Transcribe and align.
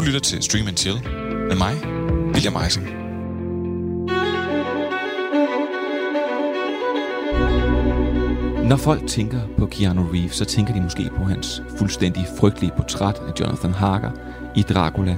Du 0.00 0.04
lytter 0.04 0.20
til 0.20 0.42
Stream 0.42 0.66
and 0.66 0.76
Chill 0.76 1.02
med 1.48 1.56
mig, 1.56 1.74
William 2.34 2.56
Eising. 2.64 2.86
Når 8.68 8.76
folk 8.76 9.06
tænker 9.06 9.40
på 9.58 9.66
Keanu 9.66 10.06
Reeves, 10.12 10.34
så 10.34 10.44
tænker 10.44 10.74
de 10.74 10.80
måske 10.80 11.10
på 11.16 11.24
hans 11.24 11.62
fuldstændig 11.78 12.26
frygtelige 12.38 12.72
portræt 12.76 13.14
af 13.14 13.40
Jonathan 13.40 13.72
Harker 13.72 14.10
i 14.56 14.62
Dracula 14.62 15.16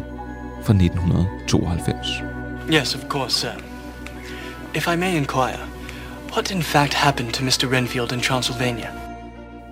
fra 0.65 0.73
1992. 0.73 2.09
Yes, 2.71 2.95
of 2.95 3.09
course, 3.09 3.41
sir. 3.41 3.51
If 4.75 4.89
I 4.95 4.97
may 4.97 5.15
inquire, 5.17 5.61
what 6.33 6.51
in 6.51 6.63
fact 6.63 6.95
happened 6.95 7.33
to 7.33 7.45
Mr. 7.45 7.77
Renfield 7.77 8.13
in 8.13 8.21
Transylvania? 8.21 8.89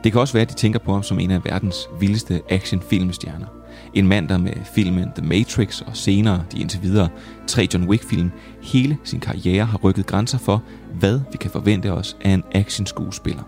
Det 0.04 0.12
kan 0.12 0.20
også 0.20 0.32
være, 0.32 0.42
at 0.42 0.50
de 0.50 0.54
tænker 0.54 0.78
på 0.78 0.92
ham 0.92 1.02
som 1.02 1.20
en 1.20 1.30
af 1.30 1.44
verdens 1.44 1.88
vildeste 2.00 2.42
actionfilmstjerner. 2.48 3.59
En 3.94 4.08
mand, 4.08 4.28
der 4.28 4.38
med 4.38 4.52
filmen 4.74 5.08
The 5.16 5.26
Matrix 5.26 5.80
og 5.80 5.96
senere 5.96 6.44
de 6.52 6.60
indtil 6.60 6.82
videre 6.82 7.08
tre 7.46 7.68
John 7.74 7.88
Wick-film 7.88 8.30
hele 8.62 8.98
sin 9.04 9.20
karriere 9.20 9.64
har 9.64 9.78
rykket 9.78 10.06
grænser 10.06 10.38
for, 10.38 10.62
hvad 10.94 11.20
vi 11.32 11.36
kan 11.36 11.50
forvente 11.50 11.92
os 11.92 12.16
af 12.20 12.30
en 12.30 12.44
actionskuespiller. 12.52 13.42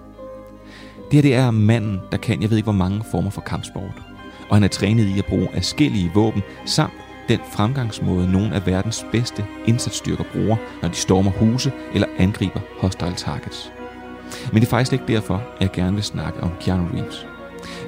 Det 1.11 1.13
her 1.13 1.23
det 1.23 1.35
er 1.35 1.51
manden, 1.51 2.01
der 2.13 2.19
kan 2.19 2.43
jeg 2.43 2.51
ved 2.51 2.57
ikke 2.57 2.67
hvor 2.67 2.73
mange 2.73 3.05
former 3.11 3.31
for 3.31 3.41
kampsport. 3.41 4.03
Og 4.49 4.57
han 4.57 4.65
er 4.65 4.69
trænet 4.69 5.05
i 5.05 5.19
at 5.19 5.27
bruge 5.27 5.49
forskellige 5.55 6.11
våben 6.15 6.43
samt 6.67 6.93
den 7.29 7.39
fremgangsmåde 7.53 8.33
nogle 8.33 8.55
af 8.55 8.67
verdens 8.67 9.07
bedste 9.13 9.45
indsatsstyrker 9.67 10.25
bruger, 10.33 10.57
når 10.83 10.89
de 10.89 10.95
stormer 10.95 11.31
huse 11.31 11.73
eller 11.95 12.09
angriber 12.19 12.61
hostile 12.79 13.15
targets. 13.17 13.73
Men 14.53 14.61
det 14.61 14.67
er 14.67 14.71
faktisk 14.71 14.93
ikke 14.93 15.05
derfor, 15.09 15.35
at 15.35 15.61
jeg 15.61 15.71
gerne 15.73 15.95
vil 15.95 16.05
snakke 16.05 16.41
om 16.41 16.51
Keanu 16.61 16.85
Reeves. 16.95 17.27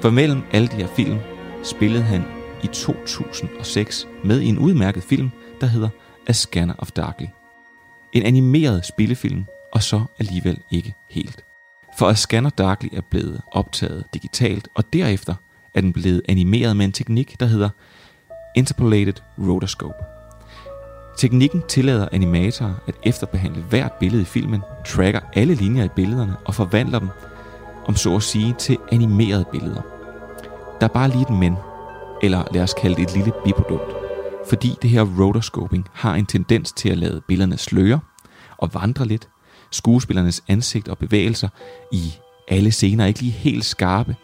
For 0.02 0.10
mellem 0.10 0.42
alle 0.52 0.68
de 0.68 0.76
her 0.76 0.86
film 0.96 1.18
spillede 1.62 2.02
han 2.02 2.24
i 2.64 2.66
2006 2.66 4.08
med 4.24 4.40
i 4.40 4.46
en 4.46 4.58
udmærket 4.58 5.02
film, 5.02 5.30
der 5.60 5.66
hedder 5.66 5.88
A 6.26 6.32
Scanner 6.32 6.74
of 6.78 6.90
Darkly. 6.90 7.26
En 8.12 8.22
animeret 8.22 8.86
spillefilm, 8.86 9.44
og 9.72 9.82
så 9.82 10.04
alligevel 10.18 10.58
ikke 10.70 10.94
helt. 11.10 11.44
For 11.98 12.08
A 12.08 12.14
Scanner 12.14 12.50
Darkly 12.50 12.88
er 12.92 13.00
blevet 13.00 13.40
optaget 13.52 14.04
digitalt, 14.14 14.68
og 14.74 14.92
derefter 14.92 15.34
er 15.74 15.80
den 15.80 15.92
blevet 15.92 16.22
animeret 16.28 16.76
med 16.76 16.84
en 16.84 16.92
teknik, 16.92 17.40
der 17.40 17.46
hedder 17.46 17.68
Interpolated 18.56 19.14
Rotoscope. 19.38 20.04
Teknikken 21.18 21.62
tillader 21.68 22.08
animatorer 22.12 22.74
at 22.88 22.94
efterbehandle 23.02 23.62
hvert 23.62 23.92
billede 23.92 24.22
i 24.22 24.24
filmen, 24.24 24.62
tracker 24.86 25.20
alle 25.32 25.54
linjer 25.54 25.84
i 25.84 25.88
billederne 25.88 26.36
og 26.44 26.54
forvandler 26.54 26.98
dem, 26.98 27.08
om 27.86 27.96
så 27.96 28.16
at 28.16 28.22
sige, 28.22 28.54
til 28.58 28.78
animerede 28.92 29.44
billeder. 29.52 29.82
Der 30.80 30.86
er 30.86 30.92
bare 30.92 31.08
lige 31.08 31.22
et 31.22 31.30
men, 31.30 31.56
eller 32.24 32.44
lad 32.52 32.62
os 32.62 32.74
kalde 32.74 32.96
det 32.96 33.02
et 33.02 33.14
lille 33.14 33.32
biprodukt. 33.44 33.92
Fordi 34.48 34.74
det 34.82 34.90
her 34.90 35.02
rotoscoping 35.20 35.86
har 35.92 36.14
en 36.14 36.26
tendens 36.26 36.72
til 36.72 36.88
at 36.88 36.98
lade 36.98 37.20
billederne 37.28 37.56
sløre 37.56 38.00
og 38.58 38.74
vandre 38.74 39.06
lidt. 39.06 39.28
Skuespillernes 39.70 40.42
ansigt 40.48 40.88
og 40.88 40.98
bevægelser 40.98 41.48
i 41.92 42.14
alle 42.48 42.72
scener 42.72 43.04
er 43.04 43.08
ikke 43.08 43.20
lige 43.20 43.32
helt 43.32 43.64
skarpe. 43.64 44.16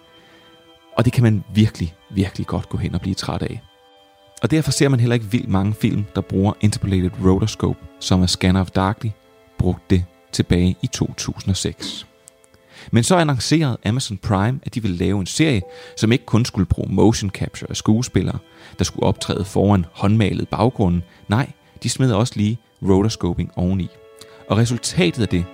Og 0.96 1.04
det 1.04 1.12
kan 1.12 1.22
man 1.22 1.44
virkelig, 1.54 1.94
virkelig 2.14 2.46
godt 2.46 2.68
gå 2.68 2.78
hen 2.78 2.94
og 2.94 3.00
blive 3.00 3.14
træt 3.14 3.42
af. 3.42 3.62
Og 4.42 4.50
derfor 4.50 4.70
ser 4.70 4.88
man 4.88 5.00
heller 5.00 5.14
ikke 5.14 5.30
vildt 5.30 5.48
mange 5.48 5.74
film, 5.74 6.04
der 6.14 6.20
bruger 6.20 6.52
Interpolated 6.60 7.10
Rotoscope, 7.24 7.78
som 8.00 8.22
er 8.22 8.26
Scanner 8.26 8.60
of 8.60 8.70
Darkly, 8.70 9.10
brugte 9.58 9.84
det 9.90 10.04
tilbage 10.32 10.76
i 10.82 10.86
2006. 10.86 12.09
Men 12.90 13.04
så 13.04 13.16
annoncerede 13.16 13.78
Amazon 13.84 14.18
Prime, 14.18 14.60
at 14.62 14.74
de 14.74 14.82
ville 14.82 14.96
lave 14.96 15.20
en 15.20 15.26
serie, 15.26 15.62
som 15.96 16.12
ikke 16.12 16.26
kun 16.26 16.44
skulle 16.44 16.66
bruge 16.66 16.94
motion 16.94 17.30
capture 17.30 17.70
af 17.70 17.76
skuespillere, 17.76 18.38
der 18.78 18.84
skulle 18.84 19.06
optræde 19.06 19.44
foran 19.44 19.86
håndmalet 19.92 20.48
baggrunden. 20.48 21.02
Nej, 21.28 21.50
de 21.82 21.88
smed 21.88 22.12
også 22.12 22.32
lige 22.36 22.58
rotoscoping 22.82 23.52
oveni. 23.56 23.88
Og 24.48 24.58
resultatet 24.58 25.22
af 25.22 25.28
det, 25.28 25.44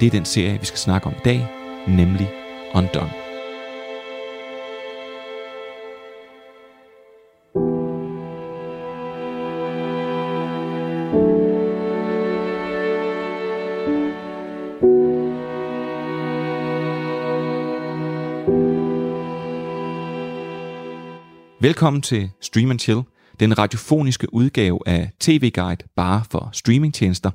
det 0.00 0.06
er 0.06 0.10
den 0.10 0.24
serie, 0.24 0.60
vi 0.60 0.66
skal 0.66 0.78
snakke 0.78 1.06
om 1.06 1.12
i 1.12 1.20
dag, 1.24 1.48
nemlig 1.88 2.30
Undone. 2.74 3.27
Velkommen 21.68 22.02
til 22.02 22.30
Stream 22.40 22.70
and 22.70 22.78
Chill, 22.78 23.00
den 23.40 23.58
radiofoniske 23.58 24.34
udgave 24.34 24.78
af 24.86 25.10
TV 25.20 25.50
Guide 25.50 25.84
bare 25.96 26.22
for 26.30 26.50
streamingtjenester. 26.52 27.30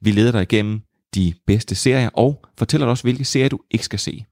Vi 0.00 0.10
leder 0.10 0.32
dig 0.32 0.42
igennem 0.42 0.80
de 1.14 1.34
bedste 1.46 1.74
serier 1.74 2.08
og 2.14 2.44
fortæller 2.58 2.86
dig 2.86 2.90
også, 2.90 3.02
hvilke 3.02 3.24
serier 3.24 3.48
du 3.48 3.58
ikke 3.70 3.84
skal 3.84 3.98
se. 3.98 4.24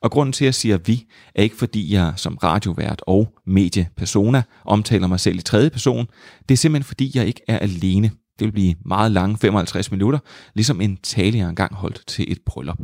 Og 0.00 0.10
grunden 0.10 0.32
til, 0.32 0.44
at 0.44 0.46
jeg 0.46 0.54
siger 0.54 0.78
vi, 0.78 1.06
er 1.34 1.42
ikke 1.42 1.56
fordi 1.56 1.94
jeg 1.94 2.12
som 2.16 2.36
radiovært 2.36 3.02
og 3.06 3.28
mediepersona 3.46 4.42
omtaler 4.64 5.06
mig 5.06 5.20
selv 5.20 5.38
i 5.38 5.42
tredje 5.42 5.70
person. 5.70 6.06
Det 6.48 6.54
er 6.54 6.58
simpelthen 6.58 6.88
fordi, 6.88 7.12
jeg 7.14 7.26
ikke 7.26 7.42
er 7.48 7.58
alene. 7.58 8.10
Det 8.38 8.44
vil 8.44 8.52
blive 8.52 8.74
meget 8.84 9.12
lange 9.12 9.38
55 9.38 9.90
minutter, 9.90 10.18
ligesom 10.54 10.80
en 10.80 10.96
tale, 10.96 11.38
jeg 11.38 11.48
engang 11.48 11.74
holdt 11.74 12.02
til 12.06 12.32
et 12.32 12.38
bryllup. 12.46 12.78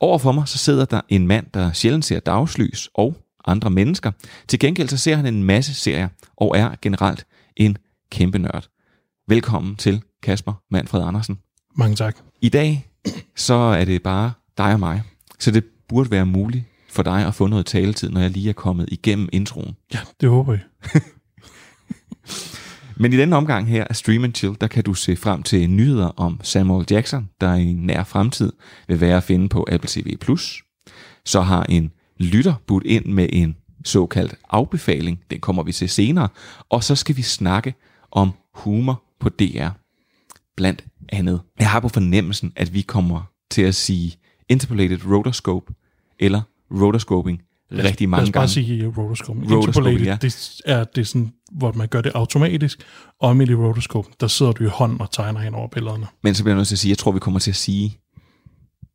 Overfor 0.00 0.32
mig 0.32 0.48
så 0.48 0.58
sidder 0.58 0.84
der 0.84 1.00
en 1.08 1.26
mand, 1.26 1.46
der 1.54 1.72
sjældent 1.72 2.04
ser 2.04 2.20
dagslys 2.20 2.88
og 2.94 3.16
andre 3.44 3.70
mennesker. 3.70 4.10
Til 4.48 4.58
gengæld 4.58 4.88
så 4.88 4.96
ser 4.96 5.16
han 5.16 5.26
en 5.26 5.44
masse 5.44 5.74
serier 5.74 6.08
og 6.36 6.58
er 6.58 6.70
generelt 6.82 7.26
en 7.56 7.76
kæmpe 8.10 8.38
nørd. 8.38 8.68
Velkommen 9.28 9.76
til 9.76 10.02
Kasper 10.22 10.52
Manfred 10.70 11.02
Andersen. 11.02 11.38
Mange 11.76 11.96
tak. 11.96 12.16
I 12.40 12.48
dag 12.48 12.86
så 13.36 13.54
er 13.54 13.84
det 13.84 14.02
bare 14.02 14.32
dig 14.58 14.72
og 14.72 14.80
mig, 14.80 15.02
så 15.38 15.50
det 15.50 15.64
burde 15.88 16.10
være 16.10 16.26
muligt 16.26 16.64
for 16.90 17.02
dig 17.02 17.26
at 17.26 17.34
få 17.34 17.46
noget 17.46 17.66
taletid, 17.66 18.10
når 18.10 18.20
jeg 18.20 18.30
lige 18.30 18.48
er 18.48 18.52
kommet 18.52 18.88
igennem 18.92 19.28
introen. 19.32 19.76
Ja, 19.94 19.98
det 20.20 20.28
håber 20.28 20.52
jeg. 20.52 20.62
Men 23.00 23.12
i 23.12 23.16
denne 23.16 23.36
omgang 23.36 23.68
her 23.68 23.84
af 23.84 23.96
Stream 23.96 24.24
and 24.24 24.34
Chill, 24.34 24.56
der 24.60 24.66
kan 24.66 24.84
du 24.84 24.94
se 24.94 25.16
frem 25.16 25.42
til 25.42 25.70
nyheder 25.70 26.06
om 26.06 26.40
Samuel 26.42 26.86
Jackson, 26.90 27.28
der 27.40 27.54
i 27.54 27.72
nær 27.72 28.04
fremtid 28.04 28.52
vil 28.88 29.00
være 29.00 29.16
at 29.16 29.22
finde 29.22 29.48
på 29.48 29.66
Apple 29.70 29.88
TV+. 29.88 30.16
Så 31.24 31.40
har 31.40 31.62
en 31.62 31.92
lytter 32.20 32.54
budt 32.66 32.84
ind 32.86 33.04
med 33.04 33.28
en 33.32 33.56
såkaldt 33.84 34.34
afbefaling. 34.50 35.20
Den 35.30 35.40
kommer 35.40 35.62
vi 35.62 35.72
til 35.72 35.88
senere. 35.88 36.28
Og 36.68 36.84
så 36.84 36.94
skal 36.94 37.16
vi 37.16 37.22
snakke 37.22 37.74
om 38.10 38.30
humor 38.54 39.02
på 39.20 39.28
DR. 39.28 39.68
Blandt 40.56 40.84
andet. 41.08 41.40
Jeg 41.58 41.70
har 41.70 41.80
på 41.80 41.88
fornemmelsen, 41.88 42.52
at 42.56 42.74
vi 42.74 42.80
kommer 42.80 43.22
til 43.50 43.62
at 43.62 43.74
sige 43.74 44.16
interpolated 44.48 44.98
rotoscope 45.06 45.74
eller 46.18 46.42
rotoscoping 46.70 47.42
rigtig 47.72 48.08
mange 48.08 48.20
Lad 48.20 48.28
os 48.28 48.32
bare 48.32 48.40
gange. 48.40 48.48
sige 48.48 48.86
rotoscope. 48.86 49.40
Rotoscope, 49.40 49.66
Interpolated, 49.66 50.06
ja. 50.06 50.18
det 50.22 50.60
er, 50.64 50.84
det 50.84 51.00
er 51.00 51.04
sådan, 51.04 51.32
hvor 51.52 51.72
man 51.72 51.88
gør 51.88 52.00
det 52.00 52.12
automatisk. 52.14 52.82
Og 53.20 53.36
med 53.36 53.48
i 53.48 53.54
rotoscope, 53.54 54.08
der 54.20 54.26
sidder 54.26 54.52
du 54.52 54.64
i 54.64 54.66
hånden 54.66 55.00
og 55.00 55.10
tegner 55.10 55.40
hen 55.40 55.54
over 55.54 55.68
billederne. 55.68 56.06
Men 56.22 56.34
så 56.34 56.42
bliver 56.42 56.54
jeg 56.54 56.56
nødt 56.56 56.68
til 56.68 56.74
at 56.74 56.78
sige, 56.78 56.90
jeg 56.90 56.98
tror, 56.98 57.12
vi 57.12 57.18
kommer 57.18 57.40
til 57.40 57.50
at 57.50 57.56
sige 57.56 57.98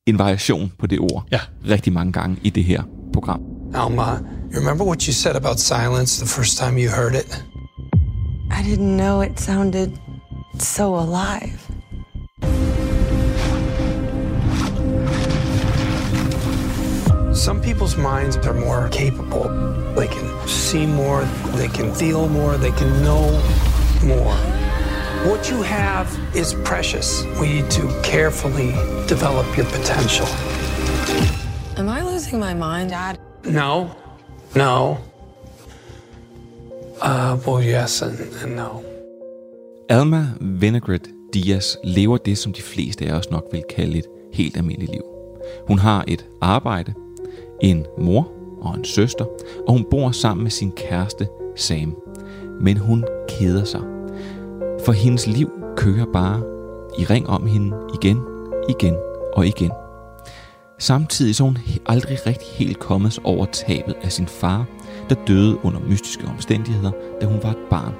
en 0.07 0.17
variation 0.17 0.71
på 0.79 0.87
det 0.87 0.99
ord 0.99 1.23
Ja. 1.31 1.39
rigtig 1.69 1.93
mange 1.93 2.11
gange 2.13 2.37
i 2.43 2.49
det 2.49 2.63
her 2.63 2.83
program. 3.13 3.41
Alma, 3.73 4.03
you 4.51 4.59
remember 4.59 4.85
what 4.85 5.03
you 5.03 5.13
said 5.13 5.35
about 5.35 5.59
silence 5.59 6.19
the 6.25 6.27
first 6.27 6.57
time 6.57 6.77
you 6.79 6.89
heard 6.89 7.15
it? 7.15 7.45
I 8.51 8.61
didn't 8.63 8.97
know 8.97 9.21
it 9.21 9.39
sounded 9.39 9.91
so 10.59 10.95
alive. 10.99 11.59
Some 17.33 17.61
people's 17.61 17.95
minds 17.97 18.37
are 18.37 18.53
more 18.53 18.89
capable. 18.89 19.45
They 19.95 20.07
can 20.07 20.47
see 20.47 20.85
more, 20.85 21.23
they 21.55 21.67
can 21.67 21.93
feel 21.93 22.27
more, 22.27 22.57
they 22.57 22.71
can 22.71 22.89
know 23.03 23.23
more. 24.03 24.54
What 25.25 25.49
you 25.49 25.63
have 25.63 26.07
is 26.35 26.53
precious. 26.53 27.23
We 27.41 27.47
need 27.47 27.71
to 27.71 27.81
carefully 28.03 28.69
develop 29.07 29.57
your 29.57 29.65
potential. 29.65 30.27
Am 31.77 31.89
I 31.89 32.01
losing 32.11 32.39
my 32.39 32.53
mind, 32.53 32.89
Dad? 32.91 33.17
No, 33.43 33.89
no. 34.55 34.97
Uh, 37.01 37.37
well, 37.47 37.59
yes 37.63 38.01
and, 38.01 38.19
and 38.43 38.55
no. 38.55 38.83
Alma 39.89 40.27
Vinaigrette 40.39 41.09
Diaz 41.33 41.77
lever 41.83 42.17
det, 42.17 42.37
som 42.37 42.53
de 42.53 42.61
fleste 42.61 43.05
af 43.05 43.13
os 43.13 43.31
nok 43.31 43.45
vil 43.51 43.63
kalde 43.75 43.97
et 43.97 44.05
helt 44.33 44.57
almindeligt 44.57 44.91
liv. 44.91 45.03
Hun 45.67 45.79
har 45.79 46.03
et 46.07 46.25
arbejde, 46.41 46.93
en 47.61 47.85
mor 47.97 48.31
og 48.61 48.75
en 48.75 48.85
søster, 48.85 49.25
og 49.67 49.73
hun 49.73 49.85
bor 49.91 50.11
sammen 50.11 50.43
med 50.43 50.51
sin 50.51 50.71
kæreste 50.71 51.27
Sam. 51.55 51.95
Men 52.61 52.77
hun 52.77 53.05
keder 53.29 53.63
sig. 53.63 53.94
For 54.85 54.91
hendes 54.91 55.27
liv 55.27 55.51
kører 55.77 56.05
bare 56.13 56.43
i 56.99 57.05
ring 57.05 57.29
om 57.29 57.45
hende 57.45 57.77
igen, 57.93 58.21
igen 58.69 58.95
og 59.33 59.47
igen. 59.47 59.71
Samtidig 60.79 61.35
så 61.35 61.43
hun 61.43 61.57
aldrig 61.85 62.17
rigtig 62.27 62.47
helt 62.47 62.79
kommet 62.79 63.19
over 63.23 63.45
tabet 63.45 63.95
af 64.03 64.11
sin 64.11 64.27
far, 64.27 64.65
der 65.09 65.15
døde 65.27 65.65
under 65.65 65.79
mystiske 65.79 66.27
omstændigheder, 66.27 66.91
da 67.21 67.25
hun 67.25 67.39
var 67.43 67.49
et 67.49 67.65
barn. 67.69 67.93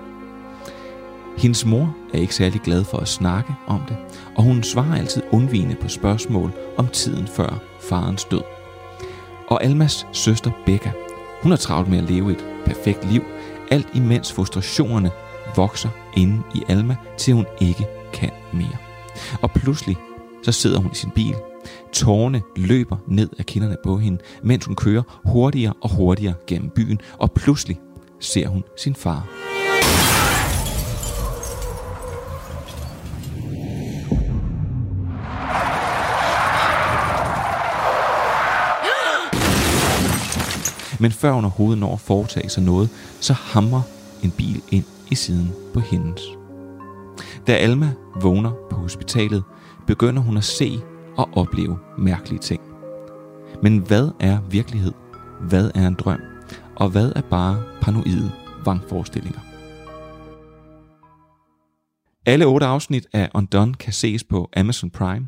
Hendes 1.37 1.65
mor 1.65 1.95
er 2.13 2.17
ikke 2.17 2.35
særlig 2.35 2.61
glad 2.61 2.83
for 2.83 2.97
at 2.97 3.07
snakke 3.07 3.55
om 3.67 3.81
det, 3.87 3.97
og 4.35 4.43
hun 4.43 4.63
svarer 4.63 4.95
altid 4.95 5.21
undvigende 5.31 5.75
på 5.81 5.87
spørgsmål 5.87 6.51
om 6.77 6.87
tiden 6.87 7.27
før 7.27 7.59
farens 7.79 8.25
død. 8.25 8.41
Og 9.47 9.63
Almas 9.63 10.07
søster 10.11 10.51
Becca, 10.65 10.91
hun 11.43 11.51
er 11.51 11.55
travlt 11.55 11.89
med 11.89 11.97
at 11.97 12.09
leve 12.09 12.31
et 12.31 12.45
perfekt 12.65 13.11
liv, 13.11 13.21
alt 13.71 13.87
imens 13.93 14.33
frustrationerne 14.33 15.11
vokser 15.55 15.89
inde 16.15 16.41
i 16.55 16.63
Alma, 16.67 16.95
til 17.17 17.33
hun 17.33 17.45
ikke 17.61 17.87
kan 18.13 18.31
mere. 18.53 18.77
Og 19.41 19.51
pludselig 19.51 19.97
så 20.43 20.51
sidder 20.51 20.79
hun 20.79 20.91
i 20.91 20.95
sin 20.95 21.11
bil. 21.11 21.35
Tårne 21.93 22.41
løber 22.55 22.97
ned 23.07 23.29
af 23.39 23.45
kinderne 23.45 23.77
på 23.83 23.97
hende, 23.97 24.17
mens 24.43 24.65
hun 24.65 24.75
kører 24.75 25.03
hurtigere 25.25 25.73
og 25.81 25.89
hurtigere 25.89 26.33
gennem 26.47 26.69
byen, 26.69 27.01
og 27.17 27.31
pludselig 27.31 27.79
ser 28.19 28.47
hun 28.47 28.63
sin 28.77 28.95
far. 28.95 29.27
Men 40.99 41.11
før 41.11 41.31
hun 41.31 41.43
overhovedet 41.43 41.79
når 41.79 41.93
at 41.93 41.99
foretage 41.99 42.49
sig 42.49 42.63
noget, 42.63 42.89
så 43.19 43.33
hamrer 43.33 43.81
en 44.23 44.31
bil 44.31 44.61
ind 44.71 44.85
i 45.11 45.15
siden 45.15 45.51
på 45.73 45.79
hendes. 45.79 46.21
Da 47.47 47.53
Alma 47.53 47.93
vågner 48.21 48.51
på 48.69 48.75
hospitalet, 48.75 49.43
begynder 49.87 50.21
hun 50.21 50.37
at 50.37 50.43
se 50.43 50.79
og 51.17 51.29
opleve 51.33 51.79
mærkelige 51.97 52.39
ting. 52.39 52.61
Men 53.63 53.77
hvad 53.79 54.09
er 54.19 54.41
virkelighed? 54.49 54.93
Hvad 55.41 55.71
er 55.75 55.87
en 55.87 55.95
drøm? 55.95 56.19
Og 56.75 56.89
hvad 56.89 57.11
er 57.15 57.21
bare 57.21 57.63
paranoide 57.81 58.31
vangforestillinger? 58.65 59.39
Alle 62.25 62.45
otte 62.45 62.65
afsnit 62.65 63.07
af 63.13 63.29
Undone 63.33 63.73
kan 63.73 63.93
ses 63.93 64.23
på 64.23 64.49
Amazon 64.57 64.89
Prime. 64.89 65.27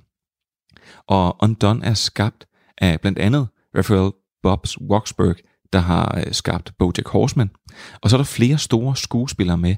Og 1.08 1.36
Undone 1.44 1.86
er 1.86 1.94
skabt 1.94 2.48
af 2.78 3.02
blandt 3.02 3.20
andet 3.20 3.48
Raphael 3.78 4.12
Bobs 4.44 4.82
Waksberg, 4.82 5.36
der 5.74 5.80
har 5.80 6.24
øh, 6.26 6.34
skabt 6.34 6.74
Bojack 6.80 7.08
Horseman. 7.08 7.50
Og 8.02 8.10
så 8.10 8.16
er 8.16 8.18
der 8.18 8.26
flere 8.26 8.58
store 8.58 8.96
skuespillere 8.96 9.58
med, 9.58 9.76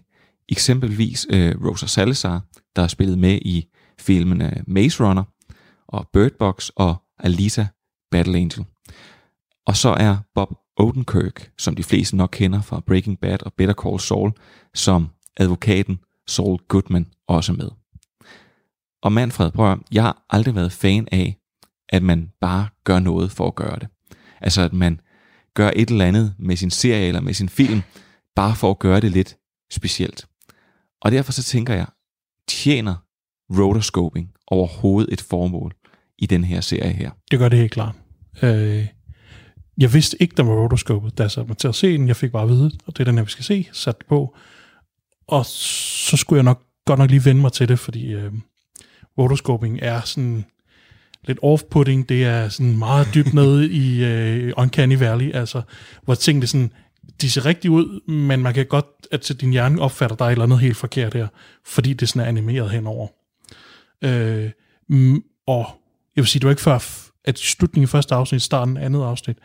eksempelvis 0.49 1.27
øh, 1.29 1.55
Rosa 1.65 1.87
Salazar, 1.87 2.41
der 2.75 2.81
har 2.81 2.87
spillet 2.87 3.17
med 3.17 3.39
i 3.41 3.65
filmene 3.99 4.57
øh, 4.57 4.63
Maze 4.67 5.03
Runner 5.03 5.23
og 5.87 6.07
Bird 6.13 6.31
Box 6.39 6.69
og 6.75 6.95
Alita 7.19 7.67
Battle 8.11 8.37
Angel. 8.37 8.65
Og 9.65 9.77
så 9.77 9.89
er 9.89 10.17
Bob 10.35 10.49
Odenkirk, 10.77 11.51
som 11.57 11.75
de 11.75 11.83
fleste 11.83 12.15
nok 12.17 12.29
kender 12.33 12.61
fra 12.61 12.79
Breaking 12.79 13.19
Bad 13.19 13.43
og 13.43 13.53
Better 13.53 13.73
Call 13.73 13.99
Saul, 13.99 14.31
som 14.73 15.09
advokaten 15.37 15.99
Saul 16.27 16.59
Goodman 16.67 17.07
også 17.27 17.53
med. 17.53 17.69
Og 19.03 19.11
Manfred, 19.11 19.51
prøv 19.51 19.71
at, 19.71 19.79
jeg 19.91 20.03
har 20.03 20.25
aldrig 20.29 20.55
været 20.55 20.71
fan 20.71 21.07
af, 21.11 21.37
at 21.89 22.03
man 22.03 22.31
bare 22.41 22.67
gør 22.83 22.99
noget 22.99 23.31
for 23.31 23.47
at 23.47 23.55
gøre 23.55 23.79
det. 23.79 23.87
Altså 24.41 24.61
at 24.61 24.73
man 24.73 24.99
gør 25.53 25.71
et 25.75 25.89
eller 25.89 26.05
andet 26.05 26.35
med 26.39 26.55
sin 26.55 26.71
serie 26.71 27.07
eller 27.07 27.21
med 27.21 27.33
sin 27.33 27.49
film, 27.49 27.81
bare 28.35 28.55
for 28.55 28.71
at 28.71 28.79
gøre 28.79 28.99
det 28.99 29.11
lidt 29.11 29.37
specielt. 29.71 30.27
Og 31.01 31.11
derfor 31.11 31.31
så 31.31 31.43
tænker 31.43 31.73
jeg, 31.73 31.87
tjener 32.47 32.95
rotoscoping 33.49 34.31
overhovedet 34.47 35.13
et 35.13 35.21
formål 35.21 35.75
i 36.17 36.25
den 36.25 36.43
her 36.43 36.61
serie 36.61 36.93
her? 36.93 37.11
Det 37.31 37.39
gør 37.39 37.49
det 37.49 37.59
helt 37.59 37.71
klart. 37.71 37.95
Øh, 38.41 38.87
jeg 39.77 39.93
vidste 39.93 40.21
ikke, 40.21 40.35
der 40.37 40.43
var 40.43 40.53
rotoscopet, 40.53 41.17
da 41.17 41.23
jeg 41.23 41.31
satte 41.31 41.47
mig 41.47 41.57
til 41.57 41.67
at 41.67 41.75
se 41.75 41.97
den. 41.97 42.07
Jeg 42.07 42.15
fik 42.15 42.31
bare 42.31 42.43
at 42.43 42.49
vide, 42.49 42.71
og 42.85 42.97
det 42.97 42.99
er 42.99 43.05
den 43.05 43.17
her, 43.17 43.23
vi 43.23 43.31
skal 43.31 43.45
se, 43.45 43.67
sat 43.71 43.95
på. 44.09 44.35
Og 45.27 45.45
så 45.45 46.17
skulle 46.17 46.37
jeg 46.37 46.43
nok 46.43 46.63
godt 46.85 46.99
nok 46.99 47.09
lige 47.09 47.25
vende 47.25 47.41
mig 47.41 47.51
til 47.51 47.67
det, 47.67 47.79
fordi 47.79 48.13
øh, 48.13 48.33
rotoscoping 49.17 49.79
er 49.81 50.01
sådan 50.01 50.45
lidt 51.23 51.39
off-putting. 51.43 52.05
Det 52.09 52.23
er 52.23 52.49
sådan 52.49 52.77
meget 52.77 53.07
dybt 53.13 53.33
nede 53.33 53.69
i 53.69 54.03
øh, 54.03 54.53
Uncanny 54.57 54.97
Valley, 54.97 55.33
altså, 55.33 55.61
hvor 56.03 56.15
tingene 56.15 56.47
sådan, 56.47 56.71
de 57.21 57.29
ser 57.29 57.45
rigtigt 57.45 57.71
ud, 57.71 58.09
men 58.11 58.43
man 58.43 58.53
kan 58.53 58.65
godt, 58.65 58.85
at 59.11 59.31
din 59.41 59.51
hjerne 59.51 59.81
opfatter, 59.81 60.15
dig 60.15 60.25
et 60.25 60.31
eller 60.31 60.43
andet 60.43 60.59
helt 60.59 60.77
forkert 60.77 61.13
her, 61.13 61.27
fordi 61.65 61.93
det 61.93 62.09
sådan 62.09 62.21
er 62.21 62.25
animeret 62.25 62.69
henover. 62.69 63.07
Øh, 64.01 64.49
mm, 64.89 65.23
og 65.47 65.65
jeg 66.15 66.21
vil 66.21 66.27
sige, 66.27 66.39
det 66.39 66.45
var 66.45 66.51
ikke 66.51 66.61
før, 66.61 66.79
at 67.25 67.39
slutningen 67.39 67.83
i 67.83 67.87
første 67.87 68.15
afsnit, 68.15 68.41
starten 68.41 68.77
af 68.77 68.85
andet 68.85 69.03
afsnit, 69.03 69.37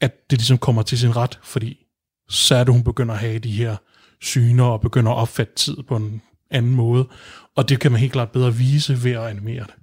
at 0.00 0.30
det 0.30 0.38
ligesom 0.38 0.58
kommer 0.58 0.82
til 0.82 0.98
sin 0.98 1.16
ret, 1.16 1.38
fordi 1.42 1.86
så 2.28 2.54
er 2.54 2.64
det, 2.64 2.74
hun 2.74 2.84
begynder 2.84 3.14
at 3.14 3.20
have 3.20 3.38
de 3.38 3.50
her 3.50 3.76
syner 4.20 4.64
og 4.64 4.80
begynder 4.80 5.12
at 5.12 5.16
opfatte 5.16 5.54
tid 5.54 5.76
på 5.88 5.96
en 5.96 6.22
anden 6.50 6.74
måde. 6.74 7.08
Og 7.56 7.68
det 7.68 7.80
kan 7.80 7.92
man 7.92 8.00
helt 8.00 8.12
klart 8.12 8.30
bedre 8.30 8.54
vise 8.54 9.04
ved 9.04 9.12
at 9.12 9.26
animere 9.26 9.64
det. 9.64 9.74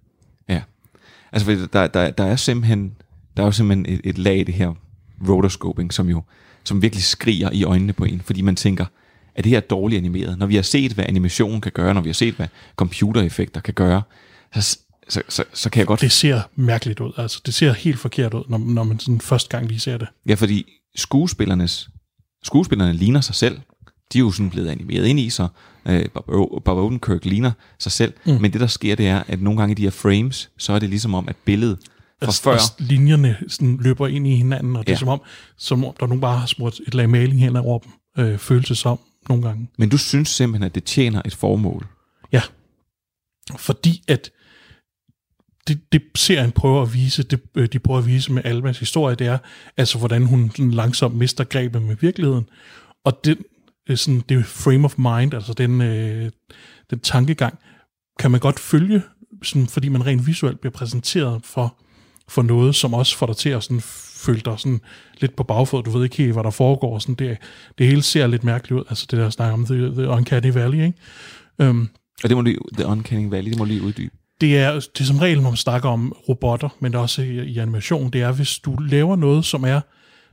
Altså, 1.34 1.68
der, 1.74 1.88
der, 1.88 2.12
der 2.12 2.24
er 2.24 2.36
simpelthen, 2.36 2.94
der 3.38 3.44
er 3.44 3.48
jo 3.48 3.52
simpelthen 3.52 3.86
et, 3.86 4.02
et 4.04 4.18
lag 4.18 4.40
i 4.40 4.44
det 4.44 4.54
her 4.54 4.74
rotoscoping, 5.28 5.94
som 5.94 6.10
jo 6.10 6.24
som 6.64 6.82
virkelig 6.82 7.04
skriger 7.04 7.50
i 7.52 7.64
øjnene 7.64 7.94
på 7.94 8.06
en, 8.06 8.22
fordi 8.22 8.42
man 8.42 8.56
tænker, 8.56 8.86
er 9.36 9.42
det 9.42 9.50
her 9.50 9.60
dårligt 9.60 10.00
animeret? 10.00 10.38
Når 10.38 10.46
vi 10.46 10.56
har 10.56 10.62
set, 10.62 10.94
hvad 10.94 11.06
animation 11.08 11.62
kan 11.62 11.72
gøre, 11.72 11.94
når 11.94 12.02
vi 12.02 12.10
har 12.10 12.14
set, 12.14 12.34
hvad 12.34 12.48
computereffekter 12.76 13.62
kan 13.62 13.74
gøre, 13.74 14.02
så, 14.56 14.78
så, 15.10 15.22
så, 15.30 15.44
så 15.54 15.70
kan 15.70 15.80
jeg 15.80 15.88
godt... 15.88 16.02
Det 16.02 16.12
ser 16.12 16.42
mærkeligt 16.56 17.00
ud. 17.00 17.12
Altså, 17.18 17.42
det 17.46 17.54
ser 17.54 17.74
helt 17.74 18.00
forkert 18.00 18.34
ud, 18.34 18.44
når, 18.50 18.58
når 18.58 18.84
man 18.84 19.00
sådan 19.00 19.22
første 19.22 19.50
gang 19.50 19.68
lige 19.68 19.80
ser 19.80 19.98
det. 19.98 20.08
Ja, 20.26 20.34
fordi 20.34 20.66
skuespillernes, 20.96 21.90
skuespillerne 22.44 22.94
ligner 22.94 23.22
sig 23.22 23.36
selv. 23.36 23.60
De 24.14 24.18
er 24.18 24.20
jo 24.20 24.32
sådan 24.32 24.50
blevet 24.50 24.70
animeret 24.70 25.06
ind 25.06 25.20
i 25.20 25.30
sig. 25.30 25.48
Øh, 25.86 26.06
Bob, 26.66 26.78
Odenkirk 26.78 27.26
ligner 27.26 27.52
sig 27.80 27.92
selv. 27.92 28.14
Mm. 28.26 28.34
Men 28.34 28.54
det, 28.54 28.62
der 28.62 28.68
sker, 28.68 28.96
det 28.96 29.08
er, 29.08 29.24
at 29.28 29.42
nogle 29.42 29.60
gange 29.60 29.72
i 29.72 29.76
de 29.76 29.84
her 29.84 29.90
frames, 29.90 30.50
så 30.58 30.74
er 30.74 30.80
det 30.80 30.90
ligesom 30.90 31.14
om, 31.14 31.30
at 31.30 31.36
billedet 31.46 31.78
fra 32.24 32.28
altså, 32.28 32.44
før... 32.44 32.84
linjerne 32.84 33.38
sådan 33.48 33.78
løber 33.82 34.08
ind 34.08 34.28
i 34.28 34.36
hinanden, 34.36 34.76
og 34.76 34.84
det 34.84 34.90
ja. 34.90 34.94
er 34.94 35.00
som 35.00 35.08
om, 35.08 35.22
som 35.58 35.86
om 35.86 35.94
der 36.00 36.08
nogen 36.08 36.22
bare 36.22 36.38
har 36.38 36.46
smurt 36.46 36.80
et 36.88 36.94
lag 36.94 37.10
maling 37.10 37.40
hen 37.40 37.56
over 37.56 37.80
dem, 37.80 37.92
øh, 38.26 38.38
føles 38.38 38.78
som 38.78 39.00
nogle 39.30 39.44
gange. 39.44 39.70
Men 39.78 39.90
du 39.90 39.98
synes 39.98 40.30
simpelthen, 40.30 40.64
at 40.64 40.76
det 40.76 40.84
tjener 40.84 41.22
et 41.26 41.36
formål? 41.36 41.88
Ja, 42.32 42.42
fordi 43.58 44.04
at 44.08 44.32
det, 45.68 45.92
det 45.92 46.02
serien 46.16 46.52
prøver 46.52 46.82
at 46.82 46.94
vise, 46.94 47.24
det, 47.24 47.42
øh, 47.56 47.68
de 47.74 47.80
prøver 47.80 48.00
at 48.00 48.08
vise 48.08 48.34
med 48.34 48.46
Almas 48.46 48.80
historie, 48.80 49.16
det 49.16 49.28
er, 49.28 49.38
altså 49.78 49.98
hvordan 49.98 50.26
hun 50.26 50.52
langsomt 50.58 51.16
mister 51.16 51.44
grebet 51.44 51.82
med 51.82 51.96
virkeligheden. 51.96 52.46
Og 53.06 53.20
det, 53.26 53.38
sådan, 53.96 54.24
det 54.30 54.46
frame 54.46 54.86
of 54.86 54.98
mind, 54.98 55.34
altså 55.34 55.54
den, 55.54 55.82
øh, 55.82 56.32
den 56.90 57.00
tankegang, 57.00 57.60
kan 58.20 58.32
man 58.32 58.40
godt 58.40 58.60
følge, 58.60 59.02
sådan, 59.44 59.68
fordi 59.68 59.90
man 59.90 60.06
rent 60.06 60.28
visuelt 60.28 60.60
bliver 60.60 60.72
præsenteret 60.72 61.42
for, 61.44 61.76
for 62.28 62.42
noget, 62.42 62.76
som 62.76 62.94
også 62.94 63.18
får 63.18 63.26
dig 63.26 63.38
til 63.38 63.50
at 63.50 63.64
sådan, 63.64 63.82
føle 64.26 64.42
dig 64.46 64.60
sådan, 64.60 64.82
lidt 65.22 65.36
på 65.36 65.44
bagfod. 65.44 65.84
Du 65.84 65.92
ved 65.92 66.04
ikke 66.04 66.18
helt, 66.18 66.34
hvad 66.34 66.44
der 66.44 66.50
foregår. 66.50 67.00
Sådan, 67.00 67.16
det, 67.16 67.38
det 67.78 67.88
hele 67.88 68.02
ser 68.02 68.28
lidt 68.28 68.44
mærkeligt 68.44 68.80
ud. 68.80 68.86
Altså 68.90 69.08
det 69.12 69.20
der 69.20 69.30
snakker 69.30 69.54
om 69.54 69.66
The, 69.66 69.92
the 69.92 70.08
Uncanny 70.08 70.54
Valley. 70.54 70.86
Ikke? 70.86 71.70
Um, 71.70 71.90
og 72.24 72.30
det 72.30 72.38
må 72.38 72.44
du, 72.44 72.54
The 72.74 72.86
Uncanny 72.86 73.30
Valley, 73.30 73.50
det 73.50 73.60
må 73.60 73.66
lige 73.66 73.82
uddybe. 73.82 74.16
Det 74.42 74.58
er, 74.58 74.74
det 74.74 75.00
er 75.00 75.04
som 75.04 75.18
regel, 75.18 75.42
når 75.42 75.50
man 75.50 75.58
snakker 75.58 75.90
om 75.90 76.14
robotter, 76.30 76.70
men 76.80 76.96
også 76.96 77.22
i, 77.22 77.44
i 77.44 77.58
animation, 77.58 78.10
det 78.10 78.22
er, 78.22 78.32
hvis 78.32 78.60
du 78.60 78.76
laver 78.76 79.16
noget, 79.16 79.46
som 79.46 79.64
er 79.64 79.82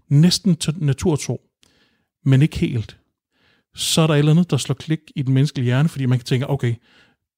næsten 0.08 0.56
naturtro, 0.76 1.40
men 2.24 2.42
ikke 2.42 2.58
helt, 2.58 2.96
så 3.74 4.00
er 4.00 4.06
der 4.06 4.14
et 4.14 4.18
eller 4.18 4.32
andet, 4.32 4.50
der 4.50 4.56
slår 4.56 4.74
klik 4.74 5.00
i 5.16 5.22
den 5.22 5.34
menneskelige 5.34 5.64
hjerne, 5.64 5.88
fordi 5.88 6.06
man 6.06 6.18
kan 6.18 6.26
tænke, 6.26 6.50
okay, 6.50 6.74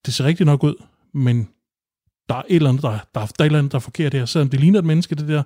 det 0.07 0.15
ser 0.15 0.25
rigtig 0.25 0.47
nok 0.47 0.65
ud, 0.65 0.75
men 1.15 1.49
der 2.29 2.35
er 2.35 2.43
et 2.49 2.57
eller 2.57 2.69
andet, 2.69 2.83
der, 2.83 2.91
der, 2.91 2.99
der 3.15 3.21
er 3.21 3.25
et 3.25 3.47
eller 3.47 3.59
andet, 3.59 3.73
der 3.73 3.79
er 3.79 3.81
forkert 3.81 4.15
her. 4.15 4.25
Selvom 4.25 4.49
det 4.49 4.61
ligner 4.61 4.79
et 4.79 4.85
menneske, 4.85 5.15
det 5.15 5.29
der, 5.29 5.43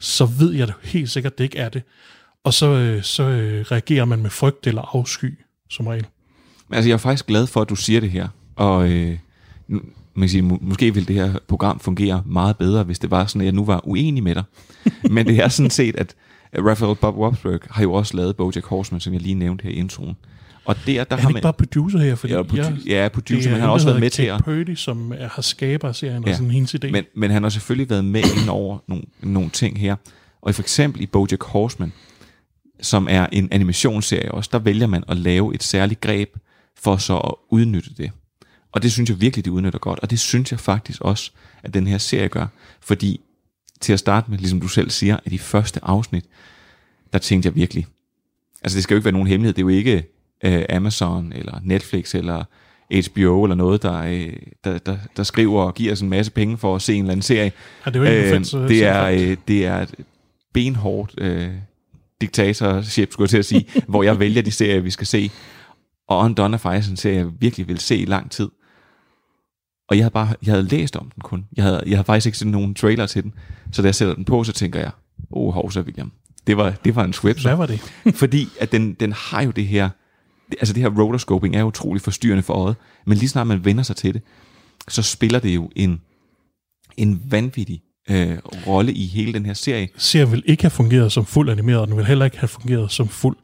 så 0.00 0.26
ved 0.26 0.52
jeg 0.52 0.66
det 0.66 0.74
helt 0.82 1.10
sikkert, 1.10 1.38
det 1.38 1.44
ikke 1.44 1.58
er 1.58 1.68
det. 1.68 1.82
Og 2.44 2.54
så, 2.54 2.66
øh, 2.66 3.02
så 3.02 3.22
øh, 3.22 3.64
reagerer 3.70 4.04
man 4.04 4.22
med 4.22 4.30
frygt 4.30 4.66
eller 4.66 4.96
afsky, 4.96 5.38
som 5.70 5.86
regel. 5.86 6.06
Altså, 6.72 6.88
jeg 6.88 6.94
er 6.94 6.98
faktisk 6.98 7.26
glad 7.26 7.46
for, 7.46 7.60
at 7.60 7.68
du 7.68 7.76
siger 7.76 8.00
det 8.00 8.10
her. 8.10 8.28
Og 8.56 8.90
øh, 8.90 9.18
man 9.68 9.82
kan 10.20 10.28
sige, 10.28 10.42
må, 10.42 10.58
måske 10.60 10.94
ville 10.94 11.06
det 11.06 11.16
her 11.16 11.38
program 11.48 11.80
fungere 11.80 12.22
meget 12.26 12.56
bedre, 12.56 12.82
hvis 12.82 12.98
det 12.98 13.10
var 13.10 13.26
sådan, 13.26 13.40
at 13.40 13.44
jeg 13.44 13.54
nu 13.54 13.64
var 13.64 13.88
uenig 13.88 14.22
med 14.22 14.34
dig. 14.34 14.44
Men 15.14 15.26
det 15.26 15.38
er 15.38 15.48
sådan 15.48 15.70
set, 15.70 15.96
at 15.96 16.14
Raphael 16.54 16.96
Bob 16.96 17.16
Wobsberg 17.16 17.60
har 17.70 17.82
jo 17.82 17.92
også 17.92 18.16
lavet 18.16 18.36
Bojack 18.36 18.66
Horseman, 18.66 19.00
som 19.00 19.12
jeg 19.12 19.22
lige 19.22 19.34
nævnte 19.34 19.62
her 19.62 19.70
i 19.70 19.74
introen. 19.74 20.16
Og 20.64 20.76
der, 20.86 21.04
der 21.04 21.16
er 21.16 21.20
han 21.20 21.30
ikke 21.30 21.40
bare 21.40 21.52
producer 21.52 21.98
her? 21.98 22.14
Fordi 22.14 22.32
ja, 22.32 22.42
produ- 22.42 22.56
jeg, 22.56 22.78
ja, 22.86 23.08
producer, 23.08 23.50
men 23.50 23.52
han 23.52 23.60
har 23.60 23.68
også 23.68 23.86
været 23.86 24.00
med 24.00 24.10
til 24.10 24.22
at... 24.22 24.44
Purdy, 24.44 24.74
som 24.74 25.12
er, 25.16 25.28
har 25.28 25.42
skaber 25.42 25.92
serien 25.92 26.24
ja, 26.24 26.30
og 26.30 26.36
sådan 26.36 26.50
hendes 26.50 26.74
idé. 26.74 26.90
Men, 26.90 27.04
men 27.14 27.30
han 27.30 27.42
har 27.42 27.50
selvfølgelig 27.50 27.90
været 27.90 28.04
med 28.04 28.22
ind 28.40 28.48
over 28.48 28.78
nogle, 28.88 29.04
nogle 29.20 29.50
ting 29.50 29.80
her. 29.80 29.96
Og 30.42 30.54
for 30.54 30.62
eksempel 30.62 31.02
i 31.02 31.06
Bojack 31.06 31.44
Horseman, 31.44 31.92
som 32.80 33.06
er 33.10 33.26
en 33.32 33.48
animationsserie 33.52 34.32
også, 34.32 34.50
der 34.52 34.58
vælger 34.58 34.86
man 34.86 35.04
at 35.08 35.16
lave 35.16 35.54
et 35.54 35.62
særligt 35.62 36.00
greb 36.00 36.28
for 36.80 36.96
så 36.96 37.18
at 37.18 37.34
udnytte 37.50 37.90
det. 37.96 38.10
Og 38.72 38.82
det 38.82 38.92
synes 38.92 39.10
jeg 39.10 39.20
virkelig, 39.20 39.44
de 39.44 39.52
udnytter 39.52 39.78
godt. 39.78 39.98
Og 40.00 40.10
det 40.10 40.20
synes 40.20 40.50
jeg 40.52 40.60
faktisk 40.60 41.00
også, 41.00 41.30
at 41.62 41.74
den 41.74 41.86
her 41.86 41.98
serie 41.98 42.28
gør. 42.28 42.46
Fordi 42.80 43.20
til 43.80 43.92
at 43.92 43.98
starte 43.98 44.30
med, 44.30 44.38
ligesom 44.38 44.60
du 44.60 44.68
selv 44.68 44.90
siger, 44.90 45.16
at 45.24 45.30
de 45.30 45.38
første 45.38 45.80
afsnit, 45.84 46.24
der 47.12 47.18
tænkte 47.18 47.46
jeg 47.46 47.54
virkelig, 47.54 47.86
altså 48.62 48.76
det 48.76 48.82
skal 48.82 48.94
jo 48.94 48.98
ikke 48.98 49.04
være 49.04 49.12
nogen 49.12 49.28
hemmelighed, 49.28 49.54
det 49.54 49.60
er 49.60 49.64
jo 49.64 49.68
ikke 49.68 50.04
øh, 50.44 50.64
Amazon 50.70 51.32
eller 51.32 51.60
Netflix 51.64 52.14
eller 52.14 52.44
HBO 53.10 53.44
eller 53.44 53.54
noget, 53.54 53.82
der, 53.82 54.02
øh, 54.02 54.32
der, 54.64 54.78
der, 54.78 54.96
der 55.16 55.22
skriver 55.22 55.62
og 55.62 55.74
giver 55.74 55.92
os 55.92 56.00
en 56.00 56.08
masse 56.08 56.32
penge 56.32 56.58
for 56.58 56.76
at 56.76 56.82
se 56.82 56.94
en 56.94 57.00
eller 57.02 57.12
anden 57.12 57.22
serie. 57.22 57.52
Ja, 57.86 57.90
det 57.90 57.96
er 57.96 58.00
jo 58.00 58.06
ikke 58.10 58.26
øh, 58.26 58.32
øh, 58.62 58.68
det, 58.68 58.84
er, 58.84 59.16
så- 59.18 59.24
øh, 59.30 59.36
det 59.48 59.66
er 59.66 59.86
benhårdt 60.54 61.14
øh, 61.18 61.48
diktatorship, 62.20 63.12
skulle 63.12 63.24
jeg 63.24 63.30
til 63.30 63.38
at 63.38 63.44
sige, 63.44 63.66
hvor 63.88 64.02
jeg 64.02 64.18
vælger 64.18 64.42
de 64.42 64.50
serier, 64.50 64.80
vi 64.80 64.90
skal 64.90 65.06
se. 65.06 65.30
Og 66.08 66.18
Undone 66.24 66.54
er 66.54 66.58
faktisk 66.58 66.90
en 66.90 66.96
serie, 66.96 67.16
jeg 67.16 67.26
virkelig 67.40 67.68
vil 67.68 67.78
se 67.78 67.96
i 67.96 68.04
lang 68.04 68.30
tid. 68.30 68.48
Og 69.88 69.96
jeg 69.96 70.04
havde 70.04 70.12
bare 70.12 70.34
jeg 70.46 70.52
havde 70.52 70.68
læst 70.68 70.96
om 70.96 71.10
den 71.14 71.20
kun. 71.22 71.46
Jeg 71.56 71.64
havde, 71.64 71.82
jeg 71.86 71.96
havde 71.96 72.04
faktisk 72.04 72.26
ikke 72.26 72.38
set 72.38 72.48
nogen 72.48 72.74
trailer 72.74 73.06
til 73.06 73.22
den. 73.22 73.34
Så 73.72 73.82
da 73.82 73.86
jeg 73.86 73.94
sætter 73.94 74.14
den 74.14 74.24
på, 74.24 74.44
så 74.44 74.52
tænker 74.52 74.80
jeg, 74.80 74.90
åh, 75.30 75.48
oh, 75.48 75.54
hovsa, 75.54 75.80
William. 75.80 76.12
Det 76.46 76.56
var, 76.56 76.70
det 76.84 76.96
var 76.96 77.04
en 77.04 77.12
swip. 77.12 77.40
Hvad 77.40 77.56
var 77.56 77.66
det? 77.66 77.80
Fordi 78.20 78.48
at 78.60 78.72
den, 78.72 78.94
den 78.94 79.12
har 79.12 79.42
jo 79.42 79.50
det 79.50 79.66
her, 79.66 79.88
altså 80.52 80.74
det 80.74 80.82
her 80.82 80.90
rotoscoping 80.90 81.56
er 81.56 81.62
utrolig 81.62 82.02
forstyrrende 82.02 82.42
for 82.42 82.54
øjet, 82.54 82.76
men 83.06 83.18
lige 83.18 83.28
snart 83.28 83.46
man 83.46 83.64
vender 83.64 83.82
sig 83.82 83.96
til 83.96 84.14
det, 84.14 84.22
så 84.88 85.02
spiller 85.02 85.38
det 85.38 85.54
jo 85.54 85.70
en, 85.76 86.00
en 86.96 87.22
vanvittig 87.24 87.82
øh, 88.10 88.38
rolle 88.66 88.92
i 88.92 89.06
hele 89.06 89.32
den 89.32 89.46
her 89.46 89.54
serie. 89.54 89.88
Serien 89.96 90.32
vil 90.32 90.42
ikke 90.46 90.62
have 90.62 90.70
fungeret 90.70 91.12
som 91.12 91.26
fuld 91.26 91.50
animeret, 91.50 91.80
og 91.80 91.88
den 91.88 91.96
vil 91.96 92.06
heller 92.06 92.24
ikke 92.24 92.38
have 92.38 92.48
fungeret 92.48 92.92
som 92.92 93.08
fuld 93.08 93.36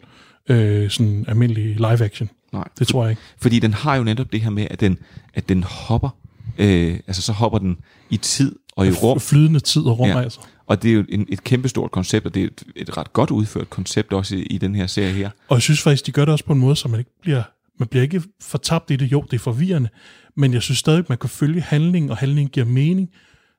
øh, 0.51 0.91
sådan 0.91 1.25
almindelig 1.29 1.77
live 1.77 2.05
action. 2.05 2.31
Nej. 2.53 2.69
Det 2.79 2.89
tror 2.89 3.03
jeg 3.03 3.11
ikke. 3.11 3.23
Fordi 3.41 3.59
den 3.59 3.73
har 3.75 3.97
jo 3.97 4.05
netop 4.05 4.33
det 4.33 4.41
her 4.41 4.51
med, 4.51 4.67
at 4.71 4.81
den, 4.81 4.99
at 5.35 5.49
den 5.49 5.63
hopper, 5.63 6.17
øh, 6.59 6.99
altså 7.07 7.23
så 7.23 7.33
hopper 7.33 7.59
den 7.59 7.77
i 8.11 8.17
tid 8.17 8.55
og 8.77 8.87
i 8.87 8.91
rum. 8.91 9.21
Flydende 9.21 9.61
tid 9.61 9.83
og 9.83 9.99
rum, 9.99 10.09
Ja. 10.09 10.21
altså. 10.21 10.41
Og 10.67 10.83
det 10.83 10.91
er 10.91 10.95
jo 10.95 11.05
en, 11.09 11.27
et 11.29 11.45
kæmpestort 11.45 11.91
koncept, 11.91 12.27
og 12.27 12.35
det 12.35 12.43
er 12.43 12.47
et, 12.47 12.63
et 12.77 12.97
ret 12.97 13.13
godt 13.13 13.31
udført 13.31 13.71
koncept 13.71 14.13
også 14.13 14.37
i, 14.37 14.43
i 14.43 14.59
den 14.59 14.75
her 14.75 14.87
serie 14.87 15.13
her. 15.13 15.31
Og 15.49 15.55
jeg 15.57 15.63
synes 15.63 15.83
faktisk, 15.83 16.07
de 16.07 16.13
gør 16.13 16.25
det 16.25 16.33
også 16.33 16.45
på 16.45 16.53
en 16.53 16.59
måde, 16.59 16.77
så 16.77 16.89
man 16.89 17.01
ikke 17.01 17.11
bliver, 17.23 17.43
man 17.79 17.89
bliver 17.89 18.03
ikke 18.03 18.23
fortabt 18.43 18.91
i 18.91 18.97
det. 18.97 19.13
Jo, 19.13 19.21
det 19.31 19.33
er 19.37 19.39
forvirrende, 19.39 19.89
men 20.37 20.53
jeg 20.53 20.63
synes 20.63 20.79
stadig, 20.79 21.05
man 21.09 21.19
kan 21.19 21.31
følge 21.31 21.61
handlingen, 21.61 22.11
og 22.11 22.17
handlingen 22.17 22.51
giver 22.51 22.67
mening, 22.67 23.09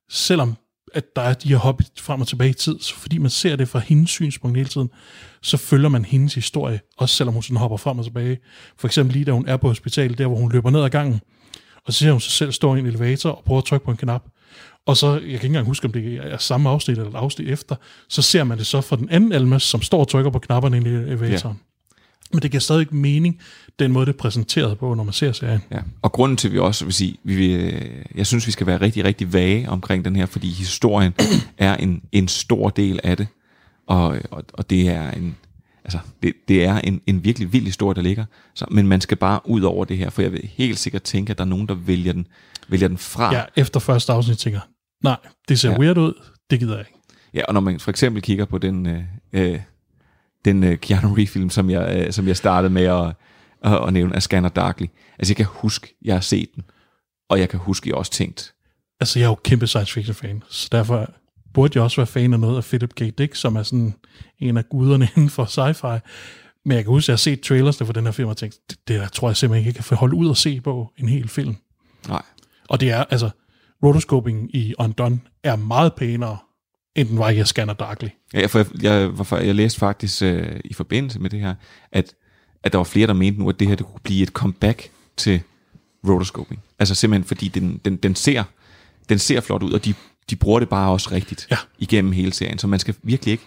selvom 0.09 0.55
at 0.93 1.03
der 1.15 1.21
er 1.21 1.33
de 1.33 1.49
her 1.49 1.57
hop 1.57 1.81
frem 1.99 2.21
og 2.21 2.27
tilbage 2.27 2.49
i 2.49 2.53
tid. 2.53 2.79
Så 2.79 2.95
fordi 2.95 3.17
man 3.17 3.29
ser 3.29 3.55
det 3.55 3.67
fra 3.69 3.79
hendes 3.79 4.09
synspunkt 4.09 4.57
hele 4.57 4.69
tiden, 4.69 4.89
så 5.41 5.57
følger 5.57 5.89
man 5.89 6.05
hendes 6.05 6.33
historie, 6.35 6.79
også 6.97 7.15
selvom 7.15 7.33
hun 7.33 7.43
sådan 7.43 7.57
hopper 7.57 7.77
frem 7.77 7.99
og 7.99 8.05
tilbage. 8.05 8.37
For 8.77 8.87
eksempel 8.87 9.13
lige 9.13 9.25
da 9.25 9.31
hun 9.31 9.47
er 9.47 9.57
på 9.57 9.67
hospitalet, 9.67 10.17
der 10.17 10.27
hvor 10.27 10.37
hun 10.37 10.51
løber 10.51 10.69
ned 10.69 10.83
ad 10.83 10.89
gangen, 10.89 11.19
og 11.85 11.93
så 11.93 11.99
ser 11.99 12.11
hun 12.11 12.21
sig 12.21 12.31
selv 12.31 12.51
stå 12.51 12.75
i 12.75 12.79
en 12.79 12.85
elevator 12.85 13.29
og 13.29 13.43
prøve 13.45 13.57
at 13.57 13.63
trykke 13.65 13.85
på 13.85 13.91
en 13.91 13.97
knap. 13.97 14.23
Og 14.85 14.97
så, 14.97 15.11
jeg 15.11 15.21
kan 15.21 15.31
ikke 15.31 15.45
engang 15.45 15.65
huske, 15.65 15.85
om 15.85 15.91
det 15.91 16.19
er 16.23 16.37
samme 16.37 16.69
afsnit 16.69 16.97
eller 16.97 17.09
et 17.09 17.15
afsnit 17.15 17.49
efter, 17.49 17.75
så 18.09 18.21
ser 18.21 18.43
man 18.43 18.57
det 18.57 18.67
så 18.67 18.81
fra 18.81 18.95
den 18.95 19.09
anden 19.09 19.31
Almas, 19.31 19.63
som 19.63 19.81
står 19.81 19.99
og 19.99 20.07
trykker 20.07 20.31
på 20.31 20.39
knapperne 20.39 20.77
i 20.77 20.79
elevatoren. 20.79 21.57
Ja. 21.57 22.01
Men 22.33 22.41
det 22.41 22.51
giver 22.51 22.61
stadig 22.61 22.81
ikke 22.81 22.95
mening, 22.95 23.39
den 23.79 23.91
måde, 23.91 24.05
det 24.05 24.13
er 24.13 24.17
præsenteret 24.17 24.77
på, 24.77 24.93
når 24.93 25.03
man 25.03 25.13
ser 25.13 25.31
serien. 25.31 25.61
Ja. 25.71 25.79
Og 26.01 26.11
grunden 26.11 26.37
til, 26.37 26.47
at 26.47 26.53
vi 26.53 26.59
også 26.59 26.85
vil 26.85 26.93
sige, 26.93 27.17
vi 27.23 27.35
vil, 27.35 27.89
jeg 28.15 28.27
synes, 28.27 28.47
vi 28.47 28.51
skal 28.51 28.67
være 28.67 28.81
rigtig, 28.81 29.05
rigtig 29.05 29.33
vage 29.33 29.69
omkring 29.69 30.05
den 30.05 30.15
her, 30.15 30.25
fordi 30.25 30.49
historien 30.49 31.13
er 31.57 31.75
en, 31.75 32.01
en 32.11 32.27
stor 32.27 32.69
del 32.69 32.99
af 33.03 33.17
det, 33.17 33.27
og, 33.87 34.17
og, 34.31 34.43
og 34.53 34.69
det 34.69 34.89
er 34.89 35.11
en, 35.11 35.35
altså, 35.85 35.99
det, 36.23 36.33
det 36.47 36.63
er 36.65 36.75
en, 36.79 37.01
en 37.07 37.23
virkelig 37.23 37.53
vild 37.53 37.65
historie, 37.65 37.95
der 37.95 38.01
ligger. 38.01 38.25
Så, 38.55 38.65
men 38.71 38.87
man 38.87 39.01
skal 39.01 39.17
bare 39.17 39.39
ud 39.45 39.61
over 39.61 39.85
det 39.85 39.97
her, 39.97 40.09
for 40.09 40.21
jeg 40.21 40.31
vil 40.31 40.49
helt 40.53 40.79
sikkert 40.79 41.03
tænke, 41.03 41.31
at 41.31 41.37
der 41.37 41.43
er 41.43 41.47
nogen, 41.49 41.67
der 41.67 41.73
vælger 41.73 42.13
den, 42.13 42.27
vælger 42.67 42.87
den 42.87 42.97
fra. 42.97 43.33
Ja, 43.35 43.43
efter 43.55 43.79
første 43.79 44.13
afsnit 44.13 44.37
tænker 44.37 44.59
nej, 45.03 45.17
det 45.47 45.59
ser 45.59 45.71
Ja. 45.71 45.79
weird 45.79 45.97
ud, 45.97 46.13
det 46.49 46.59
gider 46.59 46.77
jeg 46.77 46.85
ikke. 46.87 46.99
Ja, 47.33 47.41
og 47.47 47.53
når 47.53 47.61
man 47.61 47.79
for 47.79 47.89
eksempel 47.89 48.21
kigger 48.21 48.45
på 48.45 48.57
den, 48.57 48.85
øh, 48.85 49.03
øh, 49.33 49.59
den 50.45 50.63
øh, 50.63 50.77
Keanu 50.77 51.13
Reeves-film, 51.13 51.49
som 51.49 51.69
jeg, 51.69 52.05
øh, 52.05 52.13
som 52.13 52.27
jeg 52.27 52.37
startede 52.37 52.73
med 52.73 52.83
at, 52.83 53.05
at, 53.63 53.87
at 53.87 53.93
nævne, 53.93 54.15
af 54.15 54.21
Scanner 54.23 54.49
Darkly. 54.49 54.85
Altså, 55.19 55.31
jeg 55.31 55.37
kan 55.37 55.45
huske, 55.49 55.95
jeg 56.01 56.15
har 56.15 56.21
set 56.21 56.49
den, 56.55 56.63
og 57.29 57.39
jeg 57.39 57.49
kan 57.49 57.59
huske, 57.59 57.89
jeg 57.89 57.95
også 57.95 58.11
tænkt, 58.11 58.51
Altså, 58.99 59.19
jeg 59.19 59.25
er 59.25 59.29
jo 59.29 59.35
kæmpe 59.35 59.67
science 59.67 59.93
fiction 59.93 60.15
fan, 60.15 60.43
så 60.49 60.69
derfor 60.71 61.09
burde 61.55 61.71
jeg 61.75 61.83
også 61.83 61.97
være 61.97 62.07
fan 62.07 62.33
af 62.33 62.39
noget 62.39 62.57
af 62.57 62.63
Philip 62.63 62.93
K. 62.95 63.17
Dick, 63.17 63.35
som 63.35 63.55
er 63.55 63.63
sådan 63.63 63.93
en 64.39 64.57
af 64.57 64.69
guderne 64.69 65.09
inden 65.15 65.29
for 65.29 65.45
sci-fi. 65.45 65.99
Men 66.65 66.75
jeg 66.75 66.83
kan 66.83 66.91
huske, 66.91 67.05
at 67.05 67.09
jeg 67.09 67.13
har 67.13 67.17
set 67.17 67.41
trailersne 67.41 67.85
for 67.85 67.93
den 67.93 68.05
her 68.05 68.11
film, 68.11 68.29
og 68.29 68.37
tænkt, 68.37 68.57
det, 68.69 68.77
det 68.87 68.99
der 68.99 69.07
tror 69.07 69.29
jeg 69.29 69.37
simpelthen 69.37 69.67
ikke, 69.67 69.77
jeg 69.77 69.85
kan 69.85 69.97
holde 69.97 70.15
ud 70.15 70.27
og 70.27 70.37
se 70.37 70.61
på 70.61 70.91
en 70.97 71.09
hel 71.09 71.27
film. 71.27 71.55
nej, 72.07 72.21
Og 72.69 72.79
det 72.79 72.91
er, 72.91 73.03
altså, 73.03 73.29
rotoscoping 73.83 74.55
i 74.55 74.73
Undone 74.79 75.19
er 75.43 75.55
meget 75.55 75.93
pænere, 75.93 76.37
end 76.95 77.09
den 77.09 77.17
var 77.17 77.29
i 77.29 77.45
Scanner 77.45 77.73
Darkly. 77.73 78.07
Ja, 78.33 78.45
for 78.45 78.59
jeg, 78.59 78.67
jeg, 78.81 79.17
var, 79.17 79.37
jeg 79.37 79.55
læste 79.55 79.79
faktisk 79.79 80.21
øh, 80.21 80.59
i 80.65 80.73
forbindelse 80.73 81.19
med 81.19 81.29
det 81.29 81.39
her, 81.39 81.55
at, 81.91 82.13
at 82.63 82.71
der 82.71 82.77
var 82.77 82.83
flere, 82.83 83.07
der 83.07 83.13
mente 83.13 83.39
nu, 83.39 83.49
at 83.49 83.59
det 83.59 83.67
her 83.67 83.75
det 83.75 83.85
kunne 83.85 83.99
blive 84.03 84.23
et 84.23 84.29
comeback 84.29 84.89
til 85.17 85.41
rotoscoping. 86.07 86.61
Altså 86.79 86.95
simpelthen 86.95 87.27
fordi 87.27 87.47
den, 87.47 87.81
den, 87.85 87.95
den, 87.95 88.15
ser, 88.15 88.43
den 89.09 89.19
ser 89.19 89.41
flot 89.41 89.63
ud, 89.63 89.71
og 89.71 89.85
de, 89.85 89.93
de 90.29 90.35
bruger 90.35 90.59
det 90.59 90.69
bare 90.69 90.91
også 90.91 91.09
rigtigt 91.11 91.47
Ja. 91.51 91.57
igennem 91.79 92.11
hele 92.11 92.33
serien. 92.33 92.57
Så 92.59 92.67
man 92.67 92.79
skal 92.79 92.95
virkelig 93.03 93.31
ikke, 93.31 93.43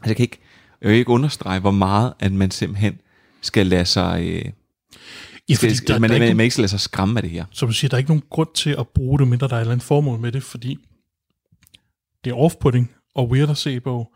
altså 0.00 0.10
jeg 0.10 0.16
kan 0.16 0.22
ikke, 0.22 0.38
jeg 0.82 0.90
vil 0.90 0.98
ikke 0.98 1.10
understrege, 1.10 1.60
hvor 1.60 1.70
meget 1.70 2.12
at 2.20 2.32
man 2.32 2.50
simpelthen 2.50 3.00
skal 3.42 3.66
lade 3.66 3.84
sig, 3.84 4.22
øh, 4.22 4.44
Ja, 5.48 5.54
fordi 5.54 5.74
skal, 5.74 5.94
der, 5.94 5.98
man, 5.98 6.10
der, 6.10 6.16
er 6.16 6.18
man, 6.20 6.28
ikke, 6.28 6.36
man 6.36 6.44
ikke 6.44 6.54
skal 6.54 6.62
lade 6.62 6.70
sig 6.70 6.80
skræmme 6.80 7.18
af 7.18 7.22
det 7.22 7.30
her. 7.30 7.44
som 7.50 7.68
du 7.68 7.74
siger, 7.74 7.88
der 7.88 7.96
er 7.96 7.98
ikke 7.98 8.10
nogen 8.10 8.22
grund 8.30 8.48
til 8.54 8.70
at 8.78 8.88
bruge 8.88 9.18
det, 9.18 9.28
mindre 9.28 9.48
der 9.48 9.54
er 9.54 9.58
et 9.58 9.60
eller 9.60 9.72
andet 9.72 9.86
formål 9.86 10.18
med 10.20 10.32
det, 10.32 10.42
fordi 10.42 10.78
det 12.24 12.30
er 12.30 12.34
off-putting 12.34 12.84
og 13.14 13.30
weird 13.30 13.50
at 13.50 13.56
se 13.56 13.80
på, 13.80 14.12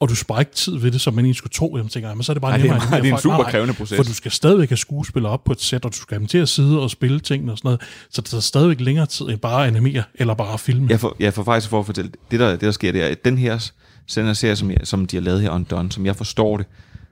og 0.00 0.08
du 0.08 0.14
sparer 0.14 0.40
ikke 0.40 0.52
tid 0.52 0.78
ved 0.78 0.90
det, 0.90 1.00
som 1.00 1.14
man 1.14 1.24
egentlig 1.24 1.36
skulle 1.36 1.52
tro. 1.52 1.76
Jeg 1.76 1.86
tænker, 1.90 2.14
men 2.14 2.22
så 2.22 2.32
er 2.32 2.34
det 2.34 2.40
bare 2.40 2.50
Ej, 2.52 2.56
det 2.56 2.64
er 2.64 2.68
nemmere. 2.68 2.78
meget- 2.90 2.92
animere 2.98 3.02
det 3.02 3.10
er 3.10 3.16
en 3.16 3.22
super 3.22 3.42
Nej, 3.42 3.50
krævende 3.50 3.74
proces. 3.74 3.96
For 3.96 4.02
du 4.02 4.14
skal 4.14 4.30
stadigvæk 4.30 4.68
have 4.68 4.76
skuespillere 4.76 5.32
op 5.32 5.44
på 5.44 5.52
et 5.52 5.60
sæt, 5.60 5.84
og 5.84 5.92
du 5.92 5.96
skal 5.96 6.14
have 6.14 6.18
dem 6.20 6.26
til 6.26 6.38
at 6.38 6.48
sidde 6.48 6.80
og 6.82 6.90
spille 6.90 7.20
tingene 7.20 7.52
og 7.52 7.58
sådan 7.58 7.66
noget. 7.68 7.80
Så 8.10 8.20
det 8.20 8.30
tager 8.30 8.40
stadigvæk 8.40 8.80
længere 8.80 9.06
tid 9.06 9.26
end 9.26 9.38
bare 9.38 9.62
at 9.62 9.66
animere, 9.74 10.02
eller 10.14 10.34
bare 10.34 10.58
filme. 10.58 10.86
Jeg 10.90 11.00
får, 11.00 11.16
jeg 11.20 11.34
får 11.34 11.42
faktisk 11.44 11.70
for 11.70 11.80
at 11.80 11.86
fortælle, 11.86 12.10
det 12.30 12.40
der, 12.40 12.50
det 12.50 12.60
der 12.60 12.70
sker, 12.70 12.92
det 12.92 13.02
er, 13.02 13.06
at 13.08 13.24
den 13.24 13.38
her, 13.38 13.70
den 14.14 14.26
her 14.26 14.32
serie, 14.32 14.56
som, 14.56 14.70
jeg, 14.70 14.78
som 14.84 15.06
de 15.06 15.16
har 15.16 15.22
lavet 15.22 15.40
her 15.42 15.50
Undone, 15.50 15.92
som 15.92 16.06
jeg 16.06 16.16
forstår 16.16 16.56
det, 16.56 16.66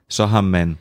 så 0.09 0.25
har 0.25 0.41
man 0.41 0.77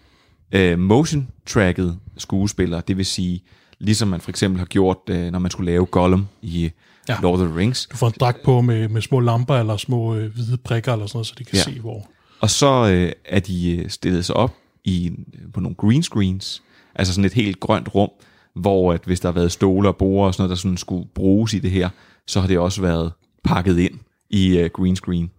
øh, 0.53 0.79
motion 0.79 1.29
tracket 1.47 1.99
skuespillere, 2.19 2.83
det 2.89 2.97
vil 2.97 3.07
sige, 3.07 3.43
ligesom 3.81 4.09
man 4.09 4.21
for 4.21 4.31
eksempel 4.31 4.59
har 4.59 4.67
gjort, 4.67 4.97
øh, 5.11 5.31
når 5.33 5.39
man 5.39 5.51
skulle 5.51 5.73
lave 5.73 5.87
Gollum 5.87 6.27
i 6.43 6.71
ja. 7.09 7.17
Lord 7.23 7.41
of 7.41 7.47
the 7.49 7.57
Rings. 7.59 7.87
Du 7.87 7.97
får 7.97 8.07
en 8.07 8.15
dragt 8.21 8.43
på 8.43 8.61
med, 8.61 8.89
med 8.89 9.03
små 9.03 9.21
lamper 9.21 9.55
eller 9.57 9.77
små 9.77 10.15
øh, 10.15 10.33
hvide 10.35 10.57
prikker 10.57 10.93
eller 10.93 11.07
sådan 11.07 11.17
noget, 11.17 11.27
så 11.27 11.35
de 11.39 11.45
kan 11.45 11.57
Ja. 11.57 11.63
se, 11.63 11.81
hvor... 11.81 12.09
Og 12.41 12.51
så 12.51 12.91
øh, 12.91 13.13
er 13.25 13.41
de 13.41 13.77
øh, 13.77 13.91
stillet 13.91 14.25
sig 14.25 14.37
op 14.37 14.55
i, 14.85 15.13
på 15.55 15.61
nogle 15.61 15.75
green 15.77 16.03
screens, 16.03 16.63
altså 16.95 17.15
sådan 17.15 17.25
et 17.25 17.33
helt 17.33 17.61
grønt 17.61 17.95
rum, 17.95 18.11
hvor 18.57 18.93
at 18.93 19.01
hvis 19.05 19.21
der 19.21 19.29
har 19.29 19.33
været 19.33 19.53
stole 19.53 19.89
og 19.89 19.97
borde 19.97 20.27
og 20.27 20.35
sådan 20.35 20.43
noget, 20.43 20.51
der 20.51 20.57
sådan 20.57 20.77
skulle 20.77 21.09
bruges 21.15 21.55
i 21.55 21.59
det 21.59 21.71
her, 21.71 21.89
så 22.27 22.41
har 22.41 22.47
det 22.49 22.59
også 22.59 22.81
været 22.83 23.13
pakket 23.45 23.79
ind 23.79 23.95
i 24.31 24.59
øh, 24.59 24.71
green 24.71 24.97
screen. 24.97 25.31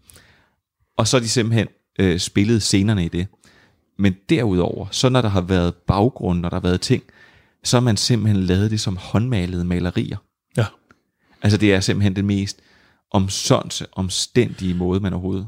Og 0.97 1.07
så 1.07 1.17
har 1.17 1.21
de 1.21 1.29
simpelthen 1.29 1.67
øh, 1.99 2.19
spillet 2.19 2.61
scenerne 2.63 3.05
i 3.05 3.07
det. 3.07 3.27
Men 3.99 4.15
derudover, 4.29 4.87
så 4.91 5.09
når 5.09 5.21
der 5.21 5.29
har 5.29 5.41
været 5.41 5.73
baggrund, 5.75 6.39
når 6.39 6.49
der 6.49 6.55
har 6.55 6.61
været 6.61 6.81
ting, 6.81 7.03
så 7.63 7.77
har 7.77 7.81
man 7.81 7.97
simpelthen 7.97 8.43
lavet 8.43 8.71
det 8.71 8.79
som 8.79 8.97
håndmalede 8.97 9.65
malerier. 9.65 10.17
Altså 11.41 11.57
det 11.57 11.73
er 11.73 11.79
simpelthen 11.79 12.15
den 12.15 12.25
mest 12.25 12.59
omsonse, 13.11 13.85
omstændige 13.91 14.73
måde, 14.73 14.99
man 14.99 15.13
overhovedet 15.13 15.47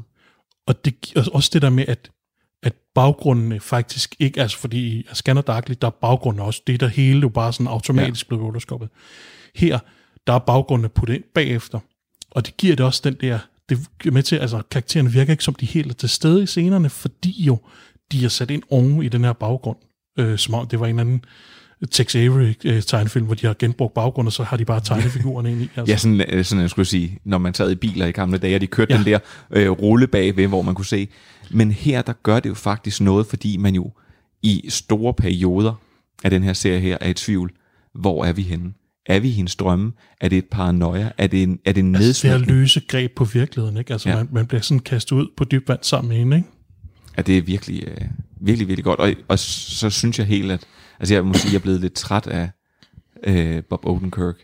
Og 0.66 0.84
det, 0.84 1.12
og 1.16 1.24
også 1.32 1.50
det 1.52 1.62
der 1.62 1.70
med, 1.70 1.84
at, 1.88 2.10
at 2.62 2.74
baggrundene 2.94 3.60
faktisk 3.60 4.16
ikke, 4.18 4.40
altså 4.40 4.58
fordi 4.58 4.78
i 4.78 5.06
Scanner 5.12 5.42
Darkly, 5.42 5.74
der 5.80 5.86
er 5.86 5.96
baggrunden 6.00 6.42
også, 6.42 6.62
det 6.66 6.74
er 6.74 6.78
der 6.78 6.88
hele 6.88 7.20
jo 7.20 7.28
bare 7.28 7.52
sådan 7.52 7.66
automatisk 7.66 8.26
ja. 8.26 8.28
blevet 8.28 8.44
rotoscopet. 8.44 8.88
Her, 9.54 9.78
der 10.26 10.32
er 10.32 10.38
baggrundene 10.38 10.88
puttet 10.88 11.14
ind 11.14 11.24
bagefter, 11.34 11.80
og 12.30 12.46
det 12.46 12.56
giver 12.56 12.76
det 12.76 12.86
også 12.86 13.00
den 13.04 13.14
der, 13.14 13.38
det 13.68 13.78
er 14.06 14.10
med 14.10 14.22
til, 14.22 14.36
altså 14.36 14.62
karaktererne 14.70 15.12
virker 15.12 15.32
ikke 15.32 15.44
som 15.44 15.54
de 15.54 15.66
helt 15.66 15.90
er 15.90 15.94
til 15.94 16.08
stede 16.08 16.42
i 16.42 16.46
scenerne, 16.46 16.90
fordi 16.90 17.42
jo, 17.42 17.58
de 18.12 18.24
er 18.24 18.28
sat 18.28 18.50
ind 18.50 18.62
oven 18.70 19.02
i 19.02 19.08
den 19.08 19.24
her 19.24 19.32
baggrund, 19.32 19.78
øh, 20.18 20.38
som 20.38 20.54
om 20.54 20.66
det 20.66 20.80
var 20.80 20.86
en 20.86 20.98
anden 20.98 21.24
Tex 21.90 22.16
Avery 22.16 22.54
øh, 22.64 23.22
hvor 23.24 23.34
de 23.34 23.46
har 23.46 23.54
genbrugt 23.58 23.94
baggrund, 23.94 24.28
og 24.28 24.32
så 24.32 24.42
har 24.42 24.56
de 24.56 24.64
bare 24.64 24.80
tegnefigurerne 24.80 25.52
ind 25.52 25.62
i. 25.62 25.70
Altså. 25.76 25.92
Ja, 25.92 25.96
sådan, 25.96 26.20
øh, 26.28 26.44
sådan 26.44 26.62
jeg 26.62 26.70
skulle 26.70 26.86
sige, 26.86 27.18
når 27.24 27.38
man 27.38 27.54
sad 27.54 27.70
i 27.70 27.74
biler 27.74 28.06
i 28.06 28.10
gamle 28.12 28.38
dage, 28.38 28.54
og 28.54 28.60
de 28.60 28.66
kørte 28.66 28.92
ja. 28.92 28.98
Den 28.98 29.06
der 29.06 29.18
øh, 29.50 29.70
rulle 29.70 30.06
bagved, 30.06 30.46
hvor 30.46 30.62
man 30.62 30.74
kunne 30.74 30.84
se. 30.86 31.08
Men 31.50 31.72
her, 31.72 32.02
der 32.02 32.12
gør 32.22 32.40
det 32.40 32.48
jo 32.48 32.54
faktisk 32.54 33.00
noget, 33.00 33.26
fordi 33.26 33.56
man 33.56 33.74
jo 33.74 33.92
i 34.42 34.64
store 34.68 35.14
perioder 35.14 35.74
af 36.24 36.30
den 36.30 36.42
her 36.42 36.52
serie 36.52 36.80
her 36.80 36.98
er 37.00 37.08
i 37.08 37.14
tvivl, 37.14 37.50
hvor 37.94 38.24
er 38.24 38.32
vi 38.32 38.42
henne? 38.42 38.72
Er 39.06 39.20
vi 39.20 39.28
i 39.28 39.32
hendes 39.32 39.56
drømme? 39.56 39.92
Er 40.20 40.28
det 40.28 40.38
et 40.38 40.44
paranoia? 40.44 41.10
Er 41.18 41.26
det 41.26 41.42
en, 41.42 41.58
er 41.64 41.72
det 41.72 41.80
en 41.80 41.94
Altså, 41.94 42.06
det 42.06 42.06
nedsmækning? 42.32 42.58
løse 42.58 42.80
greb 42.88 43.12
på 43.16 43.24
virkeligheden, 43.24 43.76
ikke? 43.76 43.92
Altså, 43.92 44.08
Ja. 44.08 44.16
man, 44.16 44.28
man 44.32 44.46
bliver 44.46 44.60
sådan 44.62 44.80
kastet 44.80 45.16
ud 45.16 45.26
på 45.36 45.44
dyb 45.44 45.68
vand 45.68 45.78
sammen 45.82 46.08
med 46.08 46.16
hende, 46.16 46.36
ikke? 46.36 46.48
Ja, 47.16 47.22
det 47.22 47.38
er 47.38 47.42
virkelig, 47.42 47.82
øh, 47.88 47.96
virkelig, 48.40 48.68
virkelig 48.68 48.84
godt. 48.84 49.00
Og, 49.00 49.12
og 49.28 49.38
så 49.38 49.90
synes 49.90 50.18
jeg 50.18 50.26
helt, 50.26 50.52
at 50.52 50.60
altså 51.00 51.14
jeg 51.14 51.24
må 51.24 51.34
sige, 51.34 51.52
jeg 51.52 51.58
er 51.58 51.62
blevet 51.62 51.80
lidt 51.80 51.94
træt 51.94 52.26
af 52.26 52.50
øh, 53.24 53.62
Bob 53.64 53.86
Odenkirk. 53.86 54.36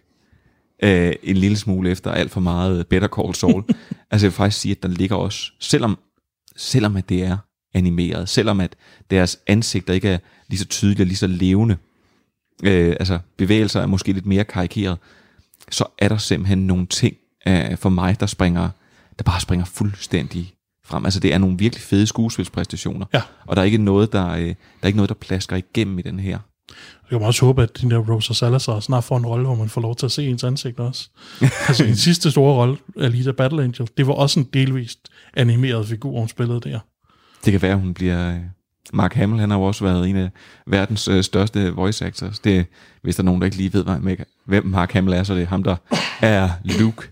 Øh, 0.82 1.12
en 1.22 1.36
lille 1.36 1.56
smule 1.56 1.90
efter 1.90 2.10
alt 2.10 2.30
for 2.30 2.40
meget 2.40 2.86
Better 2.86 3.08
Call 3.08 3.34
Saul. 3.34 3.64
altså 4.10 4.26
jeg 4.26 4.30
vil 4.30 4.36
faktisk 4.36 4.60
sige, 4.60 4.72
at 4.72 4.82
der 4.82 4.88
ligger 4.88 5.16
også, 5.16 5.52
selvom, 5.60 5.98
selvom 6.56 6.96
at 6.96 7.08
det 7.08 7.24
er 7.24 7.36
animeret, 7.74 8.28
selvom 8.28 8.60
at 8.60 8.76
deres 9.10 9.38
ansigter 9.46 9.94
ikke 9.94 10.08
er 10.08 10.18
lige 10.48 10.58
så 10.58 10.64
tydelige 10.66 11.02
og 11.02 11.06
lige 11.06 11.16
så 11.16 11.26
levende. 11.26 11.76
Øh, 12.64 12.96
altså 13.00 13.18
bevægelser 13.36 13.80
er 13.80 13.86
måske 13.86 14.12
lidt 14.12 14.26
mere 14.26 14.44
karikeret, 14.44 14.98
så 15.70 15.84
er 15.98 16.08
der 16.08 16.16
simpelthen 16.16 16.66
nogle 16.66 16.86
ting 16.86 17.16
øh, 17.48 17.76
for 17.76 17.88
mig, 17.88 18.20
der 18.20 18.26
springer, 18.26 18.70
der 19.18 19.22
bare 19.24 19.40
springer 19.40 19.64
fuldstændig 19.64 20.53
frem. 20.84 21.04
Altså 21.04 21.20
det 21.20 21.34
er 21.34 21.38
nogle 21.38 21.58
virkelig 21.58 21.82
fede 21.82 22.06
skuespilspræstationer, 22.06 23.06
Ja. 23.14 23.22
og 23.46 23.56
der 23.56 23.62
er 23.62 23.66
ikke 23.66 23.78
noget, 23.78 24.12
der, 24.12 24.28
øh, 24.30 24.40
der 24.40 24.54
er 24.82 24.86
ikke 24.86 24.96
noget, 24.96 25.08
der 25.08 25.14
plasker 25.14 25.56
igennem 25.56 25.98
i 25.98 26.02
den 26.02 26.18
her. 26.20 26.38
Jeg 27.10 27.18
kan 27.18 27.26
også 27.26 27.46
håbe, 27.46 27.62
at 27.62 27.70
den 27.80 27.90
der 27.90 27.98
Rosa 27.98 28.32
Salazar 28.34 28.80
snart 28.80 29.04
får 29.04 29.16
en 29.16 29.26
rolle, 29.26 29.44
hvor 29.46 29.54
man 29.54 29.68
får 29.68 29.80
lov 29.80 29.96
til 29.96 30.06
at 30.06 30.12
se 30.12 30.26
ens 30.26 30.44
ansigt 30.44 30.80
også. 30.80 31.08
altså 31.68 31.84
en 31.84 31.96
sidste 31.96 32.30
store 32.30 32.54
rolle, 32.54 32.76
Alita 33.00 33.32
Battle 33.32 33.62
Angel, 33.64 33.88
det 33.96 34.06
var 34.06 34.12
også 34.12 34.40
en 34.40 34.48
delvist 34.54 34.98
animeret 35.36 35.86
figur, 35.88 36.18
hun 36.18 36.28
spillede 36.28 36.60
der. 36.60 36.78
Det 37.44 37.52
kan 37.52 37.62
være, 37.62 37.72
at 37.72 37.80
hun 37.80 37.94
bliver... 37.94 38.34
øh, 38.34 38.40
Mark 38.92 39.14
Hamill, 39.14 39.40
han 39.40 39.50
har 39.50 39.58
jo 39.58 39.62
også 39.64 39.84
været 39.84 40.08
en 40.10 40.16
af 40.16 40.30
verdens 40.66 41.08
øh, 41.08 41.22
største 41.24 41.70
voice 41.70 42.06
actors. 42.06 42.38
Det, 42.38 42.66
hvis 43.02 43.16
der 43.16 43.22
er 43.22 43.24
nogen, 43.24 43.40
der 43.40 43.44
ikke 43.44 43.56
lige 43.56 43.72
ved, 43.72 43.84
hvem- 44.46 44.66
Mark 44.66 44.92
Hamill 44.92 45.14
er, 45.16 45.22
så 45.22 45.32
er 45.32 45.36
det 45.38 45.46
ham, 45.46 45.62
der 45.62 45.76
er 46.20 46.50
Luke. 46.64 47.08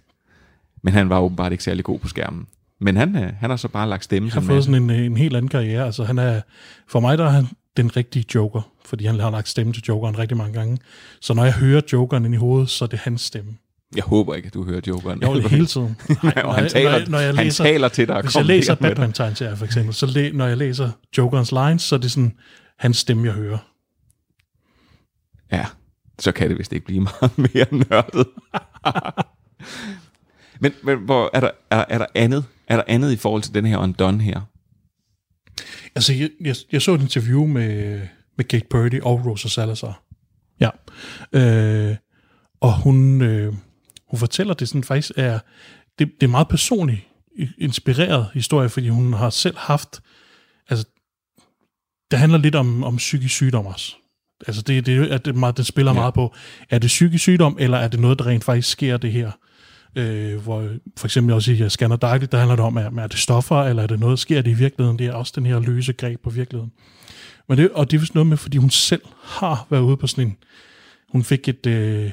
Men 0.83 0.95
han 0.95 1.09
var 1.09 1.19
åbenbart 1.21 1.53
ikke 1.53 1.65
særlig 1.65 1.85
god 1.85 1.99
på 1.99 2.09
skærmen. 2.09 2.47
Men 2.83 2.97
han, 2.97 3.17
øh, 3.17 3.33
han 3.41 3.51
har 3.51 3.57
så 3.57 3.69
bare 3.69 3.89
lagt 3.89 4.05
stemme 4.05 4.31
Han 4.31 4.43
har 4.43 4.49
fået 4.49 4.65
sådan 4.65 4.83
en, 4.83 4.91
en 4.91 5.17
helt 5.17 5.37
anden 5.37 5.49
karriere. 5.49 5.85
Altså 5.87 6.05
han 6.05 6.19
er, 6.19 6.41
for 6.89 7.01
mig 7.01 7.19
der 7.19 7.25
er 7.25 7.29
han 7.31 7.47
den 7.77 7.97
rigtige 7.97 8.25
Joker, 8.35 8.71
fordi 8.85 9.07
han 9.07 9.21
har 9.21 9.31
lagt 9.31 9.49
stemme 9.49 9.73
til 9.73 9.83
Jokeren 9.89 10.19
rigtig 10.19 10.37
mange 10.37 10.53
gange. 10.53 10.79
Så 11.21 11.35
når 11.35 11.45
jeg 11.45 11.53
hører 11.55 11.81
Jokeren 11.93 12.25
ind 12.25 12.35
i 12.35 12.37
hovedet, 12.37 12.71
så 12.71 12.85
er 12.85 12.89
det 12.89 12.99
hans 12.99 13.21
stemme. 13.21 13.53
Jeg 13.97 14.05
håber 14.05 14.35
ikke, 14.35 14.47
at 14.47 14.55
du 14.55 14.65
hører 14.65 14.81
Jokeren. 14.87 15.23
Jeg 15.23 15.31
vil 15.33 15.49
hele 15.49 15.67
tiden. 15.67 15.97
Nej, 16.23 16.43
og 16.45 16.55
han 16.55 16.69
taler, 16.69 17.35
han 17.37 17.51
taler 17.51 17.89
til 17.89 18.09
dig. 18.09 18.21
Hvis 18.23 18.37
jeg 18.37 18.45
læser 18.45 18.75
batman 18.75 19.13
tegneserier 19.13 19.55
for 19.57 19.65
eksempel, 19.65 19.95
så 19.95 20.07
læ- 20.07 20.31
når 20.33 20.47
jeg 20.47 20.57
læser 20.57 20.91
Jokerens 21.19 21.53
lines, 21.53 21.83
så 21.83 21.95
er 21.95 21.99
det 21.99 22.11
sådan 22.11 22.33
hans 22.79 22.97
stemme, 22.97 23.27
jeg 23.27 23.33
hører. 23.35 23.59
Ja, 25.53 25.67
så 26.19 26.33
kan 26.33 26.49
det 26.51 26.59
vist 26.59 26.73
ikke 26.73 26.87
blive 26.87 27.01
meget 27.01 27.39
mere 27.55 27.67
nørdet. 27.91 28.27
men 30.63 30.73
men 30.83 30.99
hvor, 30.99 31.31
er, 31.33 31.41
der, 31.41 31.51
er, 31.71 31.85
er, 31.89 31.99
der 31.99 32.07
andet, 32.15 32.45
er 32.69 32.77
der 32.77 32.85
andet 32.87 33.13
i 33.13 33.17
forhold 33.17 33.43
til 33.43 33.55
den 33.55 33.67
her 33.67 33.79
Undone 33.79 34.23
her? 34.23 34.41
Altså, 35.95 36.13
jeg, 36.13 36.31
jeg, 36.41 36.57
jeg 36.73 36.83
så 36.83 36.95
et 36.95 37.01
interview 37.01 37.47
med, 37.47 38.01
med 38.37 38.45
Kate 38.45 38.67
Purdy 38.71 39.01
og 39.01 39.27
Rosa 39.27 39.49
Salazar. 39.49 40.03
Ja. 40.61 40.71
Øh, 41.33 41.97
og 42.61 42.81
hun, 42.81 43.23
øh, 43.23 43.55
hun 44.07 44.19
fortæller, 44.19 44.55
at 44.55 44.61
det 44.61 44.69
sådan 44.69 44.85
faktisk 44.85 45.13
er, 45.17 45.39
det, 45.99 46.11
det 46.21 46.27
er 46.27 46.31
meget 46.31 46.49
personligt 46.49 47.01
inspireret 47.59 48.29
historie, 48.35 48.69
fordi 48.69 48.89
hun 48.89 49.13
har 49.13 49.31
selv 49.31 49.57
haft, 49.59 50.01
altså, 50.69 50.87
det 52.11 52.19
handler 52.19 52.39
lidt 52.39 52.55
om, 52.55 52.85
om 52.85 52.97
psykisk 52.97 53.35
sygdom 53.35 53.67
også. 53.67 53.97
Altså, 54.47 54.63
det, 54.63 54.87
det, 54.87 55.07
at 55.07 55.25
det, 55.25 55.35
meget, 55.37 55.57
det 55.57 55.67
spiller 55.67 55.93
ja. 55.93 55.99
meget 55.99 56.15
på, 56.15 56.35
er 56.71 56.79
det 56.79 56.89
psykisk 56.89 57.23
sygdom, 57.23 57.57
eller 57.61 57.79
er 57.79 57.89
det 57.89 58.01
noget, 58.01 58.19
der 58.19 58.27
rent 58.27 58.45
faktisk 58.45 58.69
sker 58.71 58.97
det 58.97 59.13
her? 59.13 59.31
Øh, 59.97 60.43
hvor 60.43 60.69
for 60.97 61.07
eksempel 61.07 61.35
også 61.35 61.53
i 61.53 61.59
Jeg 61.59 61.71
Scanner 61.71 61.97
Dagligt, 61.97 62.33
der 62.33 62.39
handler 62.39 62.57
det 62.57 62.65
om, 62.65 62.77
er, 62.77 63.03
er 63.03 63.07
det 63.07 63.19
stoffer, 63.19 63.63
eller 63.63 63.83
er 63.83 63.87
det 63.87 64.01
noget, 64.01 64.19
sker 64.19 64.43
det 64.43 64.51
i 64.51 64.55
virkeligheden? 64.55 64.99
Det 64.99 65.07
er 65.07 65.13
også 65.13 65.33
den 65.37 65.47
her 65.47 65.61
løse 65.61 65.93
greb 65.93 66.21
på 66.23 66.31
virkeligheden. 66.31 66.73
Men 67.49 67.59
det, 67.59 67.71
og 67.71 67.91
det 67.91 67.97
er 67.97 68.01
vist 68.01 68.15
noget 68.15 68.27
med, 68.27 68.37
fordi 68.37 68.57
hun 68.57 68.71
selv 68.71 69.03
har 69.23 69.67
været 69.71 69.83
ude 69.83 69.97
på 69.97 70.07
sådan 70.07 70.27
en, 70.27 70.37
hun 71.09 71.25
fik 71.25 71.49
et, 71.49 71.67
øh, 71.67 72.05
et 72.05 72.13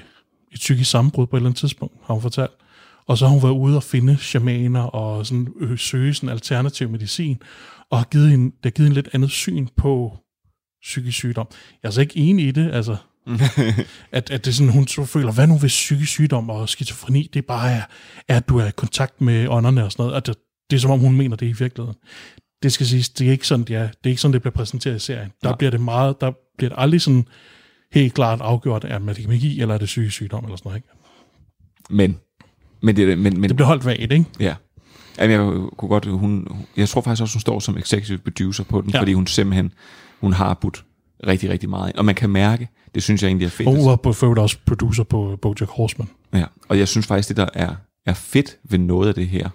psykisk 0.53 0.91
sammenbrud 0.91 1.27
på 1.27 1.35
et 1.35 1.39
eller 1.39 1.49
andet 1.49 1.59
tidspunkt, 1.59 1.95
har 2.05 2.13
hun 2.13 2.21
fortalt. 2.21 2.51
Og 3.07 3.17
så 3.17 3.25
har 3.25 3.33
hun 3.33 3.43
været 3.43 3.53
ude 3.53 3.75
og 3.75 3.83
finde 3.83 4.17
shamaner 4.17 4.81
og 4.81 5.25
sådan, 5.25 5.47
øh, 5.59 5.77
søge 5.77 6.13
sådan 6.13 6.29
alternativ 6.29 6.89
medicin, 6.89 7.41
og 7.89 7.97
har 7.97 8.05
givet 8.05 8.29
hende, 8.29 8.45
det 8.45 8.63
har 8.63 8.69
givet 8.69 8.87
en 8.87 8.93
lidt 8.93 9.09
andet 9.13 9.31
syn 9.31 9.67
på 9.75 10.17
psykisk 10.81 11.17
sygdom. 11.17 11.47
Jeg 11.51 11.57
er 11.83 11.87
altså 11.87 12.01
ikke 12.01 12.17
enig 12.17 12.47
i 12.47 12.51
det, 12.51 12.71
altså, 12.71 12.95
at, 14.11 14.31
at 14.31 14.45
det 14.45 14.47
er 14.47 14.51
sådan, 14.51 14.71
hun 14.73 14.87
så 14.87 15.05
føler, 15.05 15.31
hvad 15.31 15.47
nu 15.47 15.57
hvis 15.57 15.71
psykisk 15.71 16.11
sygdom 16.11 16.49
og 16.49 16.69
skizofreni, 16.69 17.29
det 17.33 17.45
bare 17.45 17.71
er, 17.71 17.81
er, 18.27 18.37
at 18.37 18.49
du 18.49 18.57
er 18.57 18.65
i 18.65 18.71
kontakt 18.75 19.21
med 19.21 19.47
ånderne 19.47 19.85
og 19.85 19.91
sådan 19.91 20.03
noget, 20.03 20.17
at 20.17 20.27
det, 20.27 20.35
det 20.69 20.75
er 20.75 20.79
som 20.79 20.91
om 20.91 20.99
hun 20.99 21.15
mener 21.17 21.35
det 21.35 21.45
i 21.45 21.51
virkeligheden. 21.51 21.97
Det 22.63 22.73
skal 22.73 22.85
siges, 22.85 23.09
det 23.09 23.27
er 23.27 23.31
ikke 23.31 23.47
sådan, 23.47 23.65
det 23.65 23.75
er. 23.75 23.87
Det 23.87 24.05
er 24.05 24.09
ikke 24.09 24.21
sådan, 24.21 24.33
det 24.33 24.41
bliver 24.41 24.53
præsenteret 24.53 24.95
i 24.95 24.99
serien. 24.99 25.31
Der 25.43 25.49
Nej. 25.49 25.57
bliver 25.57 25.71
det 25.71 25.81
meget, 25.81 26.21
der 26.21 26.31
bliver 26.57 26.69
det 26.69 26.77
aldrig 26.79 27.01
sådan 27.01 27.25
helt 27.91 28.13
klart 28.13 28.41
afgjort, 28.41 28.85
er 28.87 28.99
det 28.99 29.27
magi, 29.27 29.61
eller 29.61 29.73
er 29.73 29.77
det 29.77 29.85
psykisk 29.85 30.15
sygdom, 30.15 30.43
eller 30.43 30.57
sådan 30.57 30.69
noget, 30.69 30.77
ikke? 30.77 30.87
Men, 31.89 32.17
men, 32.81 32.95
det, 32.95 33.17
men, 33.17 33.41
men 33.41 33.49
Det 33.49 33.55
bliver 33.55 33.67
holdt 33.67 33.85
vagt, 33.85 33.99
ikke? 33.99 34.25
Ja. 34.39 34.55
Jamen, 35.19 35.31
jeg 35.31 35.69
kunne 35.77 35.89
godt, 35.89 36.05
hun, 36.05 36.47
jeg 36.77 36.89
tror 36.89 37.01
faktisk 37.01 37.21
også, 37.21 37.35
hun 37.35 37.41
står 37.41 37.59
som 37.59 37.77
executive 37.77 38.17
producer 38.17 38.63
på 38.63 38.81
den, 38.81 38.89
Ja. 38.89 38.99
fordi 38.99 39.13
hun 39.13 39.27
simpelthen, 39.27 39.71
hun 40.21 40.33
har 40.33 40.53
budt 40.53 40.85
rigtig, 41.27 41.49
rigtig 41.49 41.69
meget. 41.69 41.93
Og 41.95 42.05
man 42.05 42.15
kan 42.15 42.29
mærke, 42.29 42.69
det 42.95 43.03
synes 43.03 43.21
jeg 43.21 43.27
egentlig 43.27 43.45
er 43.45 43.49
fedt. 43.49 43.67
Og 43.67 43.75
hun 43.75 43.85
var 43.85 43.95
på 43.95 44.13
øvrigt 44.23 44.39
også 44.39 44.57
producer 44.65 45.03
på 45.03 45.39
Bojack 45.41 45.71
Horseman. 45.71 46.09
Ja, 46.33 46.45
og 46.69 46.79
jeg 46.79 46.87
synes 46.87 47.07
faktisk, 47.07 47.29
det 47.29 47.37
der 47.37 47.47
er, 47.53 47.75
er 48.05 48.13
fedt 48.13 48.57
ved 48.63 48.79
noget 48.79 49.07
af 49.07 49.13
det 49.13 49.27
her, 49.27 49.49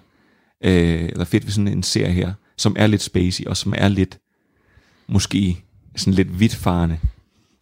øh, 0.63 1.03
eller 1.03 1.25
fedt 1.25 1.45
ved 1.45 1.51
sådan 1.51 1.67
en 1.67 1.83
serie 1.83 2.11
her, 2.11 2.33
som 2.57 2.75
er 2.79 2.87
lidt 2.87 3.01
spacey, 3.01 3.45
og 3.45 3.57
som 3.57 3.73
er 3.77 3.87
lidt, 3.87 4.19
måske 5.07 5.63
sådan 5.95 6.13
lidt 6.13 6.39
vidtfarende, 6.39 6.99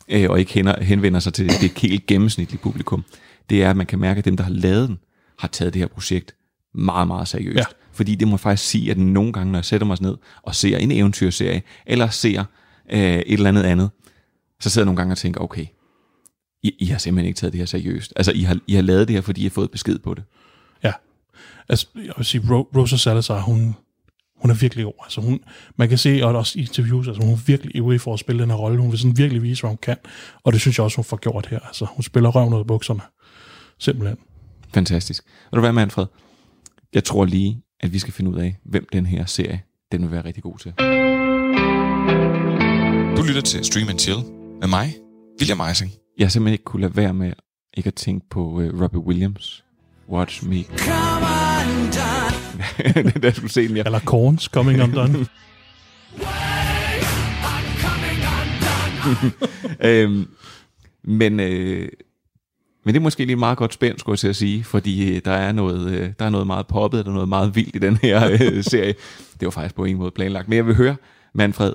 øh, 0.09 0.29
og 0.29 0.39
ikke 0.39 0.53
hen, 0.53 0.67
henvender 0.81 1.19
sig 1.19 1.33
til 1.33 1.49
det 1.49 1.79
helt 1.79 2.05
gennemsnitlige 2.05 2.61
publikum, 2.61 3.03
det 3.49 3.63
er, 3.63 3.69
at 3.69 3.77
man 3.77 3.85
kan 3.85 3.99
mærke, 3.99 4.19
at 4.19 4.25
dem, 4.25 4.37
der 4.37 4.43
har 4.43 4.51
lavet 4.51 4.89
den, 4.89 4.97
har 5.39 5.47
taget 5.47 5.73
det 5.73 5.79
her 5.79 5.87
projekt 5.87 6.35
meget, 6.73 7.07
meget 7.07 7.27
seriøst. 7.27 7.57
Ja. 7.57 7.63
Fordi 7.91 8.15
det 8.15 8.27
må 8.27 8.37
faktisk 8.37 8.69
sige, 8.69 8.91
at 8.91 8.97
nogle 8.97 9.33
gange, 9.33 9.51
når 9.51 9.59
jeg 9.59 9.65
sætter 9.65 9.87
mig 9.87 9.97
ned 10.01 10.17
og 10.43 10.55
ser 10.55 10.77
en 10.77 10.91
eventyrserie, 10.91 11.61
eller 11.85 12.09
ser 12.09 12.43
øh, 12.91 12.99
et 12.99 13.23
eller 13.33 13.49
andet 13.49 13.63
andet, 13.63 13.89
så 14.59 14.69
sidder 14.69 14.83
jeg 14.83 14.85
nogle 14.85 14.97
gange 14.97 15.13
og 15.13 15.17
tænker, 15.17 15.41
okay, 15.41 15.65
I, 16.63 16.75
I 16.79 16.85
har 16.85 16.97
simpelthen 16.97 17.27
ikke 17.27 17.37
taget 17.37 17.53
det 17.53 17.59
her 17.59 17.65
seriøst. 17.65 18.13
Altså, 18.15 18.31
I 18.31 18.41
har, 18.41 18.59
I 18.67 18.73
har 18.73 18.81
lavet 18.81 19.07
det 19.07 19.15
her, 19.15 19.21
fordi 19.21 19.41
I 19.41 19.43
har 19.43 19.49
fået 19.49 19.71
besked 19.71 19.99
på 19.99 20.13
det. 20.13 20.23
Ja. 20.83 20.91
Altså, 21.69 21.87
jeg 21.95 22.13
vil 22.17 22.25
sige, 22.25 22.41
Ro- 22.49 22.69
Rosa 22.75 22.97
Salazar, 22.97 23.39
hun, 23.41 23.75
hun 24.41 24.51
er 24.51 24.55
virkelig 24.55 24.85
god. 24.85 24.93
Altså, 25.03 25.21
hun, 25.21 25.39
man 25.75 25.89
kan 25.89 25.97
se, 25.97 26.19
og 26.23 26.35
også 26.35 26.59
i 26.59 26.61
interviews, 26.61 27.07
altså, 27.07 27.23
hun 27.23 27.33
er 27.33 27.37
virkelig 27.45 27.75
ivrig 27.75 28.01
for 28.01 28.13
at 28.13 28.19
spille 28.19 28.41
den 28.41 28.49
her 28.49 28.57
rolle. 28.57 28.81
Hun 28.81 28.91
vil 28.91 28.99
sådan 28.99 29.17
virkelig 29.17 29.43
vise, 29.43 29.61
hvad 29.61 29.69
hun 29.69 29.77
kan. 29.77 29.97
Og 30.43 30.53
det 30.53 30.61
synes 30.61 30.77
jeg 30.77 30.83
også, 30.83 30.97
hun 30.97 31.03
får 31.03 31.17
gjort 31.17 31.45
her. 31.45 31.59
Altså, 31.59 31.85
hun 31.85 32.03
spiller 32.03 32.29
røven 32.29 32.53
ud 32.53 32.59
af 32.59 32.67
bukserne. 32.67 33.01
Simpelthen. 33.79 34.17
Fantastisk. 34.73 35.23
Og 35.51 35.55
du 35.55 35.59
hvad, 35.61 35.71
Manfred? 35.71 36.05
Jeg 36.93 37.03
tror 37.03 37.25
lige, 37.25 37.61
at 37.79 37.93
vi 37.93 37.99
skal 37.99 38.13
finde 38.13 38.31
ud 38.31 38.37
af, 38.39 38.57
hvem 38.65 38.87
den 38.93 39.05
her 39.05 39.25
serie, 39.25 39.61
den 39.91 40.01
vil 40.01 40.11
være 40.11 40.25
rigtig 40.25 40.43
god 40.43 40.57
til. 40.57 40.73
Du 43.17 43.23
lytter 43.27 43.41
til 43.41 43.65
Stream 43.65 43.89
and 43.89 43.99
Chill 43.99 44.42
med 44.63 44.69
mig, 44.69 44.95
William 45.39 45.59
Eising. 45.59 45.91
Jeg 46.17 46.25
har 46.25 46.29
simpelthen 46.29 46.53
ikke 46.53 46.63
kunne 46.63 46.81
lade 46.81 46.95
være 46.95 47.13
med 47.13 47.33
ikke 47.73 47.87
at 47.87 47.93
tænke 47.93 48.29
på 48.29 48.39
uh, 48.39 48.81
Robbie 48.81 48.99
Williams. 48.99 49.63
Watch 50.09 50.47
me. 50.47 50.55
det 52.95 53.15
er 53.15 53.19
der, 53.19 53.31
skulle 53.31 53.51
se 53.51 53.67
den, 53.67 53.75
ja. 53.75 53.83
Eller 53.85 53.99
Korns 53.99 54.43
Coming 54.43 54.83
Undone. 54.83 55.17
øhm, 59.89 60.27
men, 61.03 61.39
øh, 61.39 61.89
men 62.85 62.93
det 62.93 62.99
er 62.99 63.03
måske 63.03 63.25
lige 63.25 63.35
meget 63.35 63.57
godt 63.57 63.73
spændt, 63.73 63.99
skulle 63.99 64.13
jeg 64.13 64.19
til 64.19 64.27
at 64.27 64.35
sige, 64.35 64.63
fordi 64.63 65.15
øh, 65.15 65.21
der 65.25 65.31
er 65.31 65.51
noget, 65.51 65.91
øh, 65.91 66.09
der 66.19 66.25
er 66.25 66.29
noget 66.29 66.47
meget 66.47 66.67
poppet, 66.67 67.05
der 67.05 67.11
er 67.11 67.15
noget 67.15 67.29
meget 67.29 67.55
vildt 67.55 67.75
i 67.75 67.79
den 67.79 67.97
her 67.97 68.31
øh, 68.31 68.63
serie. 68.71 68.95
Det 69.39 69.45
var 69.45 69.49
faktisk 69.49 69.75
på 69.75 69.85
en 69.85 69.97
måde 69.97 70.11
planlagt. 70.11 70.47
Men 70.47 70.55
jeg 70.55 70.67
vil 70.67 70.75
høre, 70.75 70.95
Manfred, 71.33 71.73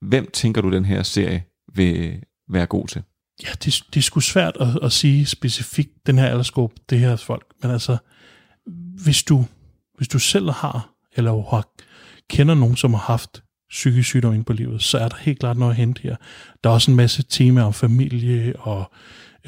hvem 0.00 0.30
tænker 0.32 0.60
du, 0.60 0.70
den 0.70 0.84
her 0.84 1.02
serie 1.02 1.44
vil 1.76 2.22
være 2.48 2.66
god 2.66 2.86
til? 2.86 3.02
Ja, 3.42 3.48
det, 3.64 3.82
det 3.94 3.96
er 3.96 4.02
sgu 4.02 4.20
svært 4.20 4.56
at, 4.60 4.68
at 4.82 4.92
sige 4.92 5.26
specifikt, 5.26 6.06
den 6.06 6.18
her 6.18 6.26
aldersgruppe, 6.26 6.76
det 6.90 6.98
her 6.98 7.16
folk. 7.16 7.46
Men 7.62 7.70
altså, 7.70 7.96
hvis 9.04 9.22
du, 9.22 9.44
hvis 9.96 10.08
du 10.08 10.18
selv 10.18 10.50
har, 10.50 10.90
eller 11.16 11.50
har, 11.50 11.68
kender 12.30 12.54
nogen, 12.54 12.76
som 12.76 12.94
har 12.94 13.00
haft 13.00 13.42
psykisk 13.70 14.08
sygdom 14.08 14.34
inde 14.34 14.44
på 14.44 14.52
livet, 14.52 14.82
så 14.82 14.98
er 14.98 15.08
der 15.08 15.16
helt 15.16 15.38
klart 15.38 15.56
noget 15.56 15.72
at 15.72 15.76
hente 15.76 16.02
her. 16.02 16.16
Der 16.64 16.70
er 16.70 16.74
også 16.74 16.90
en 16.90 16.96
masse 16.96 17.22
temaer 17.22 17.64
om 17.64 17.72
familie, 17.72 18.56
og 18.56 18.92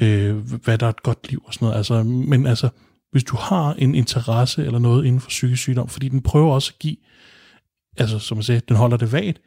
øh, 0.01 0.37
hvad 0.37 0.77
der 0.77 0.85
er 0.85 0.89
et 0.89 1.03
godt 1.03 1.29
liv 1.29 1.43
og 1.45 1.53
sådan 1.53 1.65
noget. 1.65 1.77
Altså, 1.77 2.03
men 2.03 2.47
altså, 2.47 2.69
hvis 3.11 3.23
du 3.23 3.35
har 3.35 3.73
en 3.73 3.95
interesse 3.95 4.65
eller 4.65 4.79
noget 4.79 5.05
inden 5.05 5.21
for 5.21 5.29
psykisk 5.29 5.61
sygdom, 5.61 5.89
fordi 5.89 6.09
den 6.09 6.21
prøver 6.21 6.53
også 6.53 6.71
at 6.75 6.79
give, 6.79 6.97
altså 7.97 8.19
som 8.19 8.37
jeg 8.37 8.45
sagde, 8.45 8.61
den 8.67 8.75
holder 8.75 8.97
det 8.97 9.11
vagt, 9.11 9.41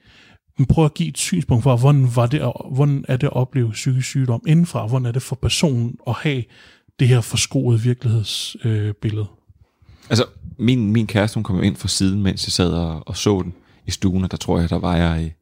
men 0.59 0.67
prøv 0.67 0.85
at 0.85 0.95
give 0.95 1.09
et 1.09 1.19
synspunkt 1.19 1.63
for, 1.63 1.77
hvordan, 1.77 2.09
var 2.17 2.27
det, 2.27 2.53
hvordan 2.71 3.05
er 3.09 3.17
det 3.17 3.27
at 3.27 3.33
opleve 3.33 3.71
psykisk 3.71 4.09
sygdom 4.09 4.43
indenfra, 4.47 4.87
hvordan 4.87 5.07
er 5.07 5.13
det 5.13 5.23
for 5.23 5.37
personen 5.37 5.97
at 6.07 6.15
have 6.15 6.43
det 7.01 7.09
her 7.09 7.21
forskroede 7.21 7.81
virkelighedsbillede. 7.81 9.27
Øh. 9.31 9.37
Altså, 10.11 10.25
min, 10.59 10.93
min 10.93 11.07
kæreste, 11.07 11.35
hun 11.35 11.45
kom 11.45 11.57
jo 11.57 11.63
ind 11.63 11.77
fra 11.77 11.89
siden, 11.89 12.23
mens 12.23 12.47
jeg 12.47 12.53
sad 12.53 12.73
og, 12.73 13.09
og 13.09 13.17
så 13.17 13.43
den 13.43 13.55
i 13.87 13.91
stuen, 13.91 14.25
og 14.25 14.31
der 14.31 14.37
tror 14.37 14.61
jeg, 14.61 14.71
der 14.71 14.79
var 14.79 14.97
jeg 14.97 15.25
i 15.25 15.33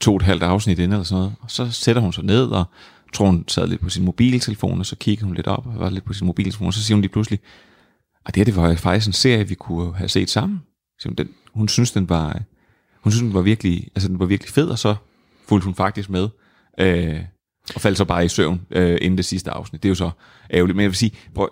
to 0.00 0.10
og 0.10 0.16
et 0.16 0.22
halvt 0.22 0.42
afsnit 0.42 0.78
inde 0.78 0.94
eller 0.94 1.04
sådan 1.04 1.18
noget. 1.18 1.34
Og 1.40 1.50
så 1.50 1.70
sætter 1.70 2.02
hun 2.02 2.12
sig 2.12 2.24
ned, 2.24 2.46
og 2.46 2.64
tror 3.12 3.26
hun 3.26 3.44
sad 3.48 3.66
lidt 3.66 3.80
på 3.80 3.88
sin 3.88 4.04
mobiltelefon, 4.04 4.80
og 4.80 4.86
så 4.86 4.96
kigger 4.96 5.26
hun 5.26 5.34
lidt 5.34 5.46
op, 5.46 5.66
og 5.66 5.78
var 5.78 5.90
lidt 5.90 6.04
på 6.04 6.12
sin 6.12 6.26
mobiltelefon, 6.26 6.66
og 6.66 6.74
så 6.74 6.82
siger 6.82 6.96
hun 6.96 7.00
lige 7.00 7.12
pludselig, 7.12 7.40
at 8.26 8.34
det 8.34 8.40
her, 8.40 8.44
det 8.44 8.56
var 8.56 8.74
faktisk 8.74 9.06
en 9.06 9.12
serie, 9.12 9.48
vi 9.48 9.54
kunne 9.54 9.94
have 9.94 10.08
set 10.08 10.30
sammen. 10.30 10.60
Så 10.98 11.08
hun, 11.08 11.14
den, 11.14 11.28
hun 11.54 11.68
synes, 11.68 11.90
den 11.92 12.08
var, 12.08 12.42
hun 13.00 13.12
synes, 13.12 13.22
den 13.22 13.34
var 13.34 13.42
virkelig, 13.42 13.88
altså, 13.94 14.08
den 14.08 14.18
var 14.18 14.26
virkelig 14.26 14.52
fed, 14.52 14.68
og 14.68 14.78
så 14.78 14.94
fulgte 15.48 15.64
hun 15.64 15.74
faktisk 15.74 16.10
med. 16.10 16.28
Øh, 16.80 17.20
og 17.74 17.80
faldt 17.80 17.98
så 17.98 18.04
bare 18.04 18.24
i 18.24 18.28
søvn 18.28 18.60
øh, 18.70 18.98
inden 19.00 19.16
det 19.16 19.24
sidste 19.24 19.50
afsnit. 19.50 19.82
Det 19.82 19.88
er 19.88 19.90
jo 19.90 19.94
så 19.94 20.10
ærgerligt. 20.52 20.76
Men 20.76 20.82
jeg 20.82 20.90
vil 20.90 20.96
sige, 20.96 21.12
prøv, 21.34 21.50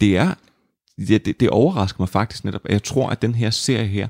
det 0.00 0.16
er 0.16 0.34
det, 0.98 1.26
det, 1.26 1.40
det 1.40 1.50
overrasker 1.50 2.00
mig 2.00 2.08
faktisk 2.08 2.44
netop. 2.44 2.60
Jeg 2.68 2.82
tror, 2.82 3.10
at 3.10 3.22
den 3.22 3.34
her 3.34 3.50
serie 3.50 3.86
her, 3.86 4.08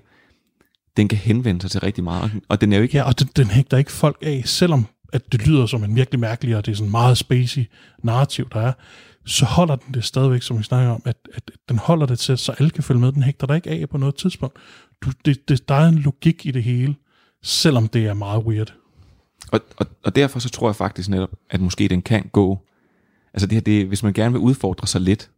den 0.96 1.08
kan 1.08 1.18
henvende 1.18 1.60
sig 1.60 1.70
til 1.70 1.80
rigtig 1.80 2.04
meget. 2.04 2.30
Og 2.48 2.60
den 2.60 2.72
er 2.72 2.76
jo 2.76 2.82
ikke... 2.82 2.96
Ja, 2.96 3.02
og 3.02 3.18
den, 3.18 3.28
den 3.36 3.46
hægter 3.46 3.76
ikke 3.76 3.92
folk 3.92 4.18
af, 4.22 4.42
selvom 4.44 4.86
at 5.12 5.32
det 5.32 5.46
lyder 5.46 5.66
som 5.66 5.84
en 5.84 5.96
virkelig 5.96 6.20
mærkelig, 6.20 6.56
og 6.56 6.66
det 6.66 6.72
er 6.72 6.76
sådan 6.76 6.90
meget 6.90 7.18
spacey 7.18 7.64
narrativ, 8.02 8.48
der 8.52 8.60
er, 8.60 8.72
så 9.26 9.44
holder 9.44 9.76
den 9.76 9.94
det 9.94 10.04
stadigvæk, 10.04 10.42
som 10.42 10.58
vi 10.58 10.62
snakker 10.62 10.90
om, 10.90 11.02
at, 11.04 11.16
at 11.34 11.50
den 11.68 11.78
holder 11.78 12.06
det 12.06 12.18
til, 12.18 12.38
så 12.38 12.52
alle 12.52 12.70
kan 12.70 12.82
følge 12.82 13.00
med. 13.00 13.12
Den 13.12 13.22
hægter 13.22 13.46
der 13.46 13.54
ikke 13.54 13.70
af 13.70 13.88
på 13.88 13.98
noget 13.98 14.14
tidspunkt. 14.14 14.56
Du, 15.04 15.10
det, 15.24 15.48
det, 15.48 15.68
der 15.68 15.74
er 15.74 15.88
en 15.88 15.98
logik 15.98 16.46
i 16.46 16.50
det 16.50 16.62
hele, 16.62 16.94
selvom 17.42 17.88
det 17.88 18.06
er 18.06 18.14
meget 18.14 18.44
weird. 18.44 18.74
Og, 19.52 19.60
og, 19.76 19.86
og 20.04 20.16
derfor 20.16 20.38
så 20.38 20.48
tror 20.48 20.68
jeg 20.68 20.76
faktisk 20.76 21.08
netop, 21.08 21.30
at 21.50 21.60
måske 21.60 21.88
den 21.88 22.02
kan 22.02 22.30
gå... 22.32 22.58
Altså 23.34 23.46
det 23.46 23.52
her, 23.54 23.60
det, 23.60 23.86
hvis 23.86 24.02
man 24.02 24.12
gerne 24.12 24.32
vil 24.32 24.40
udfordre 24.40 24.86
sig 24.86 25.00
lidt, 25.00 25.30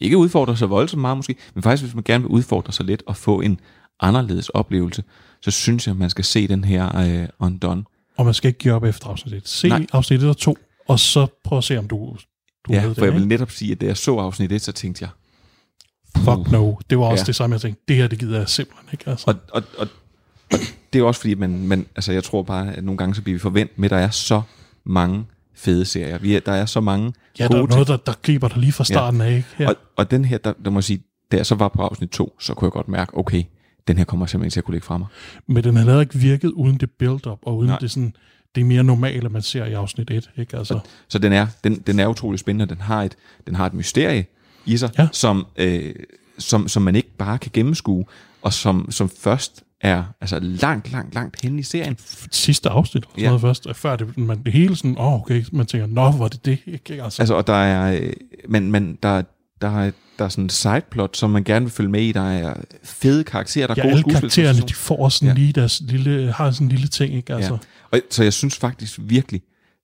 ikke 0.00 0.16
udfordre 0.16 0.56
sig 0.56 0.70
voldsomt 0.70 1.00
meget 1.00 1.16
måske, 1.16 1.36
men 1.54 1.62
faktisk 1.62 1.82
hvis 1.82 1.94
man 1.94 2.04
gerne 2.04 2.24
vil 2.24 2.30
udfordre 2.30 2.72
sig 2.72 2.86
lidt 2.86 3.02
og 3.06 3.16
få 3.16 3.40
en 3.40 3.60
anderledes 4.00 4.48
oplevelse, 4.48 5.04
så 5.42 5.50
synes 5.50 5.86
jeg, 5.86 5.92
at 5.92 5.98
man 5.98 6.10
skal 6.10 6.24
se 6.24 6.48
den 6.48 6.64
her 6.64 7.22
uh, 7.22 7.46
Undone. 7.46 7.84
Og 8.16 8.24
man 8.24 8.34
skal 8.34 8.48
ikke 8.48 8.58
give 8.58 8.74
op 8.74 8.84
efter 8.84 9.08
afsnit 9.08 9.34
1. 9.34 9.48
Se 9.48 9.68
Nej. 9.68 9.86
afsnit 9.92 10.22
1 10.22 10.28
og 10.28 10.36
2, 10.36 10.56
og 10.88 11.00
så 11.00 11.26
prøv 11.44 11.58
at 11.58 11.64
se, 11.64 11.78
om 11.78 11.88
du, 11.88 12.16
du 12.66 12.72
Ja, 12.72 12.86
ved 12.86 12.94
for 12.94 13.04
jeg 13.04 13.12
det. 13.12 13.20
vil 13.20 13.28
netop 13.28 13.50
sige, 13.50 13.72
at 13.72 13.80
da 13.80 13.86
jeg 13.86 13.96
så 13.96 14.16
afsnit 14.16 14.52
1, 14.52 14.60
så 14.62 14.72
tænkte 14.72 15.02
jeg, 15.02 15.10
Fuck 16.16 16.50
no. 16.52 16.74
Det 16.90 16.98
var 16.98 17.04
også 17.04 17.22
Ja. 17.22 17.26
det 17.26 17.34
samme, 17.34 17.54
jeg 17.54 17.60
tænkte. 17.60 17.82
Det 17.88 17.96
her, 17.96 18.06
det 18.08 18.18
gider 18.18 18.38
jeg 18.38 18.48
simpelthen 18.48 18.88
ikke. 18.92 19.10
Altså. 19.10 19.24
Og, 19.30 19.34
og, 19.52 19.62
og, 19.78 19.88
og 20.52 20.58
det 20.92 20.98
er 20.98 21.02
også 21.04 21.20
fordi, 21.20 21.34
man, 21.34 21.66
man, 21.66 21.86
altså 21.96 22.12
jeg 22.12 22.24
tror 22.24 22.42
bare, 22.42 22.74
at 22.74 22.84
nogle 22.84 22.98
gange 22.98 23.14
så 23.14 23.22
bliver 23.22 23.34
vi 23.34 23.38
forventet 23.40 23.78
med, 23.78 23.84
at 23.86 23.90
der 23.90 23.96
er 24.06 24.10
så 24.10 24.42
mange 24.84 25.24
fede 25.54 25.84
serier. 25.84 26.18
Vi 26.18 26.36
er, 26.36 26.40
der 26.40 26.52
er 26.52 26.66
så 26.66 26.80
mange 26.80 27.12
ja, 27.38 27.48
der 27.48 27.62
er 27.62 27.66
noget, 27.66 27.88
der, 27.88 27.96
der 27.96 28.12
griber 28.22 28.48
dig 28.48 28.58
lige 28.58 28.72
fra 28.72 28.84
starten 28.84 29.20
af. 29.20 29.30
Ikke? 29.36 29.48
Ja. 29.58 29.64
Ja. 29.64 29.68
Og, 29.70 29.76
og 29.96 30.10
den 30.10 30.24
her, 30.24 30.38
der, 30.38 30.52
der 30.64 30.70
må 30.70 30.78
jeg 30.78 30.84
sige, 30.84 31.02
da 31.32 31.36
jeg 31.36 31.46
så 31.46 31.54
var 31.54 31.68
på 31.68 31.82
afsnit 31.82 32.08
2, 32.10 32.36
så 32.40 32.54
kunne 32.54 32.66
jeg 32.66 32.72
godt 32.72 32.88
mærke, 32.88 33.16
okay, 33.18 33.42
den 33.88 33.96
her 33.98 34.04
kommer 34.04 34.24
jeg 34.26 34.30
simpelthen 34.30 34.50
til 34.50 34.60
at 34.60 34.64
kunne 34.64 34.72
lægge 34.74 34.84
fra 34.86 34.98
mig. 34.98 35.06
Men 35.46 35.64
den 35.64 35.76
har 35.76 35.84
heller 35.84 36.00
ikke 36.00 36.18
virket 36.18 36.48
uden 36.50 36.76
det 36.76 36.90
build-up, 36.90 37.38
og 37.42 37.56
uden 37.56 37.68
Nej. 37.68 37.78
det 37.78 37.90
sådan, 37.90 38.14
det 38.54 38.60
er 38.60 38.64
mere 38.64 38.84
normale, 38.84 39.28
man 39.28 39.42
ser 39.42 39.64
i 39.64 39.72
afsnit 39.72 40.10
1. 40.10 40.30
Ikke? 40.36 40.56
Altså, 40.56 40.78
Så 41.08 41.18
den 41.18 41.32
er, 41.32 41.46
den, 41.64 41.74
den 41.86 41.98
er 42.00 42.06
utrolig 42.06 42.40
spændende. 42.40 42.74
Den 42.74 42.80
har 42.82 43.02
et, 43.02 43.16
den 43.46 43.54
har 43.54 43.66
et 43.66 43.74
mysterie 43.74 44.26
i 44.66 44.76
sig, 44.76 44.90
Ja. 44.98 45.08
som, 45.12 45.46
øh, 45.56 45.94
som, 46.38 46.68
som 46.68 46.82
man 46.82 46.96
ikke 46.96 47.16
bare 47.18 47.38
kan 47.38 47.50
gennemskue, 47.54 48.04
og 48.42 48.52
som, 48.52 48.90
som 48.90 49.10
først 49.20 49.62
er 49.80 50.04
altså 50.20 50.38
langt, 50.40 50.92
langt, 50.92 51.14
langt 51.14 51.40
henne 51.42 51.60
i 51.60 51.62
serien. 51.62 51.96
sidste 52.30 52.68
afsnit, 52.68 53.04
Ja. 53.18 53.26
noget 53.26 53.40
først, 53.40 53.66
før 53.74 53.96
det, 53.96 54.18
man, 54.18 54.42
det 54.44 54.52
hele 54.52 54.76
sådan, 54.76 54.98
åh, 54.98 55.06
oh, 55.06 55.20
okay, 55.20 55.44
man 55.52 55.66
tænker, 55.66 55.86
nå, 55.86 56.10
var 56.10 56.28
det 56.28 56.44
det? 56.44 56.58
Ikke? 56.66 57.02
Altså, 57.02 57.22
Altså, 57.22 57.34
og 57.34 57.46
der 57.46 57.52
er, 57.54 58.00
øh, 58.00 58.12
men, 58.48 58.70
men 58.72 58.98
der, 59.02 59.22
der, 59.60 59.80
er, 59.80 59.90
der 60.18 60.24
er 60.24 60.28
sådan 60.28 60.44
en 60.44 60.50
sideplot, 60.50 61.16
som 61.16 61.30
man 61.30 61.44
gerne 61.44 61.64
vil 61.64 61.72
følge 61.72 61.90
med 61.90 62.02
i. 62.02 62.12
Der 62.12 62.30
er 62.30 62.54
fede 62.84 63.24
karakterer, 63.24 63.66
der 63.66 63.74
er 63.74 63.78
ja, 63.78 63.82
gode 63.82 63.92
alle 63.92 64.12
karaktererne, 64.14 64.60
de 64.68 64.74
får 64.74 65.08
sådan 65.08 65.28
ja. 65.28 65.34
lige 65.34 65.52
deres 65.52 65.82
lille, 65.84 66.32
har 66.32 66.50
sådan 66.50 66.66
en 66.66 66.70
lille 66.70 66.88
ting, 66.88 67.14
ikke? 67.14 67.34
Altså, 67.34 67.52
Ja. 67.52 67.58
Og, 67.90 68.00
så 68.10 68.22
jeg 68.22 68.32
synes 68.32 68.56
faktisk 68.56 68.98
virkelig, 69.02 69.42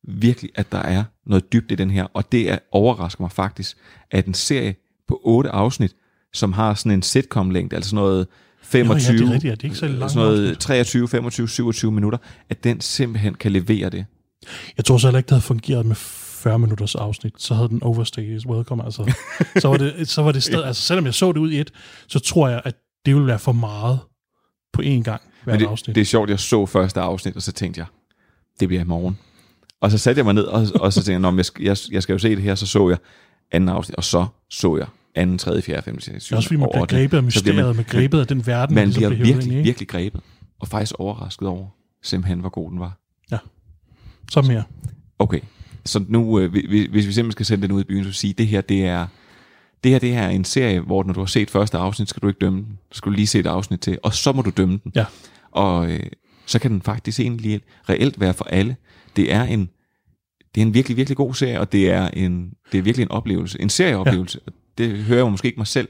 virkelig, 0.09 0.51
at 0.55 0.73
der 0.73 0.79
er 0.79 1.05
noget 1.27 1.53
dybt 1.53 1.73
i 1.73 1.75
den 1.75 1.91
her, 1.91 2.05
og 2.05 2.33
det 2.33 2.51
er, 2.51 2.59
overrasker 2.73 3.23
mig 3.23 3.33
faktisk, 3.33 3.77
at 4.11 4.27
en 4.27 4.35
serie 4.35 4.75
på 5.09 5.21
otte 5.25 5.51
afsnit, 5.51 5.97
som 6.33 6.53
har 6.53 6.75
sådan 6.75 6.93
en 6.93 7.03
sitcom-længde, 7.03 7.77
altså 7.77 7.91
sådan 7.91 8.03
noget 8.05 8.27
25, 8.63 9.19
det 9.19 9.29
er 9.29 9.33
rigtigt, 9.33 9.45
ja, 9.45 9.51
det 9.55 9.61
er 9.61 9.65
ikke 9.65 9.77
så 9.77 9.87
langt 9.87 10.13
sådan 10.13 10.27
noget 10.27 10.43
afsnit. 10.43 10.59
23, 10.59 11.09
25, 11.09 11.49
27 11.49 11.93
minutter, 11.93 12.19
at 12.51 12.65
den 12.65 12.81
simpelthen 12.81 13.35
kan 13.35 13.53
levere 13.53 13.91
det. 13.91 14.07
Jeg 14.77 14.85
tror 14.85 14.99
så 14.99 15.07
heller 15.07 15.19
ikke, 15.19 15.27
det 15.27 15.33
havde 15.33 15.43
fungeret 15.43 15.87
med 15.87 15.97
40 15.97 16.59
minutters 16.59 16.95
afsnit, 16.95 17.33
så 17.37 17.55
havde 17.55 17.69
den 17.69 17.83
overstay 17.83 18.37
is 18.37 18.47
welcome. 18.47 18.85
Altså. 18.85 19.13
så, 19.59 19.69
var 19.69 19.77
det, 19.77 20.09
så 20.09 20.23
var 20.23 20.33
det 20.33 20.43
sted, 20.43 20.63
altså 20.69 20.83
selvom 20.83 21.07
jeg 21.07 21.15
så 21.15 21.33
det 21.33 21.41
ud 21.41 21.51
i 21.51 21.61
et, 21.61 21.71
så 22.09 22.19
tror 22.19 22.49
jeg, 22.49 22.63
at 22.65 22.75
det 23.07 23.15
ville 23.15 23.27
være 23.27 23.39
for 23.39 23.53
meget 23.53 23.99
på 24.73 24.83
én 24.83 25.03
gang 25.03 25.23
hver 25.45 25.53
Men 25.53 25.61
det, 25.61 25.67
afsnit. 25.67 25.95
det 25.95 26.01
er 26.01 26.05
sjovt, 26.05 26.31
jeg 26.31 26.41
så 26.41 26.67
første 26.67 27.01
afsnit, 27.01 27.37
og 27.37 27.43
så 27.43 27.53
tænkte 27.53 27.79
jeg, 27.79 27.87
det 28.61 28.69
bliver 28.69 28.83
i 28.83 28.87
morgen. 28.87 29.19
Og 29.81 29.91
så 29.91 29.99
satte 29.99 30.19
jeg 30.19 30.25
mig 30.25 30.35
ned, 30.35 30.45
og, 30.45 30.67
og 30.81 30.93
så 30.93 30.99
tænkte 31.01 31.13
jeg, 31.13 31.21
"Nå, 31.21 31.31
men 31.31 31.37
jeg, 31.39 31.47
skal- 31.47 31.65
jeg, 31.65 31.77
jeg 31.93 32.03
skal 32.03 32.13
jo 32.13 32.19
se 32.19 32.31
det 32.37 32.43
her, 32.43 32.55
så 32.55 32.67
så 32.67 32.89
jeg 32.89 32.99
anden 33.53 33.69
afsnit, 33.69 33.97
og 33.97 34.05
så 34.05 34.27
så 34.51 34.77
jeg 34.77 34.87
anden, 35.15 35.39
tredje, 35.39 35.63
fjerde, 35.63 35.83
femte, 35.83 36.03
sjette, 36.03 36.21
syvende, 36.21 36.39
også 36.39 36.49
fordi, 36.49 36.57
man 36.61 36.69
bliver 36.73 36.87
grebet 36.87 37.17
af 37.17 37.23
mysteriet, 37.23 37.57
man, 37.67 37.77
man 37.77 37.85
grebet 37.89 38.21
af 38.21 38.27
den 38.27 38.47
verden, 38.47 38.75
man 38.75 38.89
ligesom 38.89 39.01
bliver 39.01 39.15
hævet 39.27 39.29
ind 39.29 39.37
virkelig, 39.37 39.65
virkelig 39.65 39.89
grebet, 39.89 40.21
og 40.61 40.69
faktisk 40.69 40.93
overrasket 40.99 41.49
over 41.49 41.67
simpelthen, 42.03 42.41
hvor 42.41 42.49
god 42.49 42.71
den 42.71 42.81
var. 42.81 42.97
Så 44.31 44.43
mere. 44.43 44.63
Okay, 45.19 45.41
så 45.85 46.05
nu, 46.09 46.39
øh, 46.41 46.55
vi- 46.55 46.67
vi- 46.69 46.89
hvis 46.91 47.07
vi 47.07 47.13
simpelthen 47.13 47.33
skal 47.33 47.47
sende 47.47 47.63
den 47.63 47.73
ud 47.73 47.81
i 47.81 47.85
byen, 47.85 48.05
så 48.05 48.13
sige, 48.13 48.33
det 48.33 48.47
her, 48.47 48.61
det 48.61 48.85
er, 48.87 49.07
det 49.85 49.91
her, 49.93 49.99
det 49.99 50.11
her 50.13 50.23
er 50.23 50.29
en 50.31 50.45
serie, 50.45 50.81
hvor 50.81 51.03
når 51.05 51.13
du 51.13 51.21
har 51.21 51.27
set 51.27 51.51
første 51.51 51.79
afsnit, 51.79 52.09
skal 52.09 52.23
du 52.23 52.29
ikke 52.29 52.39
dømme 52.39 52.59
den. 52.59 52.79
Skal 52.93 53.11
du 53.13 53.17
lige 53.17 53.27
se 53.27 53.39
et 53.39 53.47
afsnit 53.47 53.81
til, 53.81 53.99
og 54.03 54.15
så 54.15 54.33
må 54.33 54.43
du 54.43 54.51
dømme 54.57 54.81
den. 54.85 54.93
Ja. 54.95 55.05
Og 55.53 55.91
øh, 55.91 56.01
så 56.47 56.59
kan 56.59 56.71
den 56.71 56.83
faktisk 56.83 57.21
egentlig 57.21 57.61
reelt 57.89 58.21
være 58.21 58.35
for 58.35 58.45
alle. 58.45 58.77
Det 59.17 59.33
er 59.33 59.43
en, 59.43 59.69
det 60.55 60.61
er 60.61 60.67
en 60.67 60.75
virkelig, 60.75 60.97
virkelig 60.97 61.17
god 61.17 61.35
serie, 61.35 61.61
og 61.61 61.73
det 61.73 61.91
er, 61.91 62.09
en, 62.09 62.51
det 62.73 62.79
er 62.79 62.83
virkelig 62.83 63.03
en 63.03 63.11
oplevelse, 63.11 63.61
en 63.61 63.71
serieoplevelse. 63.71 64.41
Ja. 64.47 64.53
Det 64.85 64.99
hører 64.99 65.19
jeg 65.25 65.31
måske 65.31 65.47
ikke 65.47 65.61
mig 65.61 65.67
selv 65.67 65.89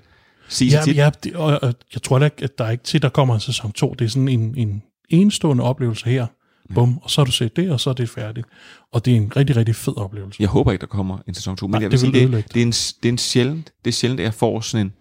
sige 0.49 0.71
Ja, 0.71 0.83
tit. 0.85 0.97
ja 0.97 1.11
det, 1.25 1.37
og, 1.37 1.59
og, 1.63 1.75
jeg 1.95 2.03
tror 2.03 2.19
da 2.19 2.25
ikke, 2.25 2.45
at 2.45 2.59
der 2.59 2.65
er 2.65 2.71
ikke 2.71 2.85
til, 2.85 3.03
der 3.03 3.09
kommer 3.09 3.35
en 3.35 3.41
sæson 3.41 3.73
2. 3.73 3.95
Det 3.99 4.05
er 4.05 4.09
sådan 4.09 4.29
en, 4.29 4.55
en 4.57 4.83
enestående 5.09 5.65
oplevelse 5.65 6.11
her. 6.11 6.27
Bum, 6.75 6.99
og 7.03 7.11
så 7.11 7.21
har 7.21 7.25
du 7.25 7.33
set 7.33 7.57
det, 7.57 7.71
og 7.71 7.81
så 7.81 7.91
er 7.91 7.95
det 7.95 8.09
færdigt. 8.09 8.47
Og 8.93 9.05
det 9.05 9.13
er 9.13 9.17
en 9.17 9.37
rigtig, 9.37 9.57
rigtig 9.57 9.77
fed 9.77 9.97
oplevelse. 9.97 10.37
Jeg 10.41 10.49
håber 10.49 10.73
ikke, 10.73 10.81
der 10.81 10.87
kommer 10.87 11.19
en 11.29 11.35
sæson 11.35 11.57
2, 11.57 11.67
men 11.67 11.71
Nej, 11.71 11.81
jeg 11.81 11.85
vil 11.85 11.91
det 11.91 12.01
sige, 12.01 12.13
vil 12.13 12.21
det, 12.21 12.27
ødelægge 12.27 12.49
det, 12.55 12.63
er 12.63 12.67
en, 12.67 12.73
det 12.73 13.09
er 13.09 13.13
en 13.13 13.19
sjældent, 13.19 13.73
det 13.85 13.91
er 13.91 13.93
sjældent, 13.93 14.21
at 14.21 14.25
jeg 14.25 14.35
får 14.35 14.61
sådan 14.61 14.87
en, 14.87 14.93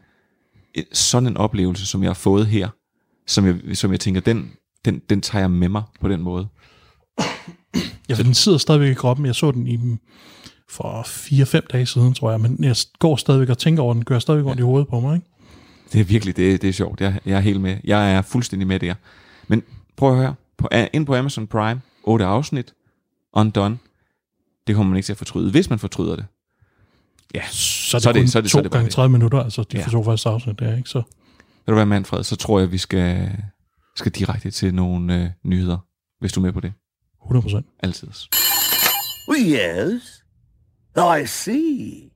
en, 0.73 0.84
sådan 0.93 1.27
en 1.27 1.38
oplevelse, 1.38 1.86
som 1.86 2.03
jeg 2.03 2.10
har 2.10 2.13
fået 2.13 2.47
her, 2.47 2.69
som 3.27 3.45
jeg, 3.45 3.77
som 3.77 3.91
jeg 3.91 3.99
tænker, 3.99 4.21
den, 4.21 4.51
den, 4.86 5.01
den 5.10 5.21
tager 5.21 5.43
jeg 5.43 5.51
med 5.51 5.69
mig 5.69 5.84
på 6.01 6.10
den 6.10 6.21
måde. 6.21 6.47
Ja, 8.10 8.15
den 8.15 8.34
sidder 8.34 8.58
stadigvæk 8.58 8.91
i 8.91 8.93
kroppen. 8.93 9.25
Jeg 9.25 9.36
så 9.36 9.51
den 9.51 9.67
i 9.67 9.79
for 10.69 11.01
4-5 11.03 11.67
dage 11.73 11.86
siden, 11.86 12.13
tror 12.13 12.32
jeg. 12.32 12.41
Men 12.41 12.63
jeg 12.63 12.75
går 12.99 13.15
stadigvæk 13.15 13.49
og 13.49 13.58
tænker 13.58 13.84
over 13.84 13.93
den. 13.93 14.05
Gør 14.05 14.19
stadigvæk 14.19 14.45
ondt 14.49 14.60
i 14.60 14.63
hovedet 14.63 14.88
på 14.88 14.99
mig, 14.99 15.15
ikke? 15.15 15.27
Det 15.93 16.01
er 16.01 16.05
virkelig, 16.05 16.38
det, 16.38 16.62
det 16.62 16.67
er 16.69 16.73
sjovt. 16.73 17.01
Jeg, 17.01 17.19
jeg 17.25 17.38
er 17.38 17.41
helt 17.41 17.62
med. 17.62 17.77
Jeg 17.84 18.13
er 18.13 18.21
fuldstændig 18.21 18.67
med 18.67 18.79
der. 18.79 18.93
Men 19.47 19.63
prøv 19.97 20.12
at 20.12 20.17
høre. 20.17 20.36
På, 20.58 20.67
ind 20.93 21.05
på 21.05 21.15
Amazon 21.15 21.47
Prime, 21.47 21.82
8 22.03 22.25
afsnit, 22.25 22.73
Undone. 23.34 23.77
Det 24.67 24.75
kommer 24.75 24.89
man 24.89 24.97
ikke 24.97 25.05
til 25.05 25.13
at 25.13 25.17
fortryde, 25.17 25.51
hvis 25.51 25.69
man 25.69 25.79
fortryder 25.79 26.15
det. 26.15 26.25
Ja, 27.36 27.41
Så 27.51 27.97
er 27.97 27.99
det, 27.99 28.03
Så 28.03 28.10
er 28.10 28.13
det- 28.13 28.21
kun 28.21 28.27
så 28.27 28.38
er 28.38 28.41
det- 28.41 28.51
to 28.51 28.55
så 28.55 28.58
er 28.60 28.62
det 28.63 28.71
gange 28.71 28.86
det. 28.86 28.93
30 28.93 29.12
minutter, 29.12 29.39
altså 29.43 29.63
de 29.63 29.77
Ja. 29.77 29.84
ja. 29.84 29.89
to 29.89 30.03
første 30.03 30.29
afsnit 30.29 30.60
der, 30.60 30.77
ikke? 30.77 30.89
Så 30.89 30.97
Ved 30.97 31.03
du 31.67 31.73
hvad, 31.73 31.86
Manfred, 31.86 32.23
så 32.23 32.36
tror 32.36 32.60
jeg, 32.60 32.71
vi 32.71 32.77
skal, 32.77 33.32
skal 33.95 34.12
direkte 34.12 34.51
til 34.51 34.73
nogle 34.73 35.23
øh, 35.23 35.29
nyheder, 35.43 35.77
hvis 36.19 36.32
du 36.34 36.39
er 36.39 36.43
med 36.43 36.51
på 36.53 36.60
det. 36.60 36.73
100 37.23 37.41
procent. 37.41 37.65
Altid. 37.84 38.08
Yes. 39.38 40.23
I 40.97 41.25
see. 41.25 42.10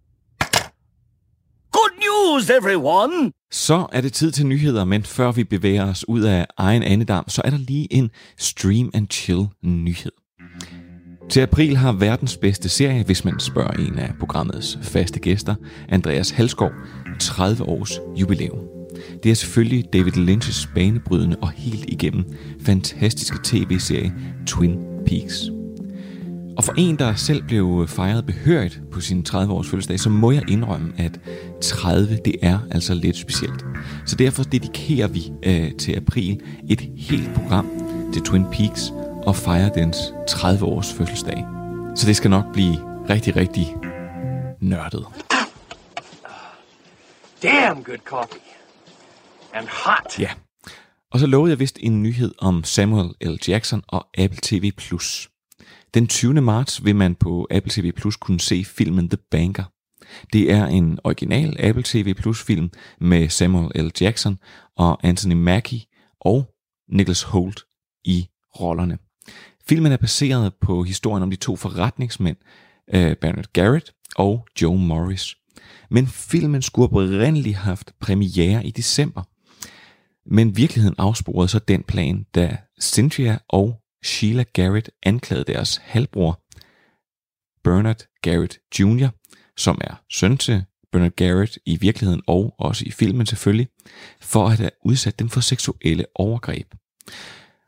Good 1.71 1.91
news, 1.97 2.49
everyone! 2.49 3.31
Så 3.51 3.87
er 3.91 4.01
det 4.01 4.13
tid 4.13 4.31
til 4.31 4.47
nyheder, 4.47 4.83
men 4.83 5.03
før 5.03 5.31
vi 5.31 5.43
bevæger 5.43 5.89
os 5.89 6.09
ud 6.09 6.21
af 6.21 6.45
egen 6.57 6.83
andedam, 6.83 7.29
så 7.29 7.41
er 7.45 7.49
der 7.49 7.57
lige 7.57 7.93
en 7.93 8.11
Stream 8.37 8.91
and 8.93 9.07
Chill 9.11 9.47
nyhed. 9.63 10.11
Til 11.29 11.41
april 11.41 11.77
har 11.77 11.91
verdens 11.91 12.37
bedste 12.37 12.69
serie, 12.69 13.03
hvis 13.03 13.25
man 13.25 13.39
spørger 13.39 13.71
en 13.71 13.99
af 13.99 14.13
programmets 14.19 14.79
faste 14.81 15.19
gæster, 15.19 15.55
Andreas 15.89 16.29
Halskov, 16.29 16.71
30 17.19 17.63
års 17.63 17.99
jubilæum. 18.15 18.59
Det 19.23 19.31
er 19.31 19.35
selvfølgelig 19.35 19.93
David 19.93 20.13
Lynch's 20.13 20.73
banebrydende 20.75 21.37
og 21.41 21.51
helt 21.51 21.85
igennem 21.87 22.25
fantastiske 22.61 23.37
tv-serie 23.43 24.13
Twin 24.47 24.92
Peaks. 25.05 25.49
Og 26.57 26.63
for 26.63 26.73
en, 26.77 26.99
der 26.99 27.15
selv 27.15 27.43
blev 27.43 27.87
fejret 27.87 28.25
behørigt 28.25 28.81
på 28.91 29.01
sin 29.01 29.25
30-års 29.29 29.67
fødselsdag, 29.67 29.99
så 29.99 30.09
må 30.09 30.31
jeg 30.31 30.49
indrømme, 30.49 30.93
at 30.97 31.19
30, 31.61 32.17
det 32.25 32.35
er 32.41 32.59
altså 32.71 32.93
lidt 32.93 33.17
specielt. 33.17 33.65
Så 34.05 34.15
derfor 34.15 34.43
dedikerer 34.43 35.07
vi 35.07 35.31
øh, 35.43 35.71
til 35.75 35.95
april 35.95 36.41
et 36.69 36.89
helt 36.97 37.33
program 37.33 37.69
til 38.13 38.21
Twin 38.21 38.45
Peaks 38.51 38.93
og 39.25 39.35
fejrer 39.35 39.69
dens 39.69 39.97
30-års 40.29 40.93
fødselsdag. 40.93 41.45
Så 41.95 42.07
det 42.07 42.15
skal 42.15 42.29
nok 42.29 42.53
blive 42.53 42.75
rigtig, 43.09 43.35
rigtig 43.35 43.75
nørdet. 44.59 45.05
Damn 47.43 47.83
good 47.83 47.97
coffee. 48.05 48.41
And 49.53 49.67
hot. 49.67 50.19
Ja. 50.19 50.29
Og 51.13 51.19
så 51.19 51.27
lovede 51.27 51.51
jeg 51.51 51.59
vist 51.59 51.79
en 51.81 52.03
nyhed 52.03 52.33
om 52.37 52.63
Samuel 52.63 53.09
L. 53.21 53.37
Jackson 53.47 53.83
og 53.87 54.07
Apple 54.17 54.39
TV+. 54.43 54.71
Den 55.93 56.07
20. 56.07 56.41
marts 56.41 56.85
vil 56.85 56.95
man 56.95 57.15
på 57.15 57.47
Apple 57.51 57.71
TV 57.71 57.91
Plus 57.91 58.15
kunne 58.15 58.39
se 58.39 58.65
filmen 58.65 59.09
The 59.09 59.17
Banker. 59.31 59.63
Det 60.33 60.51
er 60.51 60.65
en 60.65 60.99
original 61.03 61.55
Apple 61.59 61.83
TV 61.83 62.13
Plus 62.13 62.43
film 62.43 62.71
med 63.01 63.29
Samuel 63.29 63.85
L. 63.85 63.91
Jackson 64.01 64.39
og 64.77 64.99
Anthony 65.03 65.33
Mackie 65.33 65.81
og 66.21 66.49
Nicholas 66.89 67.23
Holt 67.23 67.61
i 68.05 68.27
rollerne. 68.59 68.97
Filmen 69.67 69.91
er 69.91 69.97
baseret 69.97 70.53
på 70.61 70.83
historien 70.83 71.23
om 71.23 71.29
de 71.29 71.35
to 71.35 71.55
forretningsmænd, 71.55 72.37
øh, 72.93 73.15
Bernard 73.15 73.53
Garrett 73.53 73.91
og 74.15 74.47
Joe 74.61 74.79
Morris. 74.79 75.35
Men 75.89 76.07
filmen 76.07 76.61
skulle 76.61 76.85
oprindeligt 76.85 77.55
have 77.55 77.65
haft 77.65 77.93
premiere 77.99 78.65
i 78.65 78.71
december. 78.71 79.23
Men 80.25 80.57
virkeligheden 80.57 80.95
afsporede 80.97 81.47
så 81.47 81.59
den 81.59 81.83
plan, 81.83 82.25
da 82.35 82.57
Cynthia 82.81 83.37
og 83.49 83.79
Sheila 84.03 84.43
Garrett 84.53 84.89
anklagede 85.03 85.53
deres 85.53 85.81
halvbror, 85.83 86.39
Bernard 87.63 88.07
Garrett 88.21 88.59
Jr., 88.79 89.07
som 89.57 89.81
er 89.81 90.01
søn 90.09 90.37
til 90.37 90.63
Bernard 90.91 91.11
Garrett 91.15 91.57
i 91.65 91.77
virkeligheden 91.77 92.21
og 92.27 92.55
også 92.59 92.85
i 92.85 92.91
filmen 92.91 93.25
selvfølgelig, 93.25 93.67
for 94.21 94.47
at 94.47 94.57
have 94.57 94.69
udsat 94.85 95.19
dem 95.19 95.29
for 95.29 95.39
seksuelle 95.39 96.05
overgreb. 96.15 96.67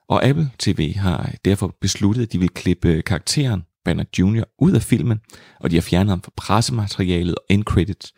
Og 0.07 0.25
Apple 0.25 0.51
TV 0.59 0.93
har 0.95 1.31
derfor 1.45 1.75
besluttet, 1.81 2.23
at 2.23 2.33
de 2.33 2.39
vil 2.39 2.49
klippe 2.49 2.89
øh, 2.89 3.03
karakteren 3.03 3.63
Bernard 3.85 4.19
Jr. 4.19 4.43
ud 4.59 4.71
af 4.71 4.81
filmen, 4.81 5.19
og 5.59 5.71
de 5.71 5.75
har 5.75 5.81
fjernet 5.81 6.09
ham 6.09 6.21
fra 6.21 6.31
pressematerialet 6.37 7.35
og 7.35 7.45
end 7.49 7.63
credits. 7.63 8.13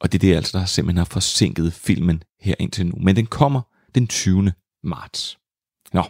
Og 0.00 0.12
det 0.12 0.18
er 0.18 0.28
det 0.28 0.36
altså, 0.36 0.58
der 0.58 0.64
simpelthen 0.64 0.98
har 0.98 1.04
forsinket 1.04 1.72
filmen 1.72 2.22
her 2.40 2.54
indtil 2.58 2.86
nu. 2.86 2.94
Men 3.02 3.16
den 3.16 3.26
kommer 3.26 3.60
den 3.94 4.06
20. 4.06 4.52
marts. 4.84 5.38
Nå, 5.92 6.02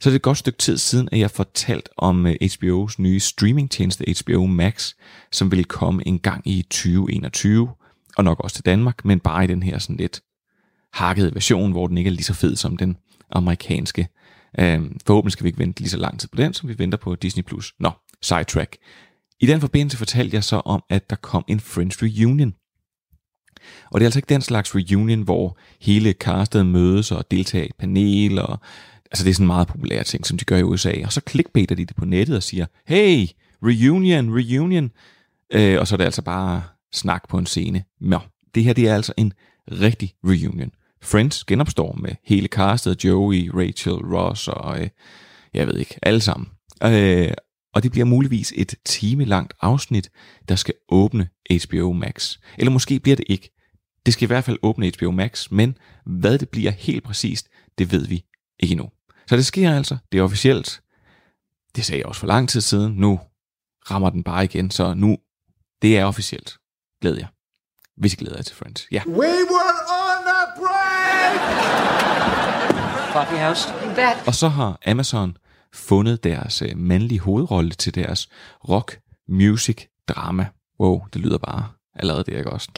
så 0.00 0.08
er 0.08 0.10
det 0.10 0.16
et 0.16 0.22
godt 0.22 0.38
stykke 0.38 0.58
tid 0.58 0.78
siden, 0.78 1.08
at 1.12 1.18
jeg 1.18 1.30
fortalt 1.30 1.88
om 1.96 2.26
øh, 2.26 2.34
HBO's 2.42 2.94
nye 2.98 3.20
streamingtjeneste 3.20 4.04
HBO 4.20 4.46
Max, 4.46 4.92
som 5.32 5.50
vil 5.50 5.64
komme 5.64 6.06
en 6.06 6.18
gang 6.18 6.48
i 6.48 6.62
2021, 6.62 7.68
og 8.16 8.24
nok 8.24 8.40
også 8.40 8.54
til 8.54 8.64
Danmark, 8.64 9.04
men 9.04 9.20
bare 9.20 9.44
i 9.44 9.46
den 9.46 9.62
her 9.62 9.78
sådan 9.78 9.96
lidt 9.96 10.22
hakkede 10.92 11.34
version, 11.34 11.72
hvor 11.72 11.86
den 11.86 11.98
ikke 11.98 12.08
er 12.08 12.12
lige 12.12 12.24
så 12.24 12.34
fed 12.34 12.56
som 12.56 12.76
den 12.76 12.96
amerikanske. 13.30 14.08
Øhm, 14.58 14.98
forhåbentlig 15.06 15.32
skal 15.32 15.44
vi 15.44 15.48
ikke 15.48 15.58
vente 15.58 15.80
lige 15.80 15.90
så 15.90 15.96
lang 15.96 16.20
tid 16.20 16.28
på 16.28 16.36
den, 16.36 16.54
som 16.54 16.68
vi 16.68 16.78
venter 16.78 16.98
på 16.98 17.14
Disney+. 17.14 17.42
Plus. 17.42 17.74
Nå, 17.80 17.90
sidetrack. 18.22 18.76
I 19.40 19.46
den 19.46 19.60
forbindelse 19.60 19.98
fortalte 19.98 20.34
jeg 20.34 20.44
så 20.44 20.56
om, 20.56 20.82
at 20.90 21.10
der 21.10 21.16
kom 21.16 21.44
en 21.48 21.60
Friends 21.60 22.02
Reunion. 22.02 22.54
Og 23.90 24.00
det 24.00 24.04
er 24.04 24.06
altså 24.06 24.18
ikke 24.18 24.34
den 24.34 24.40
slags 24.40 24.74
reunion, 24.74 25.22
hvor 25.22 25.58
hele 25.80 26.12
castet 26.12 26.66
mødes 26.66 27.12
og 27.12 27.30
deltager 27.30 27.64
i 27.64 27.68
et 27.68 27.74
panel, 27.78 28.38
og 28.38 28.60
altså 29.10 29.24
det 29.24 29.30
er 29.30 29.34
sådan 29.34 29.44
en 29.44 29.46
meget 29.46 29.68
populær 29.68 30.02
ting, 30.02 30.26
som 30.26 30.38
de 30.38 30.44
gør 30.44 30.56
i 30.56 30.62
USA. 30.62 30.92
Og 31.04 31.12
så 31.12 31.20
clickbaiter 31.28 31.74
de 31.74 31.84
det 31.84 31.96
på 31.96 32.04
nettet 32.04 32.36
og 32.36 32.42
siger, 32.42 32.66
hey, 32.86 33.26
reunion, 33.62 34.34
reunion. 34.34 34.90
Øh, 35.52 35.80
og 35.80 35.86
så 35.86 35.94
er 35.94 35.96
det 35.96 36.04
altså 36.04 36.22
bare 36.22 36.62
snak 36.92 37.28
på 37.28 37.38
en 37.38 37.46
scene. 37.46 37.84
Nå, 38.00 38.18
det 38.54 38.64
her 38.64 38.72
det 38.72 38.88
er 38.88 38.94
altså 38.94 39.12
en 39.16 39.32
rigtig 39.70 40.14
reunion. 40.24 40.70
Friends 41.02 41.44
genopstår 41.44 41.92
med 41.92 42.10
hele 42.24 42.48
castet, 42.48 43.04
Joey, 43.04 43.50
Rachel, 43.54 43.92
Ross 43.92 44.48
og 44.48 44.80
øh, 44.80 44.88
jeg 45.54 45.66
ved 45.66 45.78
ikke, 45.78 45.98
alle 46.02 46.20
sammen. 46.20 46.48
Øh, 46.82 47.32
og 47.74 47.82
det 47.82 47.92
bliver 47.92 48.04
muligvis 48.04 48.52
et 48.56 48.74
time 48.84 49.24
langt 49.24 49.52
afsnit, 49.60 50.10
der 50.48 50.56
skal 50.56 50.74
åbne 50.88 51.28
HBO 51.64 51.92
Max. 51.92 52.38
Eller 52.58 52.70
måske 52.70 53.00
bliver 53.00 53.16
det 53.16 53.24
ikke. 53.28 53.53
Det 54.06 54.12
skal 54.14 54.26
i 54.26 54.26
hvert 54.26 54.44
fald 54.44 54.58
åbne 54.62 54.92
HBO 54.98 55.10
Max, 55.10 55.50
men 55.50 55.78
hvad 56.06 56.38
det 56.38 56.48
bliver 56.48 56.70
helt 56.70 57.04
præcist, 57.04 57.48
det 57.78 57.92
ved 57.92 58.06
vi 58.06 58.24
ikke 58.60 58.72
endnu. 58.72 58.90
Så 59.26 59.36
det 59.36 59.46
sker 59.46 59.76
altså, 59.76 59.96
det 60.12 60.18
er 60.18 60.22
officielt. 60.22 60.82
Det 61.76 61.84
sagde 61.84 61.98
jeg 61.98 62.06
også 62.06 62.20
for 62.20 62.26
lang 62.26 62.48
tid 62.48 62.60
siden. 62.60 62.92
Nu 62.92 63.20
rammer 63.90 64.10
den 64.10 64.22
bare 64.22 64.44
igen, 64.44 64.70
så 64.70 64.94
nu, 64.94 65.18
det 65.82 65.98
er 65.98 66.04
officielt. 66.04 66.58
Glæder 67.00 67.18
jeg. 67.18 67.28
Hvis 67.96 68.12
I 68.12 68.16
glæder 68.16 68.36
jer 68.36 68.42
til 68.42 68.56
Friends. 68.56 68.86
Ja. 68.92 69.02
We 69.06 69.28
were 69.52 69.76
on 70.00 70.26
a 70.26 70.44
break! 70.58 71.40
Coffee 73.12 73.38
house? 73.46 73.68
You 73.84 73.94
bet. 73.94 74.26
Og 74.26 74.34
så 74.34 74.48
har 74.48 74.78
Amazon 74.86 75.36
fundet 75.74 76.24
deres 76.24 76.62
øh, 76.62 76.76
mandlige 76.76 77.20
hovedrolle 77.20 77.70
til 77.70 77.94
deres 77.94 78.28
rock 78.68 79.00
music 79.28 79.86
drama. 80.08 80.46
Wow, 80.80 81.06
det 81.12 81.20
lyder 81.20 81.38
bare 81.38 81.68
allerede 81.94 82.24
det, 82.24 82.38
ikke 82.38 82.50
også? 82.50 82.68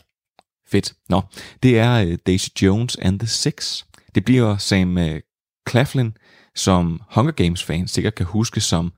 Fedt. 0.70 0.94
Nå, 1.08 1.22
det 1.62 1.78
er 1.78 1.94
øh, 1.94 2.18
Daisy 2.26 2.48
Jones 2.62 2.96
and 2.96 3.18
the 3.18 3.28
Six. 3.28 3.82
Det 4.14 4.24
bliver 4.24 4.56
Sam 4.56 4.98
øh, 4.98 5.20
Claflin, 5.68 6.16
som 6.54 7.00
Hunger 7.10 7.32
Games 7.32 7.64
fans 7.64 7.90
sikkert 7.90 8.14
kan 8.14 8.26
huske 8.26 8.60
som 8.60 8.92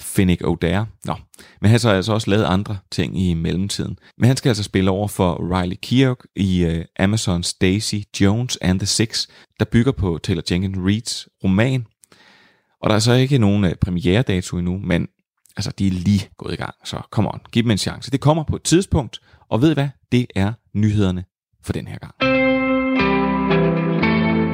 Finnick 0.00 0.42
O'Dare. 0.42 0.84
Nå, 1.04 1.14
men 1.60 1.62
han 1.62 1.70
har 1.70 1.78
så 1.78 1.90
altså 1.90 2.12
også 2.12 2.30
lavet 2.30 2.44
andre 2.44 2.78
ting 2.90 3.20
i 3.20 3.34
mellemtiden. 3.34 3.98
Men 4.18 4.26
han 4.26 4.36
skal 4.36 4.50
altså 4.50 4.62
spille 4.62 4.90
over 4.90 5.08
for 5.08 5.58
Riley 5.58 5.76
Keough 5.82 6.20
i 6.36 6.66
uh, 6.66 6.84
Amazons 6.98 7.54
Daisy 7.54 7.94
Jones 8.20 8.58
and 8.60 8.80
the 8.80 8.86
Six, 8.86 9.26
der 9.58 9.64
bygger 9.64 9.92
på 9.92 10.18
Taylor 10.22 10.42
Jenkins 10.50 10.78
Reid's 10.78 11.38
roman. 11.44 11.86
Og 12.82 12.90
der 12.90 12.96
er 12.96 13.00
så 13.00 13.12
ikke 13.12 13.38
nogen 13.38 13.64
uh, 13.64 13.70
premiere-dato 13.80 14.58
endnu, 14.58 14.78
men 14.78 15.08
altså, 15.56 15.72
de 15.78 15.86
er 15.86 15.90
lige 15.90 16.28
gået 16.38 16.52
i 16.52 16.56
gang, 16.56 16.74
så 16.84 17.00
come 17.10 17.28
on, 17.34 17.40
giv 17.52 17.62
dem 17.62 17.70
en 17.70 17.78
chance. 17.78 18.10
Det 18.10 18.20
kommer 18.20 18.44
på 18.44 18.56
et 18.56 18.62
tidspunkt, 18.62 19.20
og 19.48 19.62
ved 19.62 19.70
I 19.70 19.74
hvad? 19.74 19.88
Det 20.12 20.26
er 20.34 20.52
nyhederne 20.74 21.24
for 21.64 21.72
den 21.72 21.86
her 21.86 21.98
gang. 21.98 22.14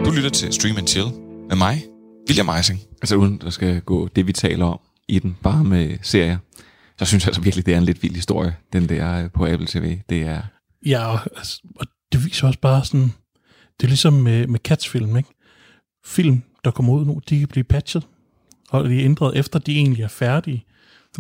Du 0.06 0.11
lytter 0.11 0.30
til 0.30 0.52
Stream 0.52 0.76
and 0.76 0.88
Chill 0.88 1.06
med 1.48 1.56
mig, 1.56 1.84
William 2.28 2.48
Eising. 2.56 2.80
Altså 3.02 3.16
uden 3.16 3.38
der 3.38 3.50
skal 3.50 3.80
gå 3.80 4.08
det, 4.08 4.26
vi 4.26 4.32
taler 4.32 4.66
om 4.66 4.80
i 5.08 5.18
den, 5.18 5.37
bare 5.42 5.64
med 5.64 5.98
serier, 6.02 6.38
så 6.98 7.04
synes 7.04 7.24
jeg 7.24 7.28
altså 7.28 7.40
virkelig, 7.40 7.66
det 7.66 7.74
er 7.74 7.78
en 7.78 7.84
lidt 7.84 8.02
vild 8.02 8.14
historie, 8.14 8.56
den 8.72 8.88
der 8.88 9.24
øh, 9.24 9.30
på 9.30 9.46
Apple 9.46 9.66
TV. 9.66 9.98
Det 10.08 10.22
er... 10.22 10.42
Ja, 10.87 11.06
og, 11.06 11.20
altså, 11.37 11.61
og 11.76 11.87
det 12.12 12.24
viser 12.24 12.46
også 12.46 12.61
bare 12.61 12.84
sådan, 12.84 13.12
det 13.80 13.87
er 13.87 13.88
ligesom 13.88 14.12
med, 14.12 14.46
med 14.46 14.61
Cats-film, 14.61 15.16
ikke? 15.16 15.28
Film, 16.04 16.42
der 16.64 16.70
kommer 16.70 16.92
ud 16.92 17.04
nu, 17.06 17.20
de 17.28 17.38
kan 17.38 17.48
blive 17.48 17.64
patchet, 17.64 18.06
og 18.70 18.88
de 18.88 18.98
er 18.98 19.04
ændret 19.04 19.38
efter, 19.38 19.58
de 19.58 19.76
egentlig 19.76 20.02
er 20.02 20.08
færdige. 20.08 20.64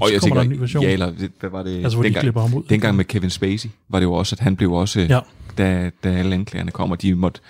Og 0.00 0.12
jeg 0.12 0.20
kommer 0.20 0.34
der 0.36 0.42
tænker, 0.42 0.52
en 0.54 0.58
ny 0.58 0.60
version. 0.60 0.82
ja, 0.84 0.92
eller 0.92 1.10
det- 1.10 1.32
hvad 1.40 1.50
var 1.50 1.62
det? 1.62 1.82
Altså, 1.84 1.96
hvor 1.98 2.02
de 2.08 2.14
klipper 2.14 2.40
ham 2.40 2.54
ud. 2.54 2.62
Dengang 2.62 2.96
med 2.96 3.04
Kevin 3.04 3.30
Spacey, 3.30 3.68
var 3.88 3.98
det 4.00 4.04
jo 4.06 4.12
også, 4.12 4.34
at 4.34 4.40
han 4.40 4.56
blev 4.56 4.72
også, 4.72 5.00
Ja. 5.00 5.20
da, 5.58 5.90
da 6.04 6.08
alle 6.08 6.34
anklagerne 6.34 6.70
kom, 6.70 6.90
og 6.90 7.02
de 7.02 7.14
måtte 7.14 7.40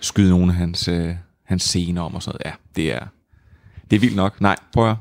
skyde 0.00 0.30
nogle 0.30 0.52
af 0.52 0.58
hans, 0.58 0.88
øh, 0.88 1.14
hans 1.44 1.62
scener 1.62 2.02
om 2.02 2.14
og 2.14 2.22
sådan 2.22 2.40
noget. 2.44 2.56
Ja, 2.78 2.82
det 2.82 2.92
er, 3.02 3.06
det 3.90 3.96
er 3.96 4.00
vildt 4.00 4.16
nok. 4.16 4.40
Nej, 4.40 4.56
prøv 4.72 4.90
at, 4.90 4.96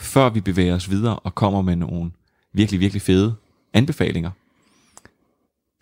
før 0.00 0.30
vi 0.30 0.40
bevæger 0.40 0.74
os 0.74 0.90
videre 0.90 1.18
og 1.18 1.34
kommer 1.34 1.62
med 1.62 1.76
nogle 1.76 2.10
virkelig, 2.52 2.80
virkelig 2.80 3.02
fede 3.02 3.34
anbefalinger, 3.72 4.30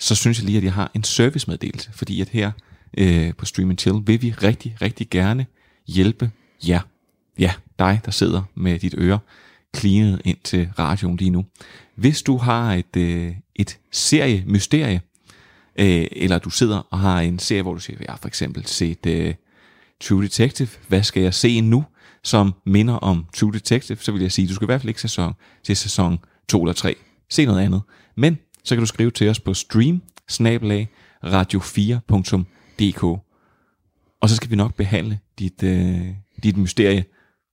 så 0.01 0.15
synes 0.15 0.39
jeg 0.39 0.47
lige, 0.47 0.59
at 0.59 0.65
jeg 0.65 0.73
har 0.73 0.91
en 0.95 1.05
servicemeddelelse, 1.05 1.91
fordi 1.93 2.21
at 2.21 2.29
her 2.29 2.51
øh, 2.99 3.35
på 3.35 3.45
Stream 3.45 3.79
Chill 3.79 3.99
vil 4.07 4.23
vi 4.23 4.31
rigtig, 4.43 4.77
rigtig 4.83 5.11
gerne 5.11 5.47
hjælpe 5.89 6.31
jer. 6.69 6.81
Ja, 7.39 7.53
dig, 7.79 8.01
der 8.05 8.11
sidder 8.11 8.43
med 8.55 8.79
dit 8.79 8.95
øre 8.99 9.19
klinet 9.75 10.23
ind 10.25 10.39
til 10.45 10.71
radioen 10.79 11.17
lige 11.17 11.31
nu. 11.31 11.45
Hvis 11.95 12.23
du 12.23 12.37
har 12.37 12.75
et, 12.75 12.97
øh, 12.97 13.35
et 13.57 13.79
serie-mysterie, 13.93 15.01
øh, 15.79 16.07
eller 16.13 16.39
du 16.39 16.51
sidder 16.51 16.87
og 16.91 16.99
har 16.99 17.21
en 17.21 17.39
serie, 17.39 17.63
hvor 17.63 17.75
du 17.75 17.81
siger, 17.81 17.97
jeg 18.01 18.13
har 18.13 18.19
for 18.19 18.29
eksempel 18.29 18.67
set 18.67 19.07
øh, 19.07 19.35
True 20.01 20.23
Detective, 20.23 20.69
hvad 20.89 21.03
skal 21.03 21.23
jeg 21.23 21.35
se 21.35 21.61
nu, 21.61 21.85
som 22.23 22.55
minder 22.67 22.95
om 22.95 23.27
True 23.37 23.53
Detective, 23.53 23.99
så 24.01 24.13
vil 24.13 24.23
jeg 24.23 24.33
sige, 24.33 24.49
du 24.49 24.55
skal 24.55 24.65
i 24.65 24.67
hvert 24.67 24.81
fald 24.81 24.89
ikke 24.89 25.01
sæson, 25.01 25.33
til 25.63 25.77
sæson 25.77 26.19
2 26.49 26.63
eller 26.63 26.73
3. 26.73 26.95
Se 27.31 27.45
noget 27.45 27.61
andet. 27.61 27.83
Men 28.17 28.39
så 28.65 28.75
kan 28.75 28.83
du 28.83 28.87
skrive 28.87 29.11
til 29.11 29.29
os 29.29 29.41
på 29.41 29.55
stream 29.55 30.03
radio4.dk 31.25 33.23
og 34.23 34.29
så 34.29 34.37
skal 34.37 34.51
vi 34.51 34.57
nok 34.57 34.75
behandle 34.75 35.19
dit, 35.39 35.63
øh, 35.63 36.07
dit 36.43 36.57
mysterie 36.57 37.05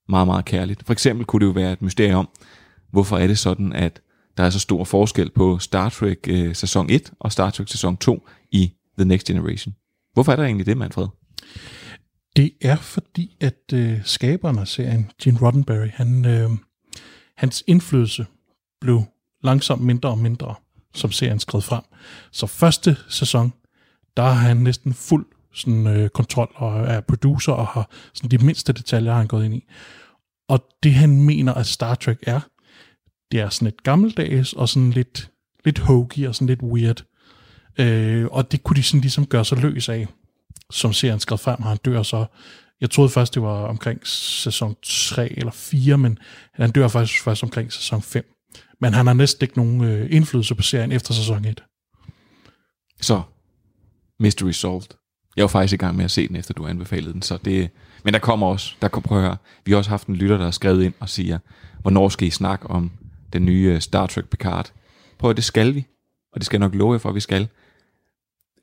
meget, 0.10 0.28
meget 0.28 0.45
kærligt. 0.45 0.86
For 0.86 0.93
eksempel 0.93 1.26
kunne 1.26 1.39
det 1.39 1.45
jo 1.45 1.52
være 1.52 1.74
et 1.74 1.82
mysterium 1.82 2.19
om, 2.19 2.30
hvorfor 2.91 3.17
er 3.17 3.28
det 3.28 3.39
sådan, 3.39 3.74
at 3.74 4.02
der 4.38 4.43
er 4.43 4.50
så 4.50 4.60
stor 4.60 4.84
forskel 4.84 5.30
på 5.30 5.60
Star 5.60 5.89
Trek 5.89 6.17
øh, 6.28 6.56
sæson 6.56 6.89
1 6.89 7.13
og 7.19 7.32
Star 7.32 7.50
Trek 7.50 7.67
sæson 7.67 7.98
2 7.98 8.28
i 8.52 8.74
The 8.98 9.06
Next 9.06 9.28
Generation. 9.28 9.76
Hvorfor 10.13 10.32
er 10.32 10.36
der 10.36 10.43
egentlig 10.43 10.65
det, 10.65 10.78
Manfred? 10.78 11.08
Det 12.36 12.52
er 12.62 12.76
fordi, 12.76 13.38
at 13.41 13.74
øh, 13.74 14.00
skaberen 14.04 14.60
af 14.60 14.67
serien, 14.67 15.12
Gene 15.22 15.39
Roddenberry, 15.41 15.89
han, 15.93 16.26
øh, 16.26 16.50
hans 17.38 17.63
indflydelse 17.67 18.26
blev 18.82 19.04
langsomt 19.43 19.82
mindre 19.82 20.10
og 20.10 20.17
mindre, 20.17 20.56
som 20.93 21.12
serien 21.12 21.39
skred 21.39 21.62
frem. 21.62 21.84
Så 22.32 22.48
første 22.48 22.98
sæson, 23.10 23.54
der 24.17 24.24
har 24.24 24.32
han 24.48 24.58
næsten 24.58 24.93
fuld 24.93 25.26
sådan, 25.53 25.88
øh, 25.88 26.09
kontrol 26.09 26.51
og 26.55 26.81
er 26.81 27.01
producer 27.01 27.53
og 27.53 27.67
har 27.67 27.89
sådan, 28.13 28.31
de 28.31 28.45
mindste 28.45 28.73
detaljer, 28.73 29.12
har 29.12 29.19
han 29.19 29.27
gået 29.27 29.45
ind 29.45 29.53
i. 29.53 29.63
Og 30.49 30.65
det 30.83 30.93
han 30.93 31.21
mener, 31.21 31.53
at 31.53 31.65
Star 31.65 31.95
Trek 31.95 32.17
er, 32.27 32.39
det 33.31 33.39
er 33.39 33.49
sådan 33.49 33.67
et 33.67 33.83
gammeldags 33.83 34.53
og 34.53 34.69
sådan 34.69 34.91
lidt, 34.91 35.31
lidt 35.65 35.79
hokey 35.79 36.27
og 36.27 36.35
sådan 36.35 36.47
lidt 36.47 36.62
weird. 36.63 37.03
Øh, 37.79 38.25
og 38.31 38.51
det 38.51 38.63
kunne 38.63 38.75
de 38.75 38.83
sådan 38.83 39.01
ligesom 39.01 39.25
gøre 39.25 39.45
sig 39.45 39.57
løs 39.57 39.89
af 39.89 40.07
som 40.71 40.93
serien 40.93 41.19
skrev 41.19 41.38
frem, 41.38 41.62
han 41.62 41.77
dør 41.77 42.03
så, 42.03 42.25
jeg 42.81 42.89
troede 42.89 43.09
først, 43.09 43.33
det 43.33 43.41
var 43.41 43.65
omkring 43.65 44.07
sæson 44.07 44.75
3 44.83 45.38
eller 45.38 45.51
4, 45.51 45.97
men 45.97 46.17
han 46.53 46.71
dør 46.71 46.88
faktisk 46.88 47.23
først 47.23 47.43
omkring 47.43 47.73
sæson 47.73 48.01
5. 48.01 48.25
Men 48.81 48.93
han 48.93 49.07
har 49.07 49.13
næsten 49.13 49.43
ikke 49.43 49.57
nogen 49.57 49.83
øh, 49.83 50.07
indflydelse 50.12 50.55
på 50.55 50.62
serien 50.62 50.91
efter 50.91 51.13
sæson 51.13 51.45
1. 51.45 51.63
Så, 53.01 53.21
Mystery 54.19 54.51
Solved. 54.51 54.98
Jeg 55.39 55.43
var 55.43 55.47
faktisk 55.47 55.73
i 55.73 55.78
gang 55.78 55.95
med 55.95 56.06
at 56.06 56.12
se 56.12 56.28
den, 56.28 56.36
efter 56.36 56.54
du 56.54 56.67
anbefalede 56.67 57.13
den, 57.13 57.21
så 57.21 57.38
det, 57.45 57.69
Men 58.04 58.13
der 58.13 58.19
kommer 58.19 58.47
også, 58.47 58.75
der 58.82 58.88
kommer, 58.88 59.08
prøv 59.08 59.17
at 59.17 59.23
høre, 59.23 59.38
vi 59.65 59.71
har 59.71 59.78
også 59.78 59.89
haft 59.89 60.08
en 60.08 60.15
lytter, 60.15 60.38
der 60.38 60.43
har 60.43 60.52
skrevet 60.52 60.84
ind 60.84 60.93
og 60.99 61.10
siger, 61.10 61.39
hvornår 61.82 62.10
skal 62.10 62.28
I 62.28 62.32
snakke 62.32 62.67
om 62.67 62.91
den 63.34 63.45
nye 63.45 63.71
øh, 63.75 63.82
Star 63.82 64.08
Trek 64.08 64.25
Picard? 64.25 64.71
Prøv 65.19 65.30
at 65.30 65.36
det 65.36 65.43
skal 65.43 65.75
vi, 65.75 65.86
og 66.34 66.39
det 66.39 66.45
skal 66.45 66.58
jeg 66.58 66.60
nok 66.60 66.75
love 66.75 66.93
jer 66.93 66.99
for, 66.99 67.10
at 67.10 67.15
vi 67.15 67.19
skal. 67.19 67.47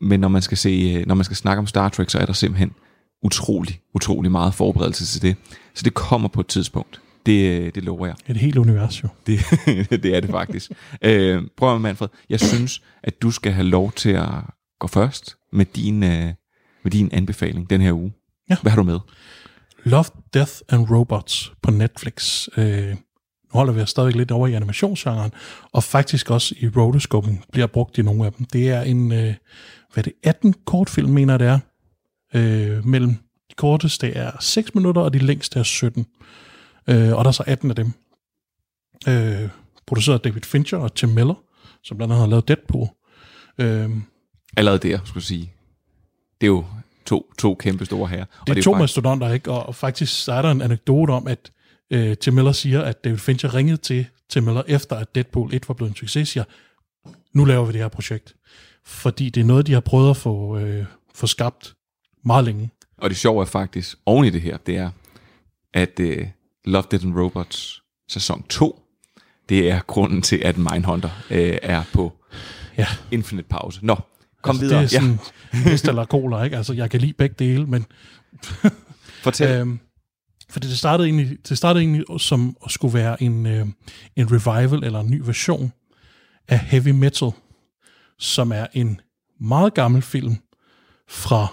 Men 0.01 0.21
når 0.21 0.29
man 0.29 0.43
skal, 0.43 0.59
se, 0.59 0.95
øh, 0.99 1.07
når 1.07 1.15
man 1.15 1.25
skal 1.25 1.37
snakke 1.37 1.59
om 1.59 1.67
Star 1.67 1.89
Trek, 1.89 2.11
så 2.11 2.19
er 2.19 2.27
der 2.27 2.33
simpelthen 2.33 2.73
utrolig, 3.23 3.81
utrolig 3.95 4.31
meget 4.31 4.55
forberedelse 4.55 5.07
til 5.07 5.23
det. 5.23 5.37
Så 5.75 5.83
det 5.83 5.95
kommer 5.95 6.29
på 6.29 6.41
et 6.41 6.47
tidspunkt. 6.47 7.01
Det, 7.27 7.61
øh, 7.61 7.75
det 7.75 7.85
lover 7.85 8.07
jeg. 8.07 8.15
Et 8.29 8.37
helt 8.37 8.57
univers 8.57 9.03
jo. 9.03 9.09
Det, 9.27 9.39
det 10.03 10.17
er 10.17 10.21
det 10.21 10.31
faktisk. 10.31 10.71
øh, 11.03 11.43
prøv 11.57 11.75
at 11.75 11.81
Manfred. 11.81 12.09
Jeg 12.31 12.41
synes, 12.41 12.83
at 13.03 13.23
du 13.23 13.31
skal 13.31 13.53
have 13.53 13.67
lov 13.67 13.93
til 13.93 14.11
at 14.11 14.29
gå 14.81 14.87
først 14.87 15.37
med 15.53 15.65
din, 15.65 16.03
øh, 16.05 16.33
med 16.87 16.90
din 16.90 17.09
anbefaling 17.12 17.70
den 17.70 17.81
her 17.81 17.92
uge. 17.92 18.12
Ja. 18.51 18.57
Hvad 18.62 18.72
har 18.72 18.77
du 18.77 18.83
med? 18.83 18.99
Love, 19.85 20.05
Death 20.35 20.53
and 20.68 20.90
Robots 20.90 21.53
på 21.62 21.70
Netflix. 21.70 22.49
Øh, 22.57 22.88
nu 22.88 22.96
holder 23.53 23.72
vi 23.72 23.87
stadig 23.87 24.16
lidt 24.16 24.31
over 24.31 24.46
i 24.46 24.53
animationsgenren, 24.53 25.33
og 25.72 25.83
faktisk 25.83 26.31
også 26.31 26.55
i 26.59 26.68
rotoscoping 26.68 27.44
bliver 27.53 27.66
brugt 27.66 27.99
i 27.99 28.03
nogle 28.03 28.27
af 28.27 28.33
dem. 28.33 28.46
Det 28.46 28.70
er 28.70 28.83
en, 28.83 29.12
øh, 29.12 29.35
hvad 29.92 29.96
er 29.96 30.03
det, 30.03 30.12
18 30.22 30.55
kortfilm, 30.66 31.11
mener 31.11 31.38
det 31.38 31.46
er. 31.46 31.59
Øh, 32.35 32.87
mellem 32.87 33.11
de 33.51 33.55
korteste 33.57 34.12
er 34.12 34.31
6 34.40 34.75
minutter, 34.75 35.03
og 35.03 35.12
de 35.12 35.18
længste 35.18 35.59
er 35.59 35.62
17. 35.62 36.07
Øh, 36.88 37.12
og 37.16 37.25
der 37.25 37.29
er 37.29 37.33
så 37.33 37.44
18 37.46 37.70
af 37.70 37.77
dem. 37.77 37.92
Øh, 39.09 39.49
produceret 39.87 40.14
af 40.14 40.20
David 40.20 40.42
Fincher 40.42 40.79
og 40.79 40.94
Tim 40.94 41.09
Miller, 41.09 41.35
som 41.83 41.96
blandt 41.96 42.12
andet 42.12 42.22
har 42.22 42.31
lavet 42.31 42.49
Deadpool. 42.49 42.88
Øh, 43.59 43.90
Allerede 44.57 44.88
der, 44.88 44.99
skulle 45.05 45.16
jeg 45.16 45.22
sige. 45.22 45.53
Det 46.40 46.46
er 46.46 46.51
jo 46.51 46.64
to, 47.07 47.33
to 47.38 47.55
kæmpe 47.55 47.85
store 47.85 48.09
herrer. 48.09 48.25
Det 48.25 48.40
er, 48.40 48.55
det 48.55 48.59
er 48.59 48.62
to 48.62 48.73
faktisk... 48.73 48.81
mastodonter, 48.83 49.33
ikke? 49.33 49.51
Og, 49.51 49.66
og 49.66 49.75
faktisk 49.75 50.25
så 50.25 50.33
er 50.33 50.42
der 50.42 50.51
en 50.51 50.62
anekdote 50.62 51.11
om, 51.11 51.27
at 51.27 51.53
øh, 51.90 52.16
Tim 52.16 52.35
Miller 52.35 52.53
siger, 52.53 52.83
at 52.83 53.05
David 53.05 53.19
Fincher 53.19 53.55
ringede 53.55 53.77
til 53.77 54.07
Tim 54.31 54.42
Miller, 54.42 54.62
efter 54.66 54.97
at 54.97 55.14
Deadpool 55.14 55.55
1 55.55 55.69
var 55.69 55.75
blevet 55.75 55.90
en 55.90 55.97
succes, 55.97 56.29
siger, 56.29 56.45
nu 57.33 57.45
laver 57.45 57.64
vi 57.64 57.73
det 57.73 57.81
her 57.81 57.88
projekt. 57.88 58.35
Fordi 58.85 59.31
det 59.31 59.40
er 59.40 59.45
noget, 59.45 59.66
de 59.66 59.73
har 59.73 59.81
prøvet 59.81 60.11
at 60.11 60.16
få, 60.16 60.59
øh, 60.59 60.85
få 61.14 61.27
skabt 61.27 61.75
meget 62.25 62.45
længe. 62.45 62.71
Og 62.99 63.11
det 63.11 63.19
sjove 63.19 63.40
er 63.42 63.47
faktisk, 63.47 63.99
oven 64.07 64.25
i 64.25 64.31
det 64.31 64.40
her, 64.40 64.57
det 64.57 64.77
er, 64.77 64.90
at 65.75 66.01
øh, 66.01 66.29
Love, 66.64 66.85
Dead 66.90 67.05
and 67.05 67.19
Robots 67.19 67.83
sæson 68.09 68.42
2, 68.42 68.83
det 69.49 69.71
er 69.71 69.81
grunden 69.81 70.23
til, 70.23 70.37
at 70.37 70.59
Mindhunter 70.59 71.11
øh, 71.31 71.59
er 71.62 71.83
på 71.92 72.12
ja. 72.79 72.87
infinite 73.11 73.49
pause. 73.49 73.81
Nå, 73.83 73.97
kom 74.47 74.55
altså, 74.55 74.65
videre. 74.65 74.83
Det 74.83 74.95
er 74.95 75.01
sådan 75.01 75.19
ja. 75.55 75.71
pest 75.71 75.89
eller 75.89 76.05
cola, 76.05 76.43
ikke? 76.43 76.57
Altså, 76.57 76.73
jeg 76.73 76.91
kan 76.91 77.01
lide 77.01 77.13
begge 77.13 77.35
dele, 77.39 77.67
men... 77.67 77.87
Fortæl. 79.25 79.61
øhm, 79.61 79.79
fordi 80.51 80.69
det 80.69 80.79
startede, 80.79 81.09
egentlig, 81.09 81.37
det 81.49 81.59
startede 81.59 81.85
egentlig 81.85 82.21
som 82.21 82.57
at 82.65 82.71
skulle 82.71 82.95
være 82.95 83.23
en, 83.23 83.47
øh, 83.47 83.67
en 84.17 84.27
revival 84.33 84.85
eller 84.85 85.01
en 85.01 85.11
ny 85.11 85.23
version 85.25 85.73
af 86.49 86.59
Heavy 86.59 86.89
Metal, 86.89 87.31
som 88.19 88.53
er 88.53 88.67
en 88.73 89.01
meget 89.41 89.75
gammel 89.75 90.03
film 90.03 90.37
fra, 91.09 91.47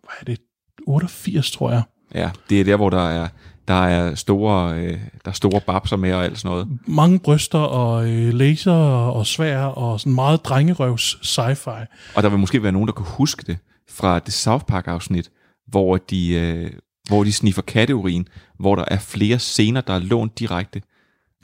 hvad 0.00 0.14
er 0.20 0.24
det, 0.24 0.38
88, 0.86 1.50
tror 1.50 1.70
jeg. 1.70 1.82
Ja, 2.14 2.30
det 2.50 2.60
er 2.60 2.64
der, 2.64 2.76
hvor 2.76 2.90
der 2.90 3.08
er, 3.08 3.28
der 3.68 3.84
er 3.86 4.14
store, 4.14 4.74
øh, 4.78 4.92
der 5.24 5.30
er 5.30 5.32
store 5.32 5.60
babser 5.60 5.96
med 5.96 6.12
og 6.12 6.24
alt 6.24 6.38
sådan 6.38 6.50
noget. 6.50 6.68
Mange 6.86 7.18
bryster 7.18 7.58
og 7.58 8.10
øh, 8.10 8.34
laser 8.34 8.72
og 8.72 9.26
svær 9.26 9.58
og 9.58 10.00
sådan 10.00 10.14
meget 10.14 10.44
drengerøvs 10.44 11.16
sci-fi. 11.22 12.12
Og 12.14 12.22
der 12.22 12.28
vil 12.28 12.38
måske 12.38 12.62
være 12.62 12.72
nogen, 12.72 12.86
der 12.86 12.92
kan 12.92 13.06
huske 13.08 13.42
det 13.46 13.58
fra 13.90 14.18
det 14.18 14.34
South 14.34 14.64
Park-afsnit, 14.64 15.30
hvor 15.66 15.96
de, 15.96 16.34
øh, 16.34 16.70
hvor 17.08 17.24
de 17.24 17.32
sniffer 17.32 17.62
katteurin, 17.62 18.28
hvor 18.58 18.74
der 18.74 18.84
er 18.88 18.98
flere 18.98 19.38
scener, 19.38 19.80
der 19.80 19.94
er 19.94 19.98
lånt 19.98 20.38
direkte. 20.38 20.82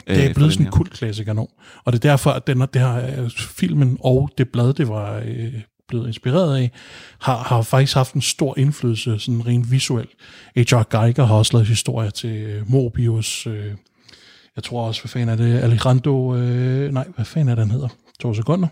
Øh, 0.07 0.15
det 0.15 0.25
er 0.25 0.33
blevet 0.33 0.53
sådan 0.53 0.65
en 0.65 0.71
kultklassiker 0.71 1.33
nu. 1.33 1.47
Og 1.85 1.93
det 1.93 2.05
er 2.05 2.09
derfor, 2.09 2.31
at 2.31 2.47
den, 2.47 2.59
det 2.59 2.81
her, 2.81 3.29
filmen 3.37 3.97
og 3.99 4.29
det 4.37 4.49
blad, 4.49 4.73
det 4.73 4.87
var 4.87 5.21
øh, 5.25 5.53
blevet 5.87 6.07
inspireret 6.07 6.57
af, 6.57 6.71
har, 7.19 7.37
har 7.37 7.61
faktisk 7.61 7.95
haft 7.95 8.13
en 8.13 8.21
stor 8.21 8.57
indflydelse, 8.57 9.19
sådan 9.19 9.45
rent 9.45 9.71
visuelt. 9.71 10.11
H.R. 10.55 10.83
Geiger 10.89 11.25
har 11.25 11.35
også 11.35 11.53
lavet 11.53 11.67
historier 11.67 12.09
til 12.09 12.63
Mobius, 12.67 13.47
øh, 13.47 13.73
jeg 14.55 14.63
tror 14.63 14.87
også, 14.87 15.01
hvad 15.01 15.09
fanden 15.09 15.29
er 15.29 15.35
det, 15.35 15.59
Alejandro, 15.59 16.35
øh, 16.35 16.91
nej, 16.91 17.07
hvad 17.15 17.25
fanden 17.25 17.49
er 17.49 17.55
den 17.55 17.71
hedder? 17.71 17.87
To 18.19 18.33
sekunder. 18.33 18.67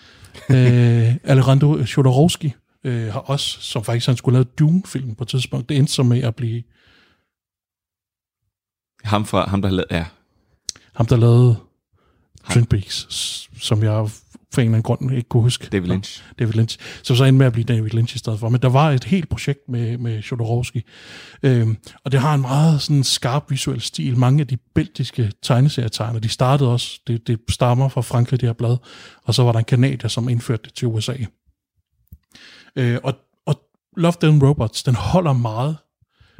øh, 0.54 1.16
Alejandro 1.24 1.78
Jodorowsky 1.96 2.50
øh, 2.84 3.12
har 3.12 3.20
også, 3.20 3.60
som 3.60 3.84
faktisk 3.84 4.06
han 4.06 4.16
skulle 4.16 4.34
lave 4.34 4.44
Dune-film 4.44 5.14
på 5.14 5.24
et 5.24 5.28
tidspunkt, 5.28 5.68
det 5.68 5.76
endte 5.76 5.92
så 5.92 6.02
med 6.02 6.22
at 6.22 6.36
blive... 6.36 6.62
Ham, 9.04 9.26
fra, 9.26 9.48
ham 9.48 9.62
der 9.62 9.70
lavet, 9.70 9.86
ja. 9.90 10.06
Ham, 10.94 11.06
der 11.06 11.16
lavede 11.16 11.56
Twin 12.50 12.66
Peaks, 12.66 13.06
som 13.60 13.82
jeg 13.82 14.08
for 14.52 14.60
en 14.60 14.66
eller 14.66 14.74
anden 14.74 14.82
grund 14.82 15.12
ikke 15.12 15.28
kunne 15.28 15.42
huske. 15.42 15.68
David 15.72 15.88
Lynch. 15.88 16.22
Nå, 16.28 16.34
David 16.38 16.52
Lynch. 16.52 16.78
Så 17.02 17.14
så 17.14 17.24
endte 17.24 17.38
med 17.38 17.46
at 17.46 17.52
blive 17.52 17.64
David 17.64 17.90
Lynch 17.90 18.14
i 18.14 18.18
stedet 18.18 18.40
for. 18.40 18.48
Men 18.48 18.62
der 18.62 18.68
var 18.68 18.90
et 18.90 19.04
helt 19.04 19.28
projekt 19.28 19.60
med, 19.68 19.98
med 19.98 20.20
Jodorowsky. 20.20 20.86
Øhm, 21.42 21.76
og 22.04 22.12
det 22.12 22.20
har 22.20 22.34
en 22.34 22.40
meget 22.40 22.82
sådan 22.82 23.04
skarp 23.04 23.50
visuel 23.50 23.80
stil. 23.80 24.18
Mange 24.18 24.40
af 24.40 24.46
de 24.46 24.56
belgiske 24.74 25.32
tegneserietegner, 25.42 26.20
de 26.20 26.28
startede 26.28 26.72
også, 26.72 27.00
det, 27.06 27.26
det 27.26 27.40
stammer 27.48 27.88
fra 27.88 28.00
Frankrig, 28.00 28.40
det 28.40 28.48
her 28.48 28.54
blad. 28.54 28.76
Og 29.24 29.34
så 29.34 29.42
var 29.42 29.52
der 29.52 29.58
en 29.58 29.64
kanadier, 29.64 30.08
som 30.08 30.28
indførte 30.28 30.62
det 30.62 30.74
til 30.74 30.88
USA. 30.88 31.14
Øh, 32.76 32.98
og, 33.02 33.14
og 33.46 33.54
Love, 33.96 34.14
Death 34.20 34.42
Robots, 34.42 34.82
den 34.82 34.94
holder 34.94 35.32
meget 35.32 35.76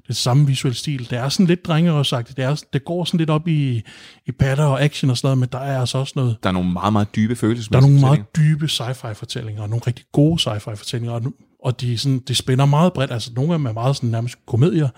det 0.08 0.16
samme 0.16 0.46
visuelle 0.46 0.76
stil. 0.76 1.10
Det 1.10 1.18
er 1.18 1.28
sådan 1.28 1.46
lidt 1.46 1.64
drengerøvsagtigt. 1.64 2.36
Det, 2.36 2.44
er, 2.44 2.62
det 2.72 2.84
går 2.84 3.04
sådan 3.04 3.18
lidt 3.18 3.30
op 3.30 3.48
i, 3.48 3.82
i 4.26 4.32
patter 4.32 4.64
og 4.64 4.82
action 4.82 5.10
og 5.10 5.18
sådan 5.18 5.26
noget, 5.26 5.38
men 5.38 5.48
der 5.52 5.58
er 5.58 5.80
altså 5.80 5.98
også 5.98 6.12
noget... 6.16 6.36
Der 6.42 6.48
er 6.48 6.52
nogle 6.52 6.72
meget, 6.72 6.92
meget 6.92 7.16
dybe 7.16 7.36
følelser. 7.36 7.70
Der 7.70 7.78
er 7.78 7.80
nogle 7.80 8.00
meget 8.00 8.24
dybe 8.36 8.66
sci-fi 8.66 9.12
fortællinger, 9.12 9.62
og 9.62 9.68
nogle 9.68 9.82
rigtig 9.86 10.04
gode 10.12 10.40
sci-fi 10.42 10.74
fortællinger, 10.74 11.14
og, 11.14 11.22
og 11.64 11.80
de, 11.80 11.98
sådan, 11.98 12.18
de 12.18 12.34
spænder 12.34 12.66
meget 12.66 12.92
bredt. 12.92 13.10
Altså 13.10 13.30
nogle 13.34 13.52
af 13.52 13.58
dem 13.58 13.66
er 13.66 13.72
meget 13.72 13.96
sådan 13.96 14.10
nærmest 14.10 14.46
komedier, 14.46 14.88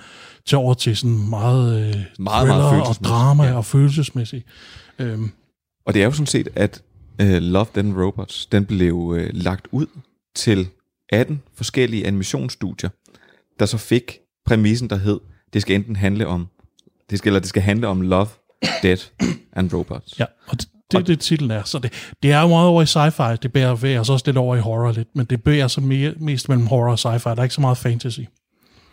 til 0.47 0.59
over 0.59 0.75
til 0.75 0.97
sådan 0.97 1.29
meget, 1.29 1.89
øh, 1.89 1.95
meget, 2.19 2.49
meget 2.49 2.83
og 2.83 2.95
drama 3.05 3.45
ja. 3.45 3.55
og 3.55 3.65
følelsesmæssigt. 3.65 4.47
Øhm. 4.99 5.31
Og 5.87 5.95
det 5.95 6.03
er 6.03 6.07
jo 6.07 6.13
sådan 6.13 6.27
set, 6.27 6.49
at 6.57 6.83
uh, 7.23 7.29
Love, 7.29 7.67
Death 7.75 7.99
Robots, 7.99 8.47
den 8.47 8.67
blev 8.67 8.95
uh, 8.95 9.21
lagt 9.33 9.69
ud 9.73 9.87
til 10.35 10.69
18 11.09 11.43
forskellige 11.55 12.07
animationsstudier, 12.07 12.91
der 13.59 13.67
så 13.67 13.79
fik 13.79 14.19
præmissen, 14.47 14.91
der 14.91 14.97
hed, 14.97 15.21
det 15.53 15.63
skal 15.63 15.75
enten 15.75 15.97
handle 15.97 16.27
om, 16.27 16.47
det 17.11 17.19
skal, 17.19 17.29
eller 17.29 17.41
det 17.41 17.49
skal 17.49 17.63
handle 17.63 17.87
om 17.87 18.01
love, 18.01 18.29
death 18.83 19.05
and 19.53 19.73
robots. 19.73 20.19
Ja, 20.19 20.25
og 20.47 20.61
det, 20.61 20.69
det 20.91 20.99
er 20.99 21.03
det 21.03 21.21
titlen 21.21 21.51
er. 21.51 21.63
Så 21.63 21.79
det, 21.79 21.93
det 22.23 22.33
er 22.33 22.41
jo 22.41 22.49
meget 22.49 22.69
over 22.69 22.83
i 22.83 22.85
sci-fi, 22.85 23.37
det 23.37 23.53
bærer 23.53 23.75
ved 23.75 23.97
os 23.97 24.11
også 24.11 24.23
lidt 24.27 24.37
over 24.37 24.57
i 24.57 24.61
horror 24.61 24.93
lidt, 24.93 25.09
men 25.15 25.27
det 25.27 25.43
bærer 25.43 25.69
så 25.69 25.81
mere, 25.81 26.15
mest 26.21 26.49
mellem 26.49 26.67
horror 26.67 26.91
og 26.91 27.15
sci-fi, 27.15 27.31
der 27.31 27.37
er 27.37 27.43
ikke 27.43 27.55
så 27.55 27.61
meget 27.61 27.79
fantasy. 27.79 28.21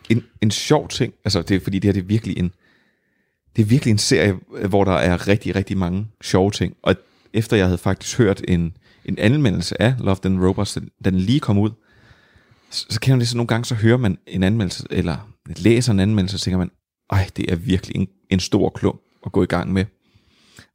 En, 0.10 0.24
en 0.42 0.52
sjov 0.52 0.88
ting, 0.88 1.14
altså 1.26 1.42
det 1.42 1.56
er 1.56 1.60
fordi 1.60 1.80
det 1.80 1.88
her 1.88 1.94
det 1.94 2.02
er 2.02 2.06
virkelig 2.06 2.38
en, 2.38 2.52
det 3.56 3.62
er 3.62 3.66
virkelig 3.66 3.92
en 3.92 3.98
serie, 3.98 4.36
hvor 4.70 4.84
der 4.84 4.92
er 4.92 5.28
rigtig, 5.28 5.56
rigtig 5.56 5.78
mange 5.78 6.08
sjove 6.22 6.52
ting, 6.52 6.76
og 6.84 6.96
efter 7.34 7.58
jeg 7.58 7.66
havde 7.66 7.78
faktisk 7.78 8.18
hørt 8.18 8.42
en, 8.48 8.78
en 9.06 9.20
anmeldelse 9.20 9.82
af 9.82 9.96
Love 10.00 10.18
and 10.24 10.46
Robots, 10.46 10.78
den 11.06 11.16
lige 11.16 11.40
kom 11.40 11.58
ud, 11.58 11.72
så, 12.70 12.86
så 12.90 13.00
kan 13.00 13.12
man 13.12 13.20
det 13.20 13.28
så 13.28 13.38
nogle 13.38 13.48
gange, 13.48 13.66
så 13.66 13.76
hører 13.76 13.98
man 13.98 14.18
en 14.28 14.44
anmeldelse, 14.44 14.88
eller 14.90 15.31
læser 15.46 15.92
en 15.92 16.00
anmeldelse, 16.00 16.38
så 16.38 16.44
tænker 16.44 16.58
man, 16.58 16.72
ej, 17.10 17.30
det 17.38 17.52
er 17.52 17.56
virkelig 17.56 17.96
en, 17.96 18.08
en 18.30 18.40
stor 18.40 18.70
klump 18.70 19.02
at 19.26 19.32
gå 19.32 19.44
i 19.44 19.46
gang 19.46 19.74
med. 19.74 19.86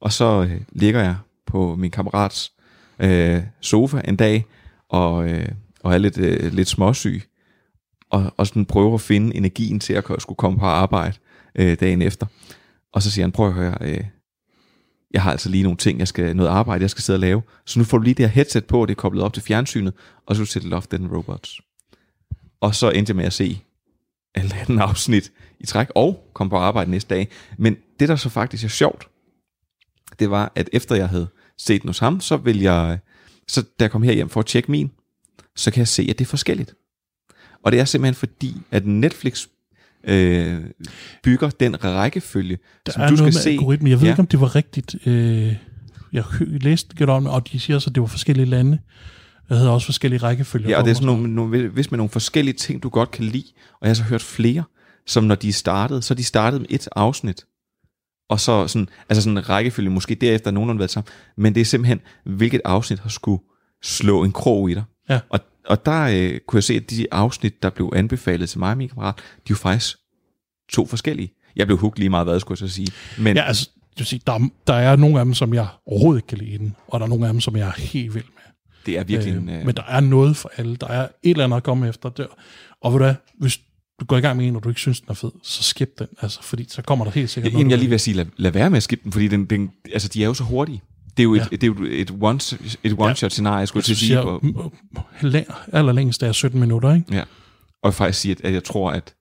Og 0.01 0.13
så 0.13 0.47
øh, 0.49 0.61
ligger 0.71 1.01
jeg 1.01 1.15
på 1.45 1.75
min 1.75 1.91
kammerats 1.91 2.53
øh, 2.99 3.43
sofa 3.61 4.01
en 4.07 4.15
dag, 4.15 4.45
og, 4.89 5.29
øh, 5.29 5.49
og 5.83 5.93
er 5.93 5.97
lidt, 5.97 6.17
øh, 6.17 6.53
lidt 6.53 6.67
småsyg, 6.67 7.21
og, 8.09 8.33
og 8.37 8.47
sådan 8.47 8.65
prøver 8.65 8.93
at 8.93 9.01
finde 9.01 9.35
energien 9.35 9.79
til 9.79 9.93
at 9.93 10.03
skulle 10.19 10.37
komme 10.37 10.59
på 10.59 10.65
arbejde 10.65 11.17
øh, 11.55 11.79
dagen 11.79 12.01
efter. 12.01 12.25
Og 12.93 13.01
så 13.01 13.11
siger 13.11 13.23
han, 13.23 13.31
prøv 13.31 13.47
at 13.47 13.53
høre, 13.53 13.77
øh, 13.81 14.03
jeg 15.11 15.21
har 15.21 15.31
altså 15.31 15.49
lige 15.49 15.63
nogle 15.63 15.77
ting, 15.77 15.99
jeg 15.99 16.07
skal, 16.07 16.35
noget 16.35 16.49
arbejde, 16.49 16.81
jeg 16.81 16.89
skal 16.89 17.03
sidde 17.03 17.17
og 17.17 17.21
lave. 17.21 17.41
Så 17.65 17.79
nu 17.79 17.85
får 17.85 17.97
du 17.97 18.03
lige 18.03 18.13
det 18.13 18.25
her 18.25 18.33
headset 18.33 18.65
på, 18.65 18.85
det 18.85 18.91
er 18.91 18.95
koblet 18.95 19.23
op 19.23 19.33
til 19.33 19.43
fjernsynet, 19.43 19.93
og 20.25 20.35
så 20.35 20.45
sætter 20.45 20.69
du 20.69 20.71
Love, 20.71 20.83
den 20.91 21.07
Robots. 21.07 21.61
Og 22.61 22.75
så 22.75 22.89
endte 22.89 23.09
jeg 23.09 23.15
med 23.15 23.25
at 23.25 23.33
se 23.33 23.61
alle 24.39 24.55
anden 24.55 24.79
afsnit 24.79 25.31
i 25.59 25.65
træk, 25.65 25.87
og 25.95 26.29
kom 26.33 26.49
på 26.49 26.57
arbejde 26.57 26.91
næste 26.91 27.15
dag. 27.15 27.27
Men 27.57 27.77
det, 27.99 28.09
der 28.09 28.15
så 28.15 28.29
faktisk 28.29 28.63
er 28.63 28.67
sjovt, 28.67 29.07
det 30.19 30.29
var, 30.29 30.51
at 30.55 30.69
efter 30.73 30.95
jeg 30.95 31.09
havde 31.09 31.27
set 31.57 31.81
den 31.81 31.89
hos 31.89 31.99
ham, 31.99 32.21
så 32.21 32.37
vil 32.37 32.59
jeg, 32.61 32.99
så 33.47 33.61
da 33.61 33.83
jeg 33.83 33.91
kom 33.91 34.03
hjem 34.03 34.29
for 34.29 34.39
at 34.39 34.45
tjekke 34.45 34.71
min, 34.71 34.91
så 35.55 35.71
kan 35.71 35.79
jeg 35.79 35.87
se, 35.87 36.07
at 36.09 36.19
det 36.19 36.25
er 36.25 36.29
forskelligt. 36.29 36.73
Og 37.63 37.71
det 37.71 37.79
er 37.79 37.85
simpelthen 37.85 38.15
fordi, 38.15 38.55
at 38.71 38.85
Netflix 38.85 39.47
øh, 40.03 40.63
bygger 41.23 41.49
den 41.49 41.83
rækkefølge, 41.83 42.57
der 42.85 42.91
som 42.91 43.01
er 43.01 43.07
du 43.07 43.15
noget 43.15 43.33
skal 43.33 43.37
med 43.37 43.43
se. 43.43 43.49
Algoritme. 43.49 43.89
Jeg 43.89 43.97
ved 43.99 44.07
Ja. 44.07 44.13
ikke, 44.13 44.19
om 44.19 44.27
det 44.27 44.41
var 44.41 44.55
rigtigt. 44.55 44.95
Øh, 45.07 45.55
jeg 46.13 46.23
læste 46.39 46.95
godt 46.95 47.09
om 47.09 47.23
det, 47.23 47.31
og 47.33 47.51
de 47.51 47.59
siger 47.59 47.79
så, 47.79 47.89
at 47.89 47.95
det 47.95 48.01
var 48.01 48.07
forskellige 48.07 48.45
lande. 48.45 48.79
Jeg 49.49 49.57
havde 49.57 49.71
også 49.71 49.85
forskellige 49.85 50.19
rækkefølger. 50.19 50.69
Ja, 50.69 50.77
og 50.77 50.83
det 50.83 50.91
er 50.91 50.95
sådan 50.95 51.05
nogle, 51.05 51.35
nogle, 51.35 51.67
hvis 51.67 51.91
med 51.91 51.97
nogle 51.97 52.09
forskellige 52.09 52.53
ting, 52.53 52.83
du 52.83 52.89
godt 52.89 53.11
kan 53.11 53.25
lide, 53.25 53.45
og 53.73 53.77
jeg 53.81 53.89
har 53.89 53.93
så 53.93 54.03
hørt 54.03 54.21
flere, 54.21 54.63
som 55.07 55.23
når 55.23 55.35
de 55.35 55.53
startet, 55.53 56.03
så 56.03 56.13
de 56.13 56.23
startet 56.23 56.61
med 56.61 56.67
et 56.69 56.89
afsnit, 56.95 57.45
og 58.29 58.39
så 58.39 58.67
sådan, 58.67 58.89
altså 59.09 59.21
sådan 59.21 59.37
en 59.37 59.49
rækkefølge, 59.49 59.89
måske 59.89 60.15
derefter 60.15 60.51
nogenlunde 60.51 60.79
været 60.79 60.91
sammen, 60.91 61.09
men 61.37 61.55
det 61.55 61.61
er 61.61 61.65
simpelthen, 61.65 61.99
hvilket 62.25 62.61
afsnit 62.65 62.99
har 62.99 63.09
skulle 63.09 63.41
slå 63.83 64.23
en 64.23 64.31
krog 64.31 64.69
i 64.69 64.73
dig. 64.73 64.83
Ja. 65.09 65.19
Og, 65.29 65.39
og 65.65 65.85
der 65.85 66.01
øh, 66.03 66.39
kunne 66.47 66.57
jeg 66.57 66.63
se, 66.63 66.73
at 66.73 66.89
de 66.89 67.07
afsnit, 67.11 67.63
der 67.63 67.69
blev 67.69 67.93
anbefalet 67.95 68.49
til 68.49 68.59
mig 68.59 68.71
og 68.71 68.77
min 68.77 68.89
kammerat, 68.89 69.15
de 69.17 69.21
jo 69.49 69.55
faktisk 69.55 69.97
to 70.69 70.85
forskellige. 70.85 71.33
Jeg 71.55 71.67
blev 71.67 71.77
hooked 71.77 71.99
lige 71.99 72.09
meget, 72.09 72.27
hvad 72.27 72.39
skulle 72.39 72.61
jeg 72.61 72.69
så 72.69 72.75
sige. 72.75 72.87
Men, 73.17 73.37
Ja, 73.37 73.43
altså, 73.43 73.69
det 73.89 73.99
vil 73.99 74.05
sige, 74.05 74.21
der, 74.27 74.49
der 74.67 74.73
er 74.73 74.95
nogle 74.95 75.19
af 75.19 75.25
dem, 75.25 75.33
som 75.33 75.53
jeg 75.53 75.67
overhovedet 75.85 76.19
ikke 76.19 76.27
kan 76.27 76.37
lide 76.37 76.57
den, 76.57 76.75
og 76.87 76.99
der 76.99 77.05
er 77.05 77.09
nogle 77.09 77.27
af 77.27 77.33
dem, 77.33 77.41
som 77.41 77.55
jeg 77.55 77.67
er 77.67 77.81
helt 77.81 78.13
vild. 78.13 78.25
Det 78.87 78.97
er 78.97 79.03
virkelig 79.03 79.33
en... 79.37 79.49
Øh, 79.49 79.65
Men 79.65 79.75
der 79.75 79.83
er 79.87 79.99
noget 79.99 80.37
for 80.37 80.51
alle. 80.57 80.75
Der 80.75 80.87
er 80.87 81.01
et 81.23 81.31
eller 81.31 81.43
andet 81.43 81.57
at 81.57 81.63
komme 81.63 81.87
efter. 81.89 82.09
Der. 82.09 82.25
Og 82.81 82.93
ved 82.93 82.99
du 82.99 83.05
hvad, 83.05 83.15
hvis 83.39 83.59
du 83.99 84.05
går 84.05 84.17
i 84.17 84.21
gang 84.21 84.37
med 84.37 84.47
en, 84.47 84.55
og 84.55 84.63
du 84.63 84.69
ikke 84.69 84.81
synes, 84.81 84.99
den 85.01 85.09
er 85.09 85.13
fed, 85.13 85.31
så 85.43 85.63
skip 85.63 85.99
den. 85.99 86.07
Altså, 86.21 86.43
fordi 86.43 86.65
så 86.69 86.81
kommer 86.81 87.05
der 87.05 87.11
helt 87.11 87.29
sikkert 87.29 87.53
Ja, 87.53 87.57
Jamen, 87.57 87.71
jeg 87.71 87.79
lige 87.79 87.89
vil 87.89 87.99
sige, 87.99 88.13
lad, 88.13 88.25
lad 88.37 88.51
være 88.51 88.69
med 88.69 88.77
at 88.77 88.83
skippe 88.83 89.03
den, 89.03 89.11
fordi 89.11 89.27
den, 89.27 89.45
den, 89.45 89.71
altså, 89.93 90.07
de 90.07 90.23
er 90.23 90.27
jo 90.27 90.33
så 90.33 90.43
hurtige. 90.43 90.81
Det 91.17 91.19
er 91.19 91.23
jo 91.23 91.33
et, 91.35 91.39
Ja. 91.39 91.45
det 91.51 91.63
er 91.63 91.67
jo 91.67 91.75
et 91.89 92.11
one, 92.21 92.39
et 92.83 92.95
one 92.97 93.15
shot 93.15 93.31
scenarie, 93.31 93.67
skulle 93.67 93.81
jeg 93.81 93.97
til 93.97 94.13
at 94.15 95.31
sige. 95.31 95.45
allerlængst 95.73 96.23
er 96.23 96.31
17 96.31 96.59
minutter, 96.59 96.93
ikke? 96.93 97.15
ja. 97.15 97.23
Og 97.83 97.93
faktisk 97.93 98.19
sige, 98.21 98.31
at, 98.31 98.41
at 98.41 98.53
jeg 98.53 98.63
tror, 98.63 98.91
at, 98.91 99.13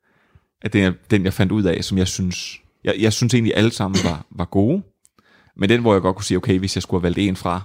at 0.62 0.72
den, 0.72 0.94
den, 1.10 1.24
jeg 1.24 1.32
fandt 1.32 1.52
ud 1.52 1.62
af, 1.62 1.84
som 1.84 1.98
jeg 1.98 2.08
synes, 2.08 2.60
jeg, 2.84 2.94
jeg 2.98 3.12
synes 3.12 3.34
egentlig 3.34 3.52
alle 3.56 3.72
sammen 3.72 4.00
var, 4.04 4.26
var 4.30 4.44
gode. 4.44 4.82
Men 5.56 5.68
den, 5.68 5.80
hvor 5.80 5.92
jeg 5.92 6.02
godt 6.02 6.16
kunne 6.16 6.24
sige, 6.24 6.38
okay, 6.38 6.58
hvis 6.58 6.76
jeg 6.76 6.82
skulle 6.82 6.98
have 7.00 7.04
valgt 7.04 7.18
en 7.18 7.36
fra, 7.36 7.62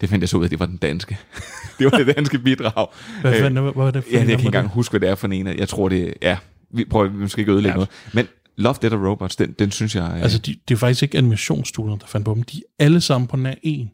det 0.00 0.08
fandt 0.08 0.22
jeg 0.22 0.28
så 0.28 0.36
ud 0.36 0.44
af, 0.44 0.50
det 0.50 0.60
var 0.60 0.66
den 0.66 0.76
danske. 0.76 1.18
det 1.78 1.84
var 1.84 1.98
det 1.98 2.16
danske 2.16 2.38
bidrag. 2.38 2.86
Hvad, 3.20 3.34
Øh, 3.34 3.52
hvad, 3.52 3.72
hvad, 3.72 3.86
er 3.86 3.90
det 3.90 4.04
for 4.04 4.10
Ja, 4.10 4.18
jeg 4.18 4.26
kan 4.26 4.30
ikke 4.30 4.46
engang 4.46 4.68
huske, 4.68 4.92
hvad 4.92 5.00
det 5.00 5.08
er 5.08 5.14
for 5.14 5.28
en 5.28 5.46
af. 5.46 5.54
Jeg 5.54 5.68
tror, 5.68 5.88
det 5.88 6.14
ja, 6.22 6.36
vi 6.70 6.84
prøver, 6.84 7.08
vi 7.08 7.28
skal 7.28 7.40
ikke 7.40 7.52
ødelægge 7.52 7.72
ja. 7.72 7.74
noget. 7.74 7.88
Men 8.12 8.28
Love, 8.56 8.74
Dead 8.82 8.92
Robots, 8.92 9.36
den, 9.36 9.52
den 9.58 9.70
synes 9.70 9.94
jeg... 9.94 10.12
øh, 10.16 10.22
Altså, 10.22 10.38
de, 10.38 10.56
det 10.68 10.74
er 10.74 10.78
faktisk 10.78 11.02
ikke 11.02 11.18
animationsstudiet, 11.18 12.00
der 12.00 12.06
fandt 12.06 12.24
på 12.24 12.34
dem. 12.34 12.42
De 12.42 12.56
er 12.56 12.84
alle 12.84 13.00
sammen 13.00 13.28
på 13.28 13.36
nær 13.36 13.54
en, 13.62 13.90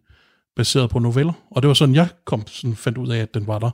baseret 0.57 0.90
på 0.90 0.98
noveller. 0.98 1.32
Og 1.50 1.62
det 1.62 1.68
var 1.68 1.74
sådan, 1.74 1.94
jeg 1.94 2.09
kom, 2.24 2.46
sådan, 2.46 2.76
fandt 2.76 2.98
ud 2.98 3.09
af, 3.09 3.18
at 3.18 3.34
den 3.34 3.46
var 3.46 3.59
der. 3.59 3.70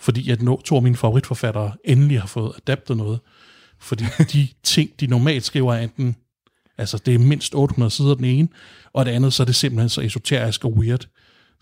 Fordi 0.00 0.30
at 0.30 0.42
no, 0.42 0.56
to 0.56 0.76
af 0.76 0.82
mine 0.82 0.96
favoritforfattere 0.96 1.72
endelig 1.84 2.20
har 2.20 2.26
fået 2.26 2.52
adaptet 2.66 2.96
noget. 2.96 3.20
Fordi 3.80 4.04
de 4.32 4.48
ting, 4.62 4.90
de 5.00 5.06
normalt 5.06 5.44
skriver, 5.44 5.74
er 5.74 5.80
enten... 5.80 6.16
Altså, 6.78 6.98
det 7.06 7.14
er 7.14 7.18
mindst 7.18 7.54
800 7.54 7.90
sider 7.90 8.14
den 8.14 8.24
ene, 8.24 8.48
og 8.92 9.06
det 9.06 9.10
andet, 9.10 9.32
så 9.32 9.42
er 9.42 9.44
det 9.44 9.54
simpelthen 9.54 9.88
så 9.88 10.00
esoterisk 10.00 10.64
og 10.64 10.72
weird, 10.76 11.06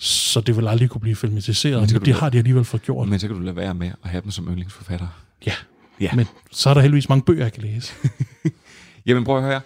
så 0.02 0.40
det 0.40 0.56
vil 0.56 0.68
aldrig 0.68 0.90
kunne 0.90 1.00
blive 1.00 1.16
filmatiseret. 1.16 1.80
Men 1.80 1.88
Men 1.92 2.04
det 2.04 2.14
har 2.14 2.28
de 2.30 2.38
alligevel 2.38 2.64
fået 2.64 2.82
gjort. 2.82 3.08
Men 3.08 3.18
så 3.18 3.26
kan 3.26 3.36
du 3.36 3.42
lade 3.42 3.56
være 3.56 3.74
med 3.74 3.90
at 4.04 4.10
have 4.10 4.22
dem 4.22 4.30
som 4.30 4.48
yndlingsforfatter. 4.48 5.06
Ja. 5.46 5.52
Ja. 6.00 6.10
Men 6.14 6.26
så 6.52 6.70
er 6.70 6.74
der 6.74 6.80
heldigvis 6.80 7.08
mange 7.08 7.22
bøger, 7.22 7.44
jeg 7.44 7.52
kan 7.52 7.62
læse. 7.62 7.92
Jamen 9.06 9.24
prøv 9.24 9.36
at 9.36 9.42
høre. 9.42 9.60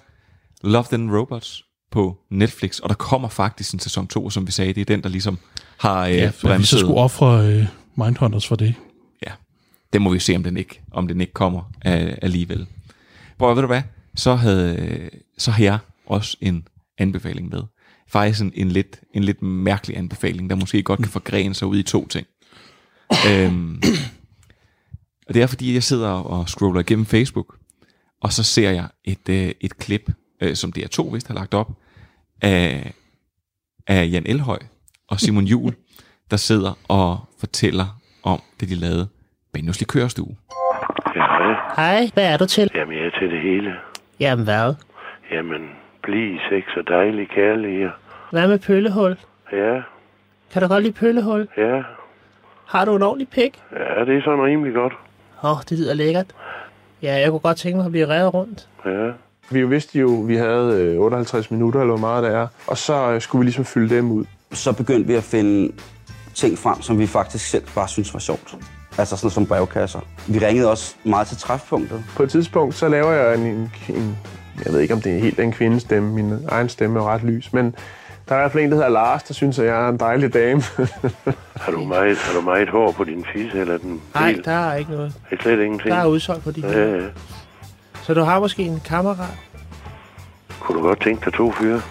Love, 0.65 0.85
and 0.93 1.11
Robots 1.11 1.65
på 1.91 2.19
Netflix, 2.31 2.79
og 2.79 2.89
der 2.89 2.95
kommer 2.95 3.29
faktisk 3.29 3.73
en 3.75 3.79
sæson 3.81 4.07
2, 4.07 4.31
som 4.31 4.47
vi 4.47 4.53
sagde, 4.53 4.73
det 4.73 4.81
er 4.81 4.85
den, 4.85 5.03
der 5.03 5.09
ligesom 5.09 5.39
har 5.79 6.07
øh, 6.07 6.15
Ja, 6.15 6.27
for 6.27 6.31
vi 6.31 6.33
så 6.41 6.47
bremset. 6.47 6.81
skulle 6.81 6.97
ofre 6.97 7.47
øh, 7.47 7.67
Mindhunters 7.95 8.47
for 8.47 8.57
det. 8.57 8.75
Ja, 9.27 9.33
det 9.93 10.03
må 10.03 10.13
vi 10.13 10.19
se, 10.19 10.37
om 10.37 10.43
den 10.43 10.57
ikke, 10.57 10.81
om 10.93 11.09
den 11.09 11.21
ikke 11.21 11.33
kommer 11.33 11.73
øh, 11.87 12.15
alligevel. 12.23 12.67
Prøv 13.39 13.55
ved 13.55 13.63
du 13.63 13.67
hvad, 13.67 13.83
så, 14.17 14.35
havde, 14.35 14.77
øh, 14.77 15.09
så 15.39 15.51
har 15.51 15.65
jeg 15.65 15.79
også 16.07 16.37
en 16.41 16.69
anbefaling 16.99 17.49
med. 17.49 17.63
Faktisk 18.09 18.43
en, 18.43 18.53
en, 18.55 18.69
lidt, 18.69 19.01
en 19.15 19.25
lidt 19.25 19.43
mærkelig 19.43 19.97
anbefaling, 19.99 20.51
der 20.51 20.57
måske 20.57 20.83
godt 20.83 21.01
kan 21.01 21.09
forgrene 21.09 21.55
sig 21.55 21.69
ud 21.69 21.79
i 21.79 21.83
to 21.83 22.07
ting. 22.09 22.27
øhm, 23.31 23.83
og 25.29 25.35
det 25.35 25.43
er 25.43 25.47
fordi, 25.47 25.75
jeg 25.75 25.83
sidder 25.83 26.11
og 26.11 26.49
scroller 26.49 26.81
igennem 26.81 27.07
Facebook, 27.07 27.57
og 28.23 28.33
så 28.33 28.43
ser 28.43 28.71
jeg 28.71 28.89
et, 29.05 29.29
øh, 29.29 29.51
et 29.61 29.79
klip, 29.79 30.11
øh, 30.43 30.55
som 30.55 30.73
DR2 30.79 31.13
vist 31.15 31.29
har 31.29 31.35
lagt 31.35 31.55
op, 31.55 31.71
af, 32.43 32.93
af 33.87 34.09
Jan 34.13 34.27
Elhøj 34.27 34.59
og 35.09 35.21
Simon 35.21 35.45
Jul, 35.45 35.75
der 36.31 36.37
sidder 36.37 36.79
og 36.89 37.19
fortæller 37.41 38.01
om 38.23 38.43
det, 38.61 38.69
de 38.69 38.75
lavede 38.75 39.09
Benjos 39.53 39.81
Likørstue. 39.81 40.37
Ja, 41.17 41.21
hej. 41.21 41.55
Hej, 41.77 42.11
hvad 42.15 42.33
er 42.33 42.37
du 42.37 42.47
til? 42.47 42.71
Jamen, 42.75 42.99
jeg 42.99 43.07
er 43.07 43.19
til 43.19 43.31
det 43.31 43.41
hele. 43.43 43.73
Jamen 44.21 44.45
hvad? 44.45 44.75
Jamen, 45.33 45.63
bliv 46.07 46.39
sex 46.51 46.65
og 46.77 46.85
dejlig 46.89 47.29
kærlighed. 47.29 47.91
Hvad 48.31 48.49
med 48.49 48.59
pøllehul? 48.59 49.17
Ja, 49.53 49.75
Kan 50.53 50.63
du 50.63 50.69
godt 50.69 50.83
lide 50.83 50.93
pøllehul? 50.95 51.49
ja. 51.57 51.83
Har 52.67 52.85
du 52.85 52.97
en 52.97 53.03
ordentlig 53.03 53.29
pik? 53.29 53.63
Ja, 53.73 54.05
det 54.05 54.17
er 54.19 54.23
sådan 54.23 54.45
rimelig 54.45 54.75
godt. 54.75 54.93
Åh, 55.45 55.51
oh, 55.51 55.57
det 55.71 55.79
lyder 55.79 55.95
lækkert. 55.95 56.27
Ja, 57.03 57.15
jeg 57.15 57.31
kunne 57.31 57.39
godt 57.41 57.57
tænke 57.57 57.77
mig 57.77 57.87
at 57.87 57.93
blive 57.93 58.07
revet 58.09 58.35
rundt. 58.35 58.69
Ja. 58.87 59.11
Vi 59.51 59.67
vidste 59.69 59.99
jo, 59.99 60.23
at 60.23 60.29
vi 60.29 60.37
havde 60.37 60.83
øh, 60.95 61.01
58 61.01 61.51
minutter, 61.51 61.81
eller 61.81 61.93
hvor 61.97 62.01
meget 62.09 62.25
det 62.25 62.33
er. 62.35 62.47
Og 62.67 62.77
så 62.79 63.11
øh, 63.13 63.21
skulle 63.21 63.41
vi 63.41 63.45
ligesom 63.45 63.65
fylde 63.65 63.97
dem 63.97 64.11
ud. 64.11 64.25
Så 64.53 64.73
begyndte 64.77 65.07
vi 65.07 65.15
at 65.15 65.23
finde 65.23 65.73
ting 66.35 66.59
frem, 66.59 66.83
som 66.83 66.99
vi 66.99 67.07
faktisk 67.07 67.51
selv 67.51 67.65
bare 67.75 67.89
synes 67.89 68.15
var 68.15 68.21
sjovt. 68.21 68.55
Altså 68.99 69.17
sådan 69.17 69.31
som 69.31 69.47
brevkasser. 69.47 70.01
Vi 70.29 70.39
ringede 70.47 70.71
også 70.71 70.97
meget 71.05 71.27
til 71.27 71.37
træfpunktet. 71.37 72.05
På 72.17 72.23
et 72.23 72.31
tidspunkt, 72.31 72.75
så 72.75 72.89
laver 72.89 73.13
jeg 73.13 73.35
en, 73.35 73.47
en, 73.47 73.71
en 73.89 74.19
jeg 74.65 74.73
ved 74.73 74.81
ikke, 74.81 74.95
om 74.95 75.01
det 75.01 75.17
er 75.17 75.19
helt 75.21 75.41
en 75.41 75.53
kvindestemme. 75.53 76.13
Min 76.13 76.33
egen 76.49 76.69
stemme 76.69 76.99
er 76.99 77.05
ret 77.05 77.23
lys. 77.23 77.53
Men 77.53 77.75
der 78.29 78.35
er 78.35 78.39
i 78.39 78.43
hvert 78.43 78.53
fald 78.53 78.65
en, 78.65 78.71
der 78.71 78.77
hedder 78.77 78.89
Lars, 78.91 79.23
der 79.23 79.35
synes, 79.35 79.59
at 79.59 79.67
jeg 79.67 79.85
er 79.85 79.89
en 79.89 79.97
dejlig 79.97 80.35
dame. 80.35 80.63
Har 81.61 81.73
du 81.73 81.85
meget, 81.85 82.17
har 82.19 82.35
du 82.35 82.41
meget 82.41 82.69
hår 82.69 82.93
på 82.93 83.05
din 83.05 83.27
fisse, 83.33 83.59
eller 83.61 83.75
er 83.75 83.79
den 83.79 84.01
Nej, 84.15 84.37
der 84.45 84.53
er 84.53 84.75
ikke 84.75 84.91
noget. 84.91 85.13
Det 85.31 85.39
er 85.39 85.43
slet 85.43 85.61
ingenting. 85.61 85.91
Der 85.91 86.01
er 86.01 86.07
udsolgt 86.07 86.45
på 86.45 86.51
de 86.51 86.61
Ja, 86.61 86.97
ja. 86.97 87.07
Så 88.03 88.15
du 88.15 88.21
har 88.21 88.41
måske 88.41 88.63
en 88.63 88.83
kammerat? 88.85 89.29
Kunne 90.61 90.79
du 90.79 90.87
godt 90.87 91.01
tænke 91.03 91.25
dig 91.25 91.33
to 91.33 91.53
fyre? 91.53 91.83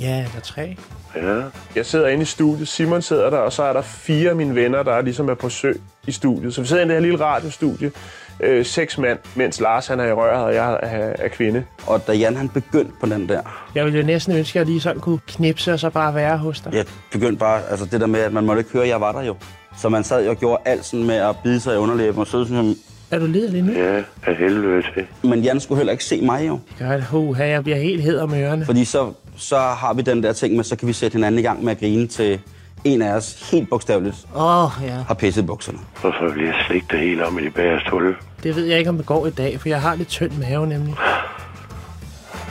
Ja, 0.00 0.18
eller 0.18 0.40
tre. 0.42 0.76
Ja. 1.16 1.42
Jeg 1.76 1.86
sidder 1.86 2.08
inde 2.08 2.22
i 2.22 2.24
studiet, 2.24 2.68
Simon 2.68 3.02
sidder 3.02 3.30
der, 3.30 3.38
og 3.38 3.52
så 3.52 3.62
er 3.62 3.72
der 3.72 3.82
fire 3.82 4.30
af 4.30 4.36
mine 4.36 4.54
venner, 4.54 4.82
der 4.82 4.92
er 4.92 5.02
ligesom 5.02 5.28
er 5.28 5.34
på 5.34 5.48
sø 5.48 5.72
i 6.06 6.12
studiet. 6.12 6.54
Så 6.54 6.60
vi 6.60 6.66
sidder 6.66 6.84
i 6.84 6.86
det 6.86 6.94
her 6.94 7.00
lille 7.00 7.20
radiostudie, 7.20 7.92
øh, 8.40 8.64
seks 8.64 8.98
mand, 8.98 9.18
mens 9.34 9.60
Lars 9.60 9.86
han 9.86 10.00
er 10.00 10.04
i 10.06 10.12
røret, 10.12 10.44
og 10.44 10.54
jeg 10.54 10.72
er, 10.82 11.12
er 11.18 11.28
kvinde. 11.28 11.64
Og 11.86 12.06
da 12.06 12.12
Jan 12.12 12.36
han 12.36 12.48
begyndte 12.48 12.92
på 13.00 13.06
den 13.06 13.28
der, 13.28 13.40
Jeg 13.74 13.84
ville 13.84 13.98
jo 14.00 14.06
næsten 14.06 14.36
ønske, 14.36 14.58
at 14.58 14.60
jeg 14.60 14.66
lige 14.66 14.80
sådan 14.80 15.00
kunne 15.00 15.18
knipse 15.28 15.72
og 15.72 15.80
så 15.80 15.90
bare 15.90 16.14
være 16.14 16.38
hos 16.38 16.60
dig. 16.60 16.74
jeg 16.74 16.84
begyndte 17.12 17.36
bare, 17.38 17.60
altså 17.70 17.86
det 17.86 18.00
der 18.00 18.06
med, 18.06 18.20
at 18.20 18.32
man 18.32 18.44
måtte 18.44 18.60
ikke 18.60 18.70
høre, 18.72 18.82
at 18.82 18.88
jeg 18.88 19.00
var 19.00 19.12
der 19.12 19.22
jo. 19.22 19.36
Så 19.78 19.88
man 19.88 20.04
sad 20.04 20.28
og 20.28 20.36
gjorde 20.36 20.62
alt 20.64 20.84
sådan 20.84 21.06
med 21.06 21.14
at 21.16 21.36
bide 21.44 21.60
sig 21.60 21.74
i 21.74 21.76
underlæben 21.78 22.18
og 22.20 22.26
sidde 22.26 22.46
sådan, 22.46 22.74
Er 23.10 23.18
du 23.18 23.26
liderlig 23.26 23.62
nu? 23.62 23.72
Ja, 23.72 24.02
af 24.26 24.36
helvede 24.36 24.82
til. 24.94 25.06
men 25.30 25.40
Jan 25.40 25.60
skulle 25.60 25.76
heller 25.78 25.92
ikke 25.92 26.04
se 26.04 26.20
mig 26.20 26.46
jo. 26.48 26.58
Godt, 26.78 27.04
huha, 27.04 27.44
jeg 27.48 27.62
bliver 27.62 27.78
helt 27.78 28.02
hed 28.02 28.18
om 28.18 28.34
ørerne. 28.34 28.64
Fordi 28.66 28.84
så, 28.84 29.12
så 29.36 29.56
har 29.58 29.94
vi 29.94 30.02
den 30.02 30.22
der 30.22 30.32
ting 30.32 30.56
med, 30.56 30.64
så 30.64 30.76
kan 30.76 30.88
vi 30.88 30.92
sætte 30.92 31.14
hinanden 31.14 31.38
i 31.38 31.42
gang 31.42 31.64
med 31.64 31.72
at 31.72 31.78
grine 31.78 32.06
til 32.06 32.40
en 32.84 33.02
af 33.02 33.12
os 33.12 33.50
helt 33.50 33.68
bogstaveligt 33.68 34.26
Åh, 34.34 34.64
oh, 34.64 34.70
ja. 34.82 35.02
har 35.02 35.14
pisset 35.14 35.46
bukserne. 35.46 35.78
Så 36.00 36.30
bliver 36.32 36.54
jeg 36.54 36.64
slik 36.66 36.90
det 36.90 37.00
hele 37.00 37.26
om 37.26 37.38
i 37.38 37.44
de 37.44 37.50
bagerste 37.50 37.90
hul. 37.90 38.16
Det 38.42 38.56
ved 38.56 38.64
jeg 38.64 38.78
ikke, 38.78 38.90
om 38.90 38.96
det 38.96 39.06
går 39.06 39.26
i 39.26 39.30
dag, 39.30 39.60
for 39.60 39.68
jeg 39.68 39.82
har 39.82 39.94
lidt 39.94 40.08
tynd 40.08 40.32
mave 40.32 40.66
nemlig. 40.66 40.94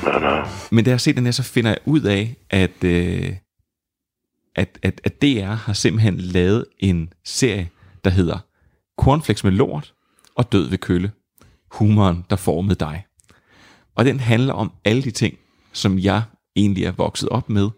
Nå, 0.04 0.20
nå. 0.20 0.44
Men 0.72 0.86
da 0.86 0.92
jeg 0.92 1.02
ser 1.02 1.14
den 1.14 1.26
her, 1.26 1.32
så 1.32 1.44
finder 1.44 1.70
jeg 1.70 1.80
ud 1.86 2.02
af, 2.02 2.36
at, 2.50 2.84
øh, 2.84 3.34
at, 4.56 4.80
at, 4.84 5.02
at 5.04 5.22
DR 5.22 5.46
har 5.46 5.74
simpelthen 5.74 6.18
lavet 6.18 6.66
en 6.80 7.14
serie, 7.24 7.70
der 8.04 8.10
hedder 8.10 8.38
Cornflakes 9.02 9.44
med 9.44 9.52
lort 9.52 9.94
og 10.36 10.52
Død 10.52 10.70
ved 10.70 10.78
kølle. 10.78 11.12
Humoren, 11.72 12.26
der 12.30 12.36
formede 12.36 12.76
dig. 12.76 13.06
Og 13.96 14.06
den 14.06 14.20
handler 14.20 14.54
om 14.54 14.72
alle 14.86 15.04
de 15.04 15.12
ting, 15.12 15.38
som 15.74 16.00
jeg 16.00 16.22
egentlig 16.56 16.86
er 16.86 16.92
vokset 16.92 17.30
op 17.30 17.50
med 17.50 17.70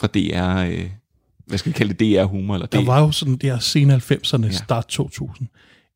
fra 0.00 0.06
DR, 0.06 0.70
øh, 0.72 0.90
hvad 1.46 1.58
skal 1.58 1.72
vi 1.72 1.76
kalde 1.78 1.94
det, 1.94 2.16
DR-humor? 2.18 2.54
Eller 2.54 2.66
Der 2.66 2.80
DR. 2.80 2.84
var 2.84 3.00
jo 3.00 3.12
sådan 3.12 3.36
der 3.36 3.58
sene 3.58 3.94
90'erne, 3.96 4.46
Ja. 4.46 4.50
start 4.50 4.86
2000, 4.86 5.48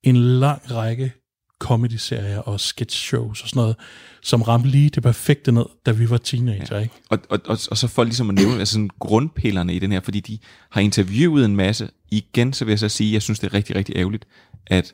en 0.03 0.16
lang 0.16 0.62
række 0.70 1.12
comedy-serier 1.59 2.38
og 2.38 2.61
sketch 2.61 2.98
shows 2.98 3.42
og 3.42 3.48
sådan 3.48 3.61
noget, 3.61 3.76
som 4.22 4.42
ramte 4.42 4.68
lige 4.68 4.90
det 4.90 5.03
perfekte 5.03 5.53
ned, 5.53 5.64
da 5.86 5.92
vi 5.92 6.11
var 6.11 6.16
teenager, 6.16 6.76
ja. 6.76 6.82
ikke? 6.82 6.94
Og, 7.11 7.18
og, 7.30 7.38
og, 7.46 7.59
og 7.70 7.76
så 7.78 7.86
for 7.88 8.05
ligesom 8.05 8.28
at 8.30 8.34
nævne 8.34 8.59
altså 8.59 8.72
sådan 8.72 8.90
grundpillerne 8.98 9.74
i 9.74 9.78
den 9.78 9.92
her, 9.92 10.01
fordi 10.01 10.20
de 10.20 10.38
har 10.70 10.80
interviewet 10.80 11.44
en 11.44 11.57
masse. 11.57 11.88
Igen, 12.11 12.53
så 12.53 12.64
vil 12.64 12.72
jeg 12.72 12.78
så 12.78 12.88
sige, 12.88 13.12
jeg 13.12 13.22
synes, 13.22 13.38
det 13.38 13.46
er 13.46 13.55
rigtig, 13.55 13.76
rigtig 13.76 13.96
ærgerligt, 13.96 14.26
at 14.66 14.92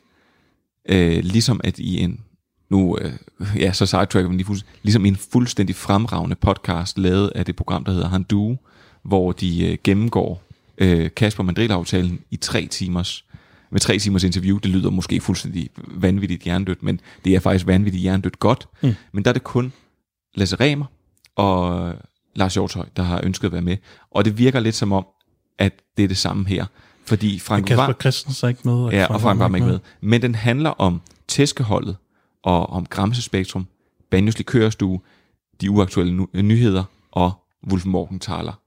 øh, 0.89 1.23
ligesom 1.23 1.61
at 1.63 1.79
i 1.79 1.99
en, 1.99 2.19
nu, 2.69 2.97
øh, 3.01 3.13
ja, 3.55 3.73
så 3.73 3.85
sidetracker 3.85 4.29
vi 4.29 4.35
lige 4.35 4.45
fuldstændig, 4.45 4.79
ligesom 4.83 5.05
i 5.05 5.07
en 5.07 5.15
fuldstændig 5.15 5.75
fremragende 5.75 6.35
podcast, 6.35 6.97
lavet 6.97 7.31
af 7.35 7.45
det 7.45 7.55
program, 7.55 7.83
der 7.83 7.91
hedder 7.91 8.09
Handu, 8.09 8.57
hvor 9.03 9.31
de 9.31 9.65
øh, 9.71 9.77
gennemgår 9.83 10.43
øh, 10.77 11.09
Kasper 11.15 11.43
Mandrill-aftalen 11.43 12.19
i 12.31 12.35
tre 12.35 12.67
timers, 12.67 13.25
med 13.71 13.79
tre 13.79 13.99
timers 13.99 14.23
interview. 14.23 14.57
Det 14.57 14.71
lyder 14.71 14.89
måske 14.89 15.21
fuldstændig 15.21 15.69
vanvittigt 15.87 16.43
hjernedødt, 16.43 16.83
men 16.83 16.99
det 17.25 17.35
er 17.35 17.39
faktisk 17.39 17.67
vanvittigt 17.67 18.01
hjernedødt 18.01 18.39
godt. 18.39 18.67
Mm. 18.81 18.93
Men 19.11 19.23
der 19.25 19.31
er 19.31 19.33
det 19.33 19.43
kun 19.43 19.73
Lasse 20.35 20.55
Remer 20.55 20.85
og 21.35 21.93
Lars 22.35 22.53
Hjortøj, 22.53 22.85
der 22.97 23.03
har 23.03 23.21
ønsket 23.23 23.45
at 23.47 23.51
være 23.51 23.61
med. 23.61 23.77
Og 24.11 24.25
det 24.25 24.37
virker 24.37 24.59
lidt 24.59 24.75
som 24.75 24.91
om, 24.91 25.05
at 25.59 25.73
det 25.97 26.03
er 26.03 26.07
det 26.07 26.17
samme 26.17 26.47
her. 26.47 26.65
Fordi 27.05 27.35
Og 27.35 27.41
Frank 27.41 27.65
Kasper 27.65 27.85
var, 27.85 27.93
Christensen 27.99 28.45
er 28.45 28.49
ikke 28.49 28.61
med. 28.65 28.89
ja, 28.91 29.05
og 29.05 29.21
Frank 29.21 29.39
var 29.39 29.55
ikke 29.55 29.67
med. 29.67 29.79
Men 30.01 30.21
den 30.21 30.35
handler 30.35 30.69
om 30.69 31.01
tæskeholdet, 31.27 31.97
og 32.43 32.69
om 32.69 32.85
Gramsespektrum, 32.85 33.67
Banjos 34.11 34.37
Likørstue, 34.37 34.99
De 35.61 35.71
Uaktuelle 35.71 36.27
Nyheder 36.33 36.83
og 37.11 37.31
Wolf 37.71 37.85
Morgenthaler. 37.85 38.59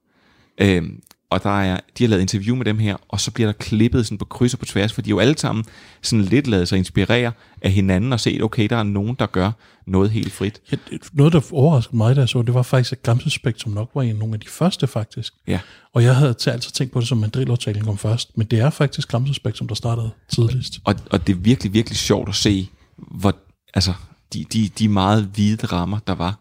Øhm, 0.60 1.00
og 1.30 1.42
der 1.42 1.60
er, 1.60 1.80
de 1.98 2.04
har 2.04 2.08
lavet 2.08 2.22
interview 2.22 2.56
med 2.56 2.64
dem 2.64 2.78
her, 2.78 2.96
og 3.08 3.20
så 3.20 3.30
bliver 3.30 3.48
der 3.48 3.52
klippet 3.52 4.06
sådan 4.06 4.18
på 4.18 4.24
kryds 4.24 4.52
og 4.52 4.58
på 4.58 4.64
tværs, 4.64 4.92
for 4.92 5.02
de 5.02 5.08
er 5.08 5.10
jo 5.10 5.18
alle 5.18 5.38
sammen 5.38 5.64
sådan 6.02 6.24
lidt 6.24 6.46
lavet 6.46 6.68
sig 6.68 6.78
inspirere 6.78 7.32
af 7.62 7.72
hinanden 7.72 8.12
og 8.12 8.20
set, 8.20 8.42
okay, 8.42 8.68
der 8.70 8.76
er 8.76 8.82
nogen, 8.82 9.16
der 9.18 9.26
gør 9.26 9.52
noget 9.86 10.10
helt 10.10 10.32
frit. 10.32 10.60
Ja, 10.72 10.76
noget, 11.12 11.32
der 11.32 11.40
overraskede 11.52 11.96
mig, 11.96 12.16
da 12.16 12.20
jeg 12.20 12.28
så, 12.28 12.42
det 12.42 12.54
var 12.54 12.62
faktisk, 12.62 12.92
at 12.92 13.02
Gramsespektrum 13.02 13.72
nok 13.72 13.90
var 13.94 14.02
en 14.02 14.16
nogle 14.16 14.34
af 14.34 14.40
de 14.40 14.48
første, 14.48 14.86
faktisk. 14.86 15.32
Ja. 15.46 15.60
Og 15.94 16.02
jeg 16.02 16.16
havde 16.16 16.34
til 16.34 16.50
altid 16.50 16.72
tænkt 16.72 16.92
på 16.92 17.00
det, 17.00 17.08
som 17.08 17.18
Madrid-aftalen 17.18 17.84
kom 17.84 17.98
først, 17.98 18.38
men 18.38 18.46
det 18.46 18.60
er 18.60 18.70
faktisk 18.70 19.08
Gramsespektrum, 19.08 19.68
der 19.68 19.74
startede 19.74 20.10
tidligst. 20.28 20.78
Og, 20.84 20.94
og 21.10 21.26
det 21.26 21.32
er 21.32 21.36
virkelig, 21.36 21.72
virkelig 21.72 21.98
sjovt 21.98 22.28
at 22.28 22.34
se, 22.34 22.68
hvor, 22.96 23.34
altså, 23.74 23.92
de, 24.32 24.44
de, 24.52 24.70
de 24.78 24.88
meget 24.88 25.30
hvide 25.34 25.66
rammer, 25.66 25.98
der 26.06 26.14
var. 26.14 26.38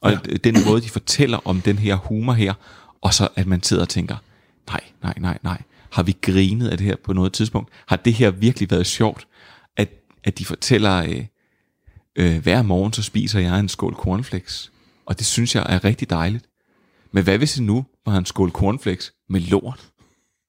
Og 0.00 0.12
ja. 0.12 0.18
den 0.44 0.56
måde, 0.66 0.80
de 0.80 0.88
fortæller 0.88 1.38
om 1.44 1.60
den 1.60 1.78
her 1.78 1.96
humor 1.96 2.32
her, 2.32 2.54
og 3.02 3.14
så 3.14 3.28
at 3.36 3.46
man 3.46 3.62
sidder 3.62 3.82
og 3.82 3.88
tænker, 3.88 4.16
nej, 4.70 4.80
nej, 5.02 5.14
nej, 5.18 5.38
nej, 5.42 5.62
har 5.90 6.02
vi 6.02 6.16
grinet 6.22 6.68
af 6.68 6.78
det 6.78 6.86
her 6.86 6.96
på 7.04 7.12
noget 7.12 7.32
tidspunkt? 7.32 7.70
Har 7.86 7.96
det 7.96 8.14
her 8.14 8.30
virkelig 8.30 8.70
været 8.70 8.86
sjovt? 8.86 9.26
At, 9.76 9.88
at 10.24 10.38
de 10.38 10.44
fortæller, 10.44 10.96
øh, 11.04 11.24
øh, 12.16 12.42
hver 12.42 12.62
morgen 12.62 12.92
så 12.92 13.02
spiser 13.02 13.40
jeg 13.40 13.60
en 13.60 13.68
skål 13.68 13.94
cornflakes, 13.94 14.72
og 15.06 15.18
det 15.18 15.26
synes 15.26 15.54
jeg 15.54 15.66
er 15.68 15.84
rigtig 15.84 16.10
dejligt. 16.10 16.44
Men 17.12 17.24
hvad 17.24 17.38
hvis 17.38 17.52
det 17.52 17.62
nu 17.62 17.86
var 18.06 18.16
en 18.16 18.26
skål 18.26 18.50
cornflakes 18.50 19.12
med 19.28 19.40
lort? 19.40 19.80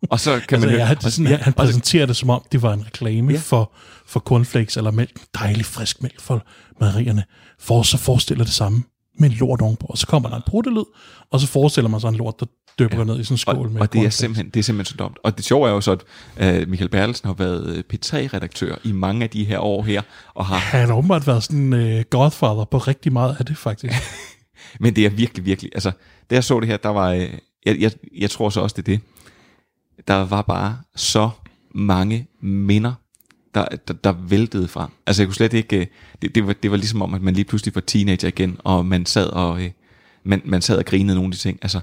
Og 0.09 0.19
så 0.19 0.31
kan 0.31 0.55
altså, 0.55 0.67
man 0.67 0.77
ja, 0.77 0.85
høre- 0.85 0.95
det 0.95 1.05
er 1.05 1.09
sådan, 1.09 1.31
han, 1.31 1.39
han 1.39 1.53
præsenterer 1.53 2.05
det 2.05 2.15
som 2.15 2.29
om, 2.29 2.43
det 2.51 2.61
var 2.61 2.73
en 2.73 2.85
reklame 2.85 3.31
ja. 3.31 3.39
for, 3.39 3.71
for 4.05 4.19
cornflakes 4.19 4.77
eller 4.77 4.91
mælk. 4.91 5.21
Dejlig 5.39 5.65
frisk 5.65 6.03
mælk 6.03 6.21
for 6.21 6.45
mejerierne. 6.79 7.23
For 7.59 7.83
så 7.83 7.97
forestiller 7.97 8.43
det 8.43 8.53
samme 8.53 8.83
med 9.19 9.29
en 9.29 9.35
lort 9.35 9.61
ovenpå. 9.61 9.87
Og 9.87 9.97
så 9.97 10.07
kommer 10.07 10.29
der 10.29 10.35
en 10.35 10.43
bruttelyd, 10.45 10.83
og 11.31 11.39
så 11.39 11.47
forestiller 11.47 11.89
man 11.89 12.01
sig 12.01 12.07
en 12.07 12.15
lort, 12.15 12.39
der 12.39 12.45
døber 12.79 12.97
ja. 12.97 13.03
ned 13.03 13.19
i 13.19 13.23
sådan 13.23 13.33
en 13.33 13.37
skål 13.37 13.55
og, 13.55 13.71
med 13.71 13.81
og 13.81 13.93
det 13.93 14.05
er, 14.05 14.09
simpelthen, 14.09 14.49
det 14.49 14.59
er 14.59 14.63
simpelthen 14.63 14.91
så 14.91 15.03
dumt. 15.03 15.17
Og 15.23 15.37
det 15.37 15.45
sjove 15.45 15.67
er 15.67 15.71
jo 15.71 15.81
så, 15.81 15.97
at 16.35 16.61
uh, 16.63 16.69
Michael 16.69 16.89
Bertelsen 16.89 17.27
har 17.27 17.33
været 17.33 17.75
øh, 17.75 17.83
P3-redaktør 17.93 18.75
i 18.83 18.91
mange 18.91 19.23
af 19.23 19.29
de 19.29 19.43
her 19.43 19.59
år 19.59 19.83
her, 19.83 20.01
og 20.33 20.45
har, 20.45 20.57
Han 20.57 20.87
har 20.87 20.95
åbenbart 20.95 21.27
været 21.27 21.43
sådan 21.43 21.73
en 21.73 21.97
uh, 21.97 22.01
godfather 22.09 22.65
på 22.65 22.77
rigtig 22.77 23.13
meget 23.13 23.35
af 23.39 23.45
det, 23.45 23.57
faktisk. 23.57 23.93
men 24.79 24.95
det 24.95 25.05
er 25.05 25.09
virkelig, 25.09 25.45
virkelig, 25.45 25.71
altså, 25.73 25.91
da 26.29 26.35
jeg 26.35 26.43
så 26.43 26.59
det 26.59 26.67
her, 26.67 26.77
der 26.77 26.89
var, 26.89 27.11
øh, 27.11 27.29
jeg, 27.65 27.79
jeg, 27.79 27.91
jeg 28.17 28.29
tror 28.29 28.49
så 28.49 28.61
også, 28.61 28.73
det 28.77 28.81
er 28.81 28.97
det, 28.97 29.01
der 30.07 30.25
var 30.25 30.41
bare 30.41 30.77
så 30.95 31.29
mange 31.75 32.27
minder, 32.41 32.93
der, 33.53 33.65
der, 33.87 33.93
der 33.93 34.11
væltede 34.11 34.67
frem. 34.67 34.89
Altså 35.07 35.21
jeg 35.21 35.27
kunne 35.27 35.35
slet 35.35 35.53
ikke, 35.53 35.77
øh, 35.77 35.87
det, 36.21 36.35
det, 36.35 36.47
var, 36.47 36.53
det 36.53 36.71
var 36.71 36.77
ligesom 36.77 37.01
om, 37.01 37.13
at 37.13 37.21
man 37.21 37.33
lige 37.33 37.45
pludselig 37.45 37.75
var 37.75 37.81
teenager 37.81 38.27
igen, 38.27 38.57
og 38.63 38.85
man 38.85 39.05
sad 39.05 39.27
og, 39.27 39.63
øh, 39.63 39.71
man, 40.23 40.41
man 40.45 40.61
sad 40.61 40.77
og 40.77 40.85
grinede 40.85 41.15
nogle 41.15 41.27
af 41.27 41.31
de 41.31 41.37
ting. 41.37 41.59
Altså 41.61 41.79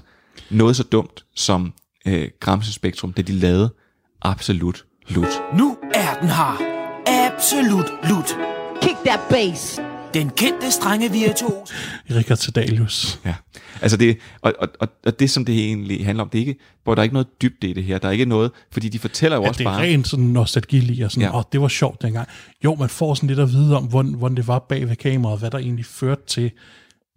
noget 0.49 0.75
så 0.75 0.83
dumt 0.83 1.25
som 1.35 1.73
øh, 2.07 2.27
Gramsespektrum, 2.39 3.13
det 3.13 3.27
de 3.27 3.33
lavede, 3.33 3.73
absolut 4.21 4.85
lut. 5.09 5.27
Nu 5.57 5.77
er 5.93 6.19
den 6.21 6.29
her. 6.29 6.61
Absolut 7.07 7.91
lut. 8.09 8.35
Kick 8.81 8.95
that 9.05 9.19
bass. 9.29 9.79
Den 10.13 10.29
kendte 10.29 10.71
strenge 10.71 11.11
virtuos. 11.11 11.69
Richard 12.09 12.37
Sedalius. 12.37 13.19
Ja, 13.25 13.35
altså 13.81 13.97
det, 13.97 14.17
og, 14.41 14.53
og, 14.59 14.67
og, 14.79 14.87
og 15.05 15.19
det 15.19 15.29
som 15.29 15.45
det 15.45 15.55
egentlig 15.59 16.05
handler 16.05 16.23
om, 16.23 16.29
det 16.29 16.37
er 16.41 16.45
ikke, 16.47 16.59
hvor 16.83 16.95
der 16.95 17.01
er 17.01 17.03
ikke 17.03 17.13
noget 17.13 17.27
dybde 17.41 17.67
i 17.67 17.73
det 17.73 17.83
her, 17.83 17.97
der 17.97 18.07
er 18.07 18.11
ikke 18.11 18.25
noget, 18.25 18.51
fordi 18.71 18.89
de 18.89 18.99
fortæller 18.99 19.37
jo 19.37 19.43
Ja, 19.43 19.47
også 19.49 19.57
det 19.59 19.65
er 19.67 19.71
bare, 19.71 19.81
rent 19.81 20.07
sådan 20.07 20.25
nostalgi 20.25 21.01
og 21.01 21.11
sådan, 21.11 21.29
Ja. 21.29 21.37
åh, 21.37 21.43
det 21.51 21.61
var 21.61 21.67
sjovt 21.67 22.01
dengang. 22.01 22.27
Jo, 22.63 22.75
man 22.75 22.89
får 22.89 23.13
sådan 23.13 23.27
lidt 23.27 23.39
at 23.39 23.49
vide 23.51 23.77
om, 23.77 23.83
hvordan, 23.83 24.13
hvordan 24.13 24.37
det 24.37 24.47
var 24.47 24.59
bag 24.59 24.89
ved 24.89 24.95
kameraet, 24.95 25.39
hvad 25.39 25.51
der 25.51 25.57
egentlig 25.57 25.85
førte 25.85 26.21
til, 26.27 26.51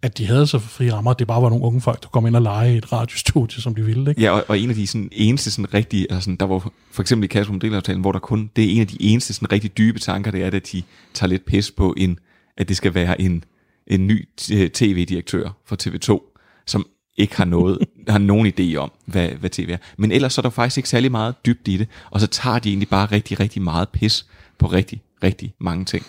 at 0.01 0.17
de 0.17 0.25
havde 0.25 0.47
så 0.47 0.59
fri 0.59 0.91
rammer, 0.91 1.13
det 1.13 1.27
bare 1.27 1.41
var 1.41 1.49
nogle 1.49 1.65
unge 1.65 1.81
folk, 1.81 2.03
der 2.03 2.09
kom 2.09 2.27
ind 2.27 2.35
og 2.35 2.41
lege 2.41 2.73
i 2.73 2.77
et 2.77 2.93
radiostudie, 2.93 3.61
som 3.61 3.75
de 3.75 3.85
ville. 3.85 4.09
Ikke? 4.11 4.21
Ja, 4.21 4.31
og, 4.31 4.43
og 4.47 4.59
en 4.59 4.69
af 4.69 4.75
de 4.75 4.87
sådan, 4.87 5.09
eneste 5.11 5.51
sådan 5.51 5.73
rigtige, 5.73 6.11
altså 6.11 6.23
sådan, 6.23 6.35
der 6.35 6.45
var 6.45 6.71
for 6.91 7.01
eksempel 7.01 7.23
i 7.23 7.27
Kasper 7.27 7.53
Modelaftalen, 7.53 8.01
hvor 8.01 8.11
der 8.11 8.19
kun, 8.19 8.51
det 8.55 8.63
er 8.63 8.75
en 8.75 8.81
af 8.81 8.87
de 8.87 8.97
eneste 8.99 9.33
sådan, 9.33 9.51
rigtig 9.51 9.77
dybe 9.77 9.99
tanker, 9.99 10.31
det 10.31 10.43
er, 10.43 10.47
at 10.47 10.71
de 10.71 10.83
tager 11.13 11.27
lidt 11.27 11.45
pis 11.45 11.71
på, 11.71 11.93
en, 11.97 12.19
at 12.57 12.69
det 12.69 12.77
skal 12.77 12.93
være 12.93 13.21
en, 13.21 13.43
en 13.87 14.07
ny 14.07 14.27
t- 14.41 14.69
tv-direktør 14.73 15.49
for 15.65 15.77
TV2, 15.83 16.37
som 16.65 16.85
ikke 17.17 17.37
har 17.37 17.45
noget, 17.45 17.77
har 18.07 18.19
nogen 18.19 18.53
idé 18.59 18.75
om, 18.75 18.91
hvad, 19.05 19.29
hvad 19.29 19.49
tv 19.49 19.69
er. 19.69 19.77
Men 19.97 20.11
ellers 20.11 20.33
så 20.33 20.41
er 20.41 20.43
der 20.43 20.49
faktisk 20.49 20.77
ikke 20.77 20.89
særlig 20.89 21.11
meget 21.11 21.35
dybt 21.45 21.67
i 21.67 21.77
det, 21.77 21.87
og 22.11 22.19
så 22.19 22.27
tager 22.27 22.59
de 22.59 22.69
egentlig 22.69 22.89
bare 22.89 23.05
rigtig, 23.05 23.39
rigtig 23.39 23.61
meget 23.61 23.89
pis 23.89 24.25
på 24.59 24.67
rigtig, 24.67 25.01
rigtig 25.23 25.53
mange 25.59 25.85
ting. 25.85 26.05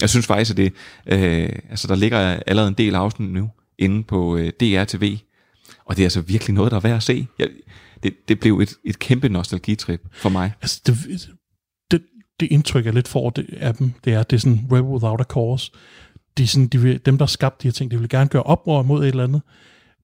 Jeg 0.00 0.10
synes 0.10 0.26
faktisk, 0.26 0.50
at 0.50 0.56
det, 0.56 0.72
øh, 1.06 1.48
altså 1.70 1.88
der 1.88 1.94
ligger 1.94 2.18
allerede 2.46 2.68
en 2.68 2.74
del 2.74 2.94
afsnit 2.94 3.30
nu 3.30 3.50
inde 3.78 4.04
på 4.04 4.36
øh, 4.36 4.52
DRTV, 4.60 5.18
og 5.84 5.96
det 5.96 6.02
er 6.02 6.06
altså 6.06 6.20
virkelig 6.20 6.54
noget, 6.54 6.70
der 6.70 6.76
er 6.76 6.80
værd 6.80 6.96
at 6.96 7.02
se. 7.02 7.26
Jeg, 7.38 7.48
det, 8.02 8.28
det 8.28 8.40
blev 8.40 8.60
et, 8.60 8.74
et 8.84 8.98
kæmpe 8.98 9.28
nostalgitrip 9.28 10.00
for 10.12 10.28
mig. 10.28 10.52
Altså, 10.62 10.80
det, 10.86 10.96
det, 11.90 12.02
det 12.40 12.48
indtryk, 12.50 12.84
jeg 12.84 12.94
lidt 12.94 13.08
får 13.08 13.30
det, 13.30 13.46
af 13.60 13.74
dem, 13.74 13.92
det 14.04 14.12
er, 14.12 14.22
det 14.22 14.36
er 14.36 14.40
sådan 14.40 14.66
Rebel 14.72 14.82
Without 14.82 15.20
a 15.20 15.24
Cause. 15.24 15.72
De 16.38 16.46
sådan, 16.46 16.66
de 16.66 16.80
vil, 16.80 17.00
dem, 17.06 17.18
der 17.18 17.26
skabte 17.26 17.62
de 17.62 17.68
her 17.68 17.72
ting, 17.72 17.90
de 17.90 17.96
ville 17.96 18.08
gerne 18.08 18.28
gøre 18.28 18.42
oprør 18.42 18.82
mod 18.82 19.02
et 19.02 19.08
eller 19.08 19.24
andet, 19.24 19.42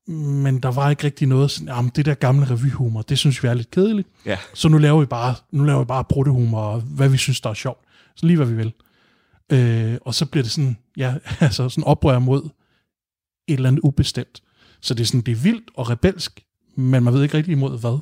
men 0.07 0.61
der 0.61 0.71
var 0.71 0.91
ikke 0.91 1.05
rigtig 1.05 1.29
noget 1.29 1.51
sådan, 1.51 1.69
jamen, 1.69 1.93
det 1.97 2.07
der 2.07 2.15
gamle 2.15 2.51
revyhumor, 2.51 3.03
det 3.03 3.19
synes 3.19 3.43
vi 3.43 3.49
er 3.49 3.55
lidt 3.55 3.71
kedeligt. 3.71 4.09
Ja. 4.27 4.39
Så 4.55 4.69
nu 4.69 4.79
laver 4.79 5.01
vi 5.01 5.07
bare, 5.07 5.35
nu 5.51 5.65
laver 5.65 5.79
vi 5.79 5.85
bare 5.85 6.05
bruttehumor, 6.05 6.61
og 6.61 6.81
hvad 6.81 7.09
vi 7.09 7.17
synes, 7.17 7.41
der 7.41 7.51
er 7.51 7.55
sjovt. 7.55 7.85
Så 8.17 8.27
lige 8.27 8.37
hvad 8.37 8.47
vi 8.47 8.55
vil. 8.55 8.73
Øh, 9.53 9.97
og 10.01 10.15
så 10.15 10.27
bliver 10.27 10.43
det 10.43 10.53
sådan, 10.53 10.77
ja, 10.97 11.15
altså 11.41 11.69
sådan 11.69 11.85
oprør 11.85 12.19
mod 12.19 12.43
et 13.49 13.55
eller 13.55 13.69
andet 13.69 13.81
ubestemt. 13.81 14.43
Så 14.81 14.95
det 14.95 15.03
er 15.03 15.07
sådan, 15.07 15.21
det 15.21 15.33
er 15.33 15.37
vildt 15.37 15.71
og 15.75 15.91
rebelsk, 15.91 16.45
men 16.77 17.05
man 17.05 17.15
ved 17.15 17.23
ikke 17.23 17.37
rigtig 17.37 17.53
imod 17.53 17.81
hvad. 17.81 17.99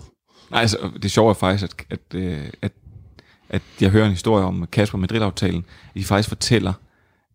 Nej, 0.51 0.61
altså, 0.61 0.91
det 1.03 1.11
sjove 1.11 1.31
er 1.31 1.35
faktisk, 1.35 1.87
at, 1.91 1.99
at, 1.99 2.19
øh, 2.19 2.51
at, 2.63 2.73
at 3.49 3.63
jeg 3.81 3.91
hører 3.91 4.05
en 4.05 4.11
historie 4.11 4.45
om 4.45 4.67
Kasper 4.67 4.99
Madrid-aftalen, 4.99 5.65
at 5.89 5.95
de 5.95 6.05
faktisk 6.05 6.29
fortæller, 6.29 6.73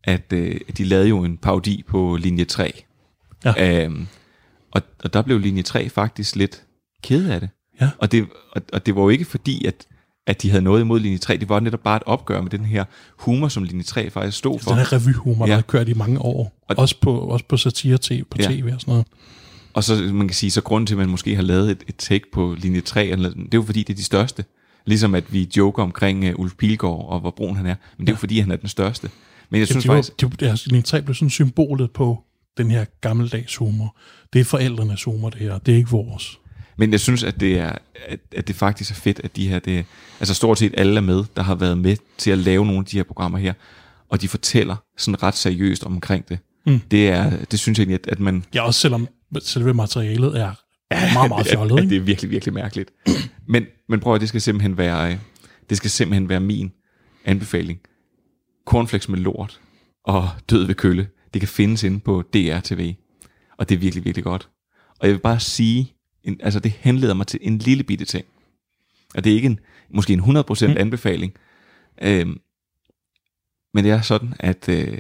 at, 0.04 0.34
øh, 0.34 0.60
at 0.68 0.78
de 0.78 0.84
lavede 0.84 1.08
jo 1.08 1.24
en 1.24 1.38
parodi 1.38 1.84
på 1.88 2.16
linje 2.16 2.46
3. 2.46 2.84
Ja. 3.46 3.84
Øhm, 3.84 4.08
og, 4.72 4.82
og 5.04 5.14
der 5.14 5.22
blev 5.22 5.40
linje 5.40 5.62
3 5.62 5.90
faktisk 5.90 6.36
lidt 6.36 6.64
ked 7.04 7.30
af 7.30 7.40
det. 7.40 7.50
Ja. 7.82 7.90
Og, 7.98 8.12
det 8.12 8.28
og, 8.52 8.62
og 8.74 8.86
det 8.86 8.96
var 8.96 9.02
jo 9.02 9.10
ikke 9.10 9.26
fordi, 9.26 9.66
at, 9.66 9.88
at 10.28 10.42
de 10.42 10.50
havde 10.50 10.64
noget 10.64 10.82
imod 10.82 11.00
linje 11.00 11.18
3, 11.18 11.38
det 11.38 11.50
var 11.50 11.60
netop 11.60 11.80
bare 11.80 11.98
et 11.98 12.04
opgør 12.06 12.42
med 12.42 12.50
den 12.50 12.66
her 12.66 12.84
humor, 13.18 13.48
som 13.48 13.64
linje 13.64 13.84
3 13.84 14.10
faktisk 14.10 14.38
stod 14.38 14.60
for. 14.60 14.72
Den 14.72 14.80
her 14.80 14.94
revyhumor, 14.94 15.46
ja. 15.46 15.50
Ja. 15.50 15.50
der 15.50 15.56
har 15.56 15.62
kørt 15.62 15.90
i 15.90 15.94
mange 15.94 16.20
år. 16.22 16.64
Og, 16.70 16.76
også 16.78 16.96
på, 17.02 17.18
også 17.20 17.46
på 17.50 17.58
satire 17.58 17.98
tv, 18.02 18.24
på 18.24 18.38
Ja. 18.40 18.48
tv 18.48 18.70
og 18.74 18.82
sådan 18.82 18.92
noget. 18.92 19.06
Og 19.74 19.84
så 19.84 19.96
man 20.14 20.28
kan 20.28 20.36
sige, 20.36 20.52
så 20.52 20.62
grunden 20.62 20.88
til, 20.88 20.94
at 20.94 20.98
man 20.98 21.10
måske 21.10 21.36
har 21.36 21.44
lavet 21.44 21.72
et, 21.72 21.84
et 21.88 21.96
take 21.96 22.26
på 22.34 22.56
linje 22.60 22.82
3, 22.82 23.06
eller, 23.06 23.30
det 23.30 23.42
er 23.44 23.48
jo 23.54 23.62
fordi, 23.64 23.80
det 23.84 23.94
er 23.94 23.98
de 23.98 24.04
største. 24.04 24.46
Ligesom 24.86 25.16
at 25.16 25.34
vi 25.34 25.50
joker 25.58 25.84
omkring 25.84 26.30
uh, 26.34 26.40
Ulf 26.40 26.54
Pilgaard 26.58 27.06
og 27.10 27.20
hvor 27.20 27.32
brun 27.32 27.56
han 27.56 27.66
er. 27.66 27.76
Men 27.98 28.08
det 28.08 28.14
er 28.14 28.16
jo 28.16 28.20
fordi, 28.20 28.40
han 28.40 28.52
er 28.52 28.56
den 28.56 28.70
største. 28.70 29.10
Men 29.50 29.60
jeg 29.60 29.68
Ja, 29.68 29.72
synes 29.72 29.84
de 29.84 29.90
var, 29.90 29.96
faktisk... 29.96 30.40
de, 30.40 30.50
altså, 30.50 30.66
linje 30.70 30.82
3 30.82 31.02
blev 31.02 31.16
sådan 31.16 31.30
symbolet 31.30 31.92
på 31.92 32.24
den 32.58 32.72
her 32.72 32.86
gammeldags 33.02 33.56
humor. 33.56 33.96
Det 34.34 34.42
er 34.42 34.46
forældrenes 34.46 35.04
humor, 35.04 35.30
det 35.30 35.40
her. 35.42 35.58
Det 35.58 35.72
er 35.74 35.78
ikke 35.78 35.90
vores. 35.90 36.40
Men 36.78 36.92
jeg 36.92 37.00
synes, 37.00 37.24
at 37.24 37.40
det, 37.40 37.60
er, 37.60 37.72
at, 38.08 38.20
at 38.32 38.48
det 38.48 38.56
faktisk 38.56 38.92
er 38.92 38.96
fedt, 38.96 39.22
at 39.24 39.36
de 39.36 39.48
her, 39.48 39.60
det, 39.60 39.86
altså 40.20 40.34
stort 40.34 40.60
set 40.60 40.74
alle 40.78 40.98
er 40.98 41.02
med, 41.02 41.24
der 41.36 41.42
har 41.42 41.56
været 41.56 41.78
med 41.78 41.98
til 42.18 42.32
at 42.32 42.38
lave 42.38 42.66
nogle 42.66 42.80
af 42.80 42.86
de 42.86 42.98
her 42.98 43.04
programmer 43.04 43.38
her, 43.38 43.54
og 44.10 44.22
de 44.22 44.28
fortæller 44.28 44.76
sådan 44.98 45.24
ret 45.24 45.36
seriøst 45.36 45.84
omkring 45.84 46.30
det. 46.30 46.40
Mm. 46.66 46.80
Det, 46.80 47.10
er, 47.10 47.46
det 47.52 47.60
synes 47.60 47.80
jeg 47.80 47.92
at, 47.92 48.08
at 48.08 48.20
man... 48.20 48.44
Ja, 48.54 48.62
også 48.62 48.80
selvom 48.80 49.08
selve 49.42 49.74
materialet 49.74 50.40
er 50.40 50.54
meget, 51.14 51.30
meget 51.30 51.48
fjollet. 51.54 51.80
ikke? 51.80 51.90
det 51.90 51.98
er 51.98 52.02
virkelig, 52.02 52.32
virkelig 52.32 52.54
mærkeligt. 52.54 52.92
men, 53.48 53.66
men 53.90 54.00
prøv 54.00 54.16
at 54.16 54.22
det 54.22 54.30
skal 54.30 54.42
simpelthen 54.42 54.78
være, 54.78 55.12
øh, 55.12 55.18
det 55.70 55.78
skal 55.78 55.90
simpelthen 55.90 56.30
være 56.30 56.40
min 56.40 56.72
anbefaling. 57.26 57.80
Cornflakes 58.66 59.10
med 59.10 59.20
lort 59.20 59.60
og 60.06 60.30
død 60.50 60.66
ved 60.66 60.76
kølle. 60.76 61.08
Det 61.34 61.42
kan 61.42 61.48
findes 61.48 61.84
inde 61.84 62.00
på 62.00 62.22
DRTV. 62.34 62.94
Og 63.58 63.70
det 63.70 63.76
er 63.76 63.80
virkelig, 63.80 64.06
virkelig 64.06 64.24
godt. 64.24 64.50
Og 65.00 65.08
jeg 65.08 65.14
vil 65.14 65.20
bare 65.20 65.40
sige, 65.40 65.94
en, 66.28 66.40
altså 66.44 66.60
det 66.60 66.72
henleder 66.72 67.14
mig 67.14 67.28
til 67.28 67.40
en 67.44 67.58
lille 67.58 67.84
bitte 67.84 68.06
ting. 68.06 68.26
Og 69.16 69.24
det 69.24 69.32
er 69.32 69.36
ikke 69.36 69.46
en, 69.46 69.60
måske 69.90 70.14
en 70.14 70.20
100% 70.20 70.68
mm. 70.68 70.76
anbefaling. 70.78 71.34
Øhm, 72.02 72.40
men 73.74 73.84
det 73.84 73.92
er 73.92 74.02
sådan, 74.02 74.34
at, 74.40 74.70
øh, 74.70 74.98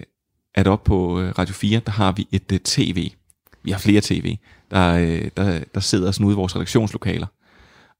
at 0.55 0.67
op 0.67 0.83
på 0.83 1.21
øh, 1.21 1.33
Radio 1.37 1.53
4, 1.53 1.81
der 1.85 1.91
har 1.91 2.11
vi 2.11 2.27
et 2.31 2.51
øh, 2.51 2.59
tv. 2.59 3.11
Vi 3.63 3.71
har 3.71 3.79
flere 3.79 4.01
tv, 4.03 4.37
der, 4.71 4.93
øh, 4.93 5.31
der, 5.37 5.63
der 5.73 5.79
sidder 5.79 6.11
sådan 6.11 6.25
ude 6.25 6.33
i 6.33 6.35
vores 6.35 6.55
redaktionslokaler. 6.55 7.27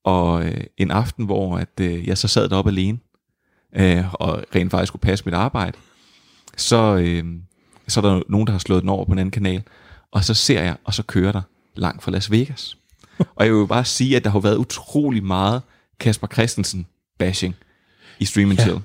Og 0.03 0.45
øh, 0.45 0.63
en 0.77 0.91
aften, 0.91 1.25
hvor 1.25 1.57
at, 1.57 1.79
øh, 1.81 2.07
jeg 2.07 2.17
så 2.17 2.27
sad 2.27 2.49
deroppe 2.49 2.71
alene, 2.71 2.99
øh, 3.75 4.13
og 4.13 4.43
rent 4.55 4.71
faktisk 4.71 4.87
skulle 4.87 5.01
passe 5.01 5.25
mit 5.25 5.33
arbejde, 5.33 5.77
så, 6.57 6.95
øh, 6.95 7.23
så 7.87 7.99
er 7.99 8.01
der 8.01 8.21
nogen, 8.29 8.47
der 8.47 8.51
har 8.51 8.59
slået 8.59 8.81
den 8.81 8.89
over 8.89 9.05
på 9.05 9.11
en 9.11 9.19
anden 9.19 9.31
kanal, 9.31 9.63
og 10.11 10.23
så 10.23 10.33
ser 10.33 10.63
jeg, 10.63 10.77
og 10.83 10.93
så 10.93 11.03
kører 11.03 11.31
der 11.31 11.41
langt 11.75 12.03
fra 12.03 12.11
Las 12.11 12.31
Vegas. 12.31 12.77
Og 13.35 13.45
jeg 13.45 13.53
vil 13.53 13.59
jo 13.59 13.65
bare 13.65 13.85
sige, 13.85 14.15
at 14.15 14.23
der 14.23 14.29
har 14.29 14.39
været 14.39 14.57
utrolig 14.57 15.23
meget 15.23 15.61
Kasper 15.99 16.27
Christensen 16.27 16.87
bashing 17.19 17.55
i 18.19 18.25
Stream 18.25 18.51
Ja. 18.51 18.61
Chill. 18.63 18.79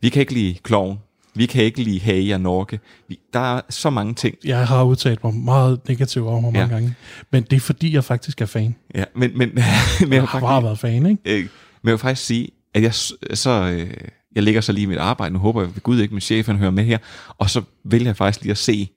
Vi 0.00 0.08
kan 0.08 0.20
ikke 0.20 0.32
lide 0.34 0.54
Kloven, 0.62 0.98
Vi 1.34 1.46
kan 1.46 1.64
ikke 1.64 1.82
lide 1.82 2.00
Hage 2.00 2.34
og 2.34 2.40
Norke. 2.40 2.80
Vi, 3.08 3.18
der 3.32 3.56
er 3.56 3.60
så 3.70 3.90
mange 3.90 4.14
ting. 4.14 4.34
Jeg 4.44 4.66
har 4.68 4.84
udtalt 4.84 5.24
mig 5.24 5.34
meget 5.34 5.80
negativt 5.88 6.26
over 6.26 6.40
mig 6.40 6.52
Ja. 6.54 6.58
mange 6.60 6.74
gange. 6.74 6.94
Men 7.32 7.42
det 7.42 7.56
er 7.56 7.60
fordi, 7.60 7.92
jeg 7.94 8.04
faktisk 8.04 8.40
er 8.40 8.46
fan. 8.46 8.74
Ja, 8.94 9.04
men, 9.16 9.38
men, 9.38 9.48
men 10.00 10.12
Jeg 10.12 10.24
har 10.24 10.40
bare 10.40 10.62
været 10.62 10.78
fan, 10.78 11.06
ikke? 11.06 11.22
Øh, 11.24 11.38
men 11.38 11.48
jeg 11.84 11.90
vil 11.92 11.98
faktisk 11.98 12.26
sige, 12.26 12.48
at 12.74 12.82
jeg, 12.82 12.94
så, 13.34 13.50
øh, 13.50 13.90
jeg 14.34 14.42
ligger 14.42 14.60
så 14.60 14.72
lige 14.72 14.82
i 14.82 14.86
mit 14.86 14.98
arbejde. 14.98 15.32
Nu 15.32 15.38
håber 15.38 15.60
jeg 15.62 15.74
ved 15.74 15.82
Gud 15.82 16.00
ikke, 16.00 16.14
min 16.14 16.20
chef 16.20 16.46
han 16.46 16.56
hører 16.56 16.70
med 16.70 16.84
her. 16.84 16.98
Og 17.38 17.50
så 17.50 17.62
vælger 17.84 18.06
jeg 18.08 18.16
faktisk 18.16 18.42
lige 18.42 18.50
at 18.50 18.58
se 18.58 18.88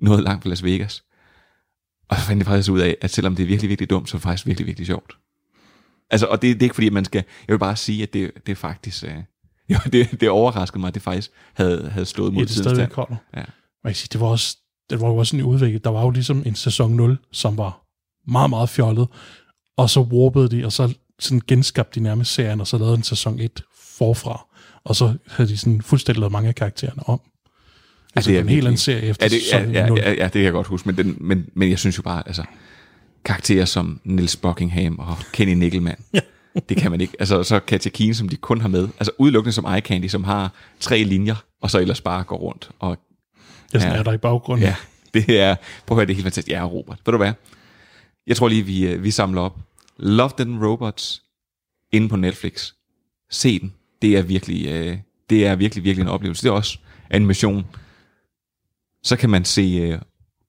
noget 0.00 0.24
langt 0.24 0.42
fra 0.42 0.48
Las 0.48 0.64
Vegas. 0.64 1.02
Og 2.08 2.16
så 2.16 2.22
fandt 2.22 2.40
jeg 2.40 2.46
faktisk 2.46 2.70
ud 2.70 2.80
af, 2.80 2.96
at 3.00 3.10
selvom 3.10 3.36
det 3.36 3.42
er 3.42 3.46
virkelig, 3.46 3.68
virkelig 3.68 3.90
dumt, 3.90 4.08
så 4.08 4.16
er 4.16 4.18
det 4.18 4.22
faktisk 4.22 4.46
virkelig, 4.46 4.66
virkelig 4.66 4.86
sjovt. 4.86 5.16
Altså, 6.10 6.26
og 6.26 6.42
det, 6.42 6.54
det 6.54 6.62
er 6.62 6.64
ikke 6.64 6.74
fordi, 6.74 6.86
at 6.86 6.92
man 6.92 7.04
skal... 7.04 7.24
Jeg 7.48 7.52
vil 7.52 7.58
bare 7.58 7.76
sige, 7.76 8.02
at 8.02 8.12
det, 8.12 8.30
det 8.46 8.52
er 8.52 8.56
faktisk... 8.56 9.04
Øh, 9.04 9.14
jo, 9.72 9.78
det, 9.92 10.20
det 10.20 10.30
overraskede 10.30 10.80
mig, 10.80 10.88
at 10.88 10.94
det 10.94 11.02
faktisk 11.02 11.30
havde, 11.54 11.90
havde 11.90 12.06
slået 12.06 12.32
mod 12.32 12.42
Ja, 12.42 12.46
det 12.46 12.56
stadigvæk 12.56 12.92
holder. 12.92 13.16
Ja. 13.36 13.44
Man 13.84 13.92
kan 13.92 13.94
sige, 13.94 14.08
det 14.12 14.20
var 14.20 14.26
også, 14.26 14.56
det 14.90 15.00
var 15.00 15.08
jo 15.08 15.16
også 15.16 15.36
en 15.36 15.42
udvikling. 15.42 15.84
Der 15.84 15.90
var 15.90 16.02
jo 16.02 16.10
ligesom 16.10 16.42
en 16.46 16.54
sæson 16.54 16.96
0, 16.96 17.18
som 17.32 17.56
var 17.56 17.80
meget, 18.28 18.50
meget 18.50 18.68
fjollet. 18.68 19.08
Og 19.76 19.90
så 19.90 20.00
warpede 20.00 20.48
de, 20.48 20.64
og 20.64 20.72
så 20.72 20.94
sådan 21.18 21.42
genskabte 21.46 22.00
de 22.00 22.04
nærmest 22.04 22.34
serien, 22.34 22.60
og 22.60 22.66
så 22.66 22.78
lavede 22.78 22.94
en 22.94 23.02
sæson 23.02 23.40
1 23.40 23.62
forfra. 23.98 24.46
Og 24.84 24.96
så 24.96 25.14
havde 25.26 25.50
de 25.50 25.56
sådan 25.56 25.82
fuldstændig 25.82 26.20
lavet 26.20 26.32
mange 26.32 26.48
af 26.48 26.54
karaktererne 26.54 27.08
om. 27.08 27.20
Altså, 28.18 28.30
det 28.30 28.38
er 28.38 28.42
en 28.42 28.48
helt 28.48 28.66
anden 28.66 28.78
serie 28.78 29.02
efter 29.02 29.26
ja, 29.26 29.28
det, 29.28 29.72
ja, 29.72 29.80
ja, 29.80 29.88
0. 29.88 29.98
ja, 29.98 30.12
ja, 30.12 30.24
det 30.24 30.32
kan 30.32 30.42
jeg 30.42 30.52
godt 30.52 30.66
huske, 30.66 30.88
men, 30.88 30.96
den, 30.96 31.16
men, 31.20 31.46
men 31.54 31.70
jeg 31.70 31.78
synes 31.78 31.98
jo 31.98 32.02
bare, 32.02 32.22
altså, 32.26 32.42
karakterer 33.24 33.64
som 33.64 34.00
Nils 34.04 34.36
Buckingham 34.36 34.98
og 34.98 35.16
Kenny 35.32 35.54
Nickelman, 35.54 35.96
ja. 36.14 36.20
det 36.68 36.76
kan 36.76 36.90
man 36.90 37.00
ikke. 37.00 37.14
Altså, 37.18 37.42
så 37.42 37.60
Katja 37.60 37.90
Keen, 37.90 38.14
som 38.14 38.28
de 38.28 38.36
kun 38.36 38.60
har 38.60 38.68
med, 38.68 38.88
altså 38.98 39.10
udelukkende 39.18 39.52
som 39.52 39.64
eye 39.64 39.80
candy, 39.80 40.06
som 40.08 40.24
har 40.24 40.52
tre 40.80 41.02
linjer, 41.02 41.34
og 41.62 41.70
så 41.70 41.78
ellers 41.78 42.00
bare 42.00 42.24
går 42.24 42.36
rundt. 42.36 42.70
Og, 42.78 42.98
Jeg 43.72 43.80
sådan 43.80 43.96
er 43.96 44.02
der 44.02 44.12
i 44.12 44.16
baggrunden. 44.16 44.66
Ja, 44.66 44.74
det 45.14 45.40
er, 45.40 45.54
prøv 45.86 45.96
at 45.96 45.98
høre, 45.98 46.06
det 46.06 46.12
er 46.12 46.16
helt 46.16 46.24
fantastisk. 46.24 46.52
Ja, 46.52 46.64
Robert, 46.64 46.98
ved 47.06 47.12
du 47.12 47.18
hvad? 47.18 47.32
Jeg 48.26 48.36
tror 48.36 48.48
lige, 48.48 48.62
vi, 48.62 48.86
øh, 48.86 49.02
vi 49.04 49.10
samler 49.10 49.40
op. 49.40 49.58
Love, 49.98 50.30
and 50.38 50.64
Robots, 50.64 51.22
inde 51.92 52.08
på 52.08 52.16
Netflix. 52.16 52.72
Se 53.30 53.58
den. 53.58 53.72
Det 54.02 54.16
er 54.16 54.22
virkelig, 54.22 54.66
øh, 54.66 54.98
det 55.30 55.46
er 55.46 55.54
virkelig, 55.54 55.84
virkelig 55.84 56.02
en 56.02 56.08
oplevelse. 56.08 56.42
Det 56.42 56.48
er 56.48 56.52
også 56.52 56.78
animation. 57.10 57.66
Så 59.02 59.16
kan 59.16 59.30
man 59.30 59.44
se 59.44 59.62
øh, 59.62 59.98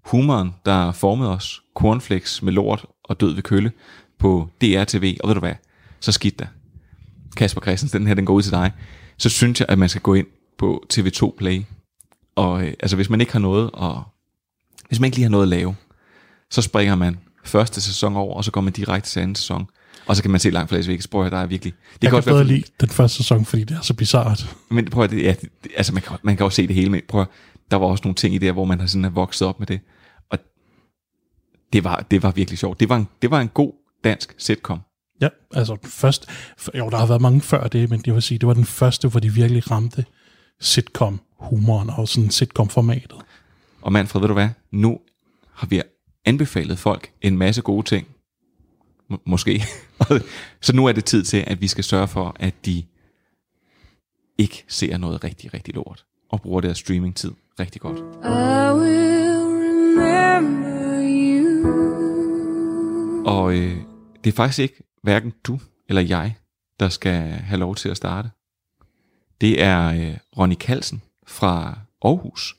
humoren, 0.05 0.55
der 0.65 0.91
formede 0.91 1.29
os. 1.31 1.61
Cornflakes 1.75 2.41
med 2.41 2.53
lort 2.53 2.85
og 3.03 3.19
død 3.19 3.33
ved 3.33 3.43
kølle 3.43 3.71
på 4.19 4.49
DRTV. 4.61 5.17
Og 5.23 5.27
ved 5.27 5.33
du 5.35 5.39
hvad? 5.39 5.53
Så 5.99 6.11
skidt 6.11 6.39
da. 6.39 6.47
Kasper 7.37 7.61
Christensen, 7.61 7.99
den 7.99 8.07
her, 8.07 8.13
den 8.13 8.25
går 8.25 8.33
ud 8.33 8.41
til 8.41 8.51
dig. 8.51 8.71
Så 9.17 9.29
synes 9.29 9.59
jeg, 9.59 9.65
at 9.69 9.79
man 9.79 9.89
skal 9.89 10.01
gå 10.01 10.13
ind 10.13 10.27
på 10.57 10.83
TV2 10.93 11.35
Play. 11.37 11.61
Og 12.35 12.63
øh, 12.63 12.73
altså, 12.79 12.95
hvis 12.95 13.09
man 13.09 13.21
ikke 13.21 13.31
har 13.33 13.39
noget, 13.39 13.69
og 13.73 14.03
hvis 14.87 14.99
man 14.99 15.07
ikke 15.07 15.17
lige 15.17 15.23
har 15.23 15.29
noget 15.31 15.43
at 15.43 15.49
lave, 15.49 15.75
så 16.51 16.61
springer 16.61 16.95
man 16.95 17.17
første 17.45 17.81
sæson 17.81 18.15
over, 18.15 18.35
og 18.35 18.43
så 18.43 18.51
går 18.51 18.61
man 18.61 18.73
direkte 18.73 19.09
til 19.09 19.19
anden 19.19 19.35
sæson. 19.35 19.67
Og 20.05 20.15
så 20.15 20.21
kan 20.21 20.31
man 20.31 20.39
se 20.39 20.49
langt 20.49 20.69
fra 20.69 20.75
Las 20.77 20.87
Vegas. 20.87 21.07
Prøv 21.07 21.25
at 21.25 21.31
der 21.31 21.37
er 21.37 21.45
virkelig... 21.45 21.73
Det 21.93 22.03
jeg 22.03 22.09
kan 22.09 22.17
også 22.17 22.29
være, 22.29 22.33
bedre 22.35 22.45
fordi- 22.45 22.55
lide 22.55 22.71
den 22.79 22.89
første 22.89 23.17
sæson, 23.17 23.45
fordi 23.45 23.63
det 23.63 23.77
er 23.77 23.81
så 23.81 23.93
bizart. 23.93 24.55
men 24.69 24.85
prøv 24.85 25.03
at, 25.03 25.09
det, 25.09 25.23
ja, 25.23 25.35
det, 25.41 25.49
altså 25.77 25.93
man 25.93 26.01
kan, 26.03 26.17
man 26.23 26.37
kan 26.37 26.43
jo 26.43 26.49
se 26.49 26.67
det 26.67 26.75
hele, 26.75 26.89
men 26.89 27.01
prøv 27.07 27.21
at, 27.21 27.27
der 27.71 27.77
var 27.77 27.87
også 27.87 28.01
nogle 28.03 28.15
ting 28.15 28.35
i 28.35 28.37
det, 28.37 28.47
her, 28.47 28.53
hvor 28.53 28.65
man 28.65 28.79
har 28.79 28.87
sådan 28.87 29.05
er 29.05 29.09
vokset 29.09 29.47
op 29.47 29.59
med 29.59 29.67
det. 29.67 29.79
Og 30.29 30.39
det 31.73 31.83
var, 31.83 32.05
det 32.11 32.23
var 32.23 32.31
virkelig 32.31 32.59
sjovt. 32.59 32.79
Det 32.79 32.89
var, 32.89 32.95
en, 32.97 33.07
det 33.21 33.31
var 33.31 33.41
en 33.41 33.47
god 33.47 33.73
dansk 34.03 34.35
sitcom. 34.37 34.79
Ja, 35.21 35.29
altså 35.53 35.77
først, 35.83 36.29
jo, 36.77 36.89
der 36.89 36.97
har 36.97 37.05
været 37.05 37.21
mange 37.21 37.41
før 37.41 37.67
det, 37.67 37.89
men 37.89 38.03
jeg 38.05 38.13
vil 38.13 38.21
sige, 38.21 38.37
det 38.37 38.47
var 38.47 38.53
den 38.53 38.65
første, 38.65 39.07
hvor 39.07 39.19
de 39.19 39.29
virkelig 39.33 39.71
ramte 39.71 40.05
sitcom-humoren 40.59 41.89
og 41.89 42.07
sådan 42.07 42.29
sitcom-formatet. 42.29 43.15
Og 43.81 43.91
Manfred, 43.91 44.21
ved 44.21 44.27
du 44.27 44.33
hvad? 44.33 44.49
Nu 44.71 44.99
har 45.53 45.67
vi 45.67 45.81
anbefalet 46.25 46.79
folk 46.79 47.11
en 47.21 47.37
masse 47.37 47.61
gode 47.61 47.87
ting. 47.87 48.07
M- 49.13 49.21
måske. 49.25 49.63
Så 50.61 50.75
nu 50.75 50.85
er 50.85 50.91
det 50.91 51.05
tid 51.05 51.23
til, 51.23 51.43
at 51.47 51.61
vi 51.61 51.67
skal 51.67 51.83
sørge 51.83 52.07
for, 52.07 52.35
at 52.39 52.65
de 52.65 52.83
ikke 54.37 54.65
ser 54.67 54.97
noget 54.97 55.23
rigtig, 55.23 55.53
rigtig 55.53 55.75
lort. 55.75 56.05
Og 56.29 56.41
bruger 56.41 56.61
deres 56.61 56.77
streamingtid 56.77 57.31
rigtig 57.59 57.81
godt. 57.81 57.97
I 57.97 58.71
will 58.79 59.39
remember 60.03 61.01
you. 61.01 61.49
Og 63.25 63.53
øh, 63.53 63.77
det 64.23 64.31
er 64.31 64.35
faktisk 64.35 64.59
ikke 64.59 64.83
hverken 65.03 65.33
du 65.43 65.59
eller 65.89 66.01
jeg, 66.01 66.35
der 66.79 66.89
skal 66.89 67.21
have 67.21 67.59
lov 67.59 67.75
til 67.75 67.89
at 67.89 67.97
starte. 67.97 68.29
Det 69.41 69.63
er 69.63 69.87
øh, 69.93 70.17
Ronny 70.37 70.55
Kalsen 70.55 71.01
fra 71.27 71.79
Aarhus, 72.01 72.55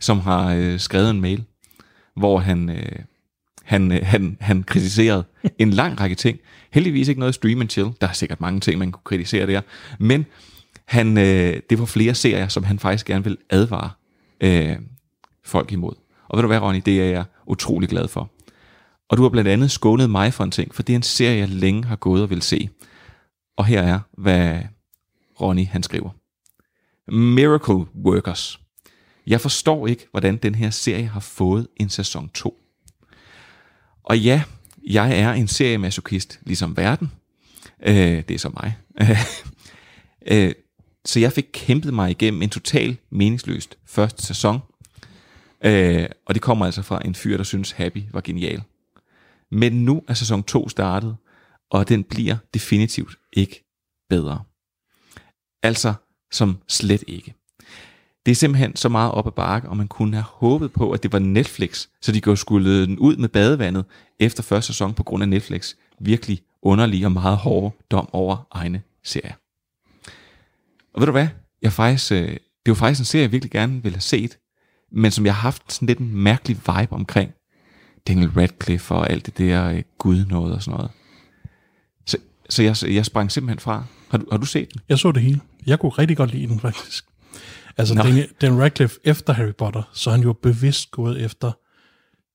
som 0.00 0.20
har 0.20 0.54
øh, 0.54 0.78
skrevet 0.78 1.10
en 1.10 1.20
mail, 1.20 1.44
hvor 2.16 2.38
han, 2.38 2.70
øh, 2.70 2.98
han, 3.64 3.92
øh, 3.92 4.00
han, 4.02 4.36
han 4.40 4.62
kritiserede 4.62 5.24
en 5.58 5.70
lang 5.70 6.00
række 6.00 6.16
ting. 6.16 6.38
Heldigvis 6.72 7.08
ikke 7.08 7.18
noget 7.18 7.34
stream 7.34 7.60
and 7.60 7.70
chill. 7.70 7.90
Der 8.00 8.08
er 8.08 8.12
sikkert 8.12 8.40
mange 8.40 8.60
ting, 8.60 8.78
man 8.78 8.92
kunne 8.92 9.04
kritisere 9.04 9.46
der. 9.46 9.60
Men 9.98 10.26
han, 10.84 11.18
øh, 11.18 11.60
det 11.70 11.78
var 11.78 11.84
flere 11.84 12.14
serier, 12.14 12.48
som 12.48 12.64
han 12.64 12.78
faktisk 12.78 13.06
gerne 13.06 13.24
vil 13.24 13.38
advare 13.50 13.90
øh, 14.42 14.76
folk 15.44 15.72
imod. 15.72 15.94
Og 16.28 16.36
ved 16.36 16.42
du 16.42 16.46
hvad, 16.46 16.58
Ronny, 16.58 16.82
det 16.86 17.00
er 17.00 17.04
jeg 17.04 17.24
utrolig 17.46 17.88
glad 17.88 18.08
for. 18.08 18.30
Og 19.08 19.16
du 19.16 19.22
har 19.22 19.30
blandt 19.30 19.50
andet 19.50 19.70
skånet 19.70 20.10
mig 20.10 20.34
for 20.34 20.44
en 20.44 20.50
ting, 20.50 20.74
for 20.74 20.82
det 20.82 20.92
er 20.92 20.96
en 20.96 21.02
serie, 21.02 21.38
jeg 21.38 21.48
længe 21.48 21.84
har 21.84 21.96
gået 21.96 22.22
og 22.22 22.30
vil 22.30 22.42
se. 22.42 22.68
Og 23.56 23.64
her 23.64 23.82
er, 23.82 24.00
hvad 24.18 24.58
Ronny 25.40 25.66
han 25.66 25.82
skriver. 25.82 26.10
Miracle 27.08 27.86
Workers. 28.04 28.60
Jeg 29.26 29.40
forstår 29.40 29.86
ikke, 29.86 30.06
hvordan 30.10 30.36
den 30.36 30.54
her 30.54 30.70
serie 30.70 31.06
har 31.06 31.20
fået 31.20 31.68
en 31.76 31.88
sæson 31.88 32.28
2. 32.28 32.62
Og 34.02 34.18
ja, 34.18 34.42
jeg 34.86 35.18
er 35.18 35.32
en 35.32 35.48
seriemasochist, 35.48 36.40
ligesom 36.42 36.76
verden. 36.76 37.12
Øh, 37.82 38.22
det 38.28 38.30
er 38.30 38.38
så 38.38 38.48
mig. 38.48 38.76
øh, 40.32 40.52
så 41.04 41.20
jeg 41.20 41.32
fik 41.32 41.48
kæmpet 41.52 41.94
mig 41.94 42.10
igennem 42.10 42.42
en 42.42 42.50
total 42.50 42.96
meningsløst 43.10 43.78
første 43.86 44.22
sæson. 44.22 44.60
Øh, 45.64 46.08
og 46.26 46.34
det 46.34 46.42
kommer 46.42 46.66
altså 46.66 46.82
fra 46.82 47.00
en 47.04 47.14
fyr, 47.14 47.36
der 47.36 47.44
synes 47.44 47.70
Happy 47.70 48.02
var 48.12 48.20
genial. 48.20 48.62
Men 49.50 49.84
nu 49.84 50.02
er 50.08 50.14
sæson 50.14 50.42
2 50.42 50.68
startet, 50.68 51.16
og 51.70 51.88
den 51.88 52.04
bliver 52.04 52.36
definitivt 52.54 53.18
ikke 53.32 53.64
bedre. 54.08 54.42
Altså 55.62 55.94
som 56.32 56.58
slet 56.68 57.04
ikke. 57.06 57.34
Det 58.26 58.32
er 58.32 58.36
simpelthen 58.36 58.76
så 58.76 58.88
meget 58.88 59.12
op 59.12 59.26
ad 59.26 59.32
bakke, 59.32 59.68
og 59.68 59.76
man 59.76 59.88
kunne 59.88 60.14
have 60.14 60.24
håbet 60.24 60.72
på, 60.72 60.92
at 60.92 61.02
det 61.02 61.12
var 61.12 61.18
Netflix, 61.18 61.86
så 62.02 62.12
de 62.12 62.20
kunne 62.20 62.36
skulle 62.36 62.82
den 62.86 62.98
ud 62.98 63.16
med 63.16 63.28
badevandet 63.28 63.84
efter 64.20 64.42
første 64.42 64.66
sæson 64.66 64.94
på 64.94 65.02
grund 65.02 65.22
af 65.22 65.28
Netflix 65.28 65.74
virkelig 66.00 66.42
underlige 66.62 67.06
og 67.06 67.12
meget 67.12 67.36
hårde 67.36 67.76
dom 67.90 68.08
over 68.12 68.46
egne 68.50 68.82
serier. 69.04 69.41
Og 70.94 71.00
ved 71.00 71.06
du 71.06 71.12
hvad? 71.12 71.28
Jeg 71.62 71.72
faktisk, 71.72 72.12
øh, 72.12 72.28
det 72.28 72.38
var 72.66 72.74
faktisk 72.74 73.00
en 73.00 73.04
serie, 73.04 73.22
jeg 73.22 73.32
virkelig 73.32 73.50
gerne 73.50 73.82
ville 73.82 73.96
have 73.96 74.00
set, 74.00 74.38
men 74.92 75.10
som 75.10 75.26
jeg 75.26 75.34
har 75.34 75.40
haft 75.40 75.72
sådan 75.72 75.86
lidt 75.86 75.98
en 75.98 76.14
mærkelig 76.14 76.56
vibe 76.56 76.92
omkring. 76.92 77.32
Daniel 78.08 78.30
Radcliffe 78.30 78.94
og 78.94 79.10
alt 79.10 79.26
det 79.26 79.38
der 79.38 79.68
øh, 79.68 79.82
gud 79.98 80.24
noget 80.24 80.54
og 80.54 80.62
sådan 80.62 80.76
noget. 80.76 80.90
Så, 82.06 82.16
så 82.50 82.62
jeg, 82.62 82.94
jeg 82.94 83.06
sprang 83.06 83.32
simpelthen 83.32 83.58
fra. 83.58 83.84
Har 84.10 84.18
du, 84.18 84.26
har 84.30 84.38
du 84.38 84.46
set 84.46 84.74
den? 84.74 84.80
Jeg 84.88 84.98
så 84.98 85.12
det 85.12 85.22
hele. 85.22 85.40
Jeg 85.66 85.78
kunne 85.78 85.90
rigtig 85.90 86.16
godt 86.16 86.30
lide 86.30 86.46
den, 86.48 86.60
faktisk. 86.60 87.04
Altså, 87.76 87.94
Nå. 87.94 88.02
Dan, 88.02 88.28
Dan 88.40 88.62
Radcliffe 88.62 89.00
efter 89.04 89.32
Harry 89.32 89.54
Potter, 89.58 89.82
så 89.92 90.10
er 90.10 90.14
han 90.14 90.22
jo 90.22 90.32
bevidst 90.32 90.90
gået 90.90 91.24
efter 91.24 91.52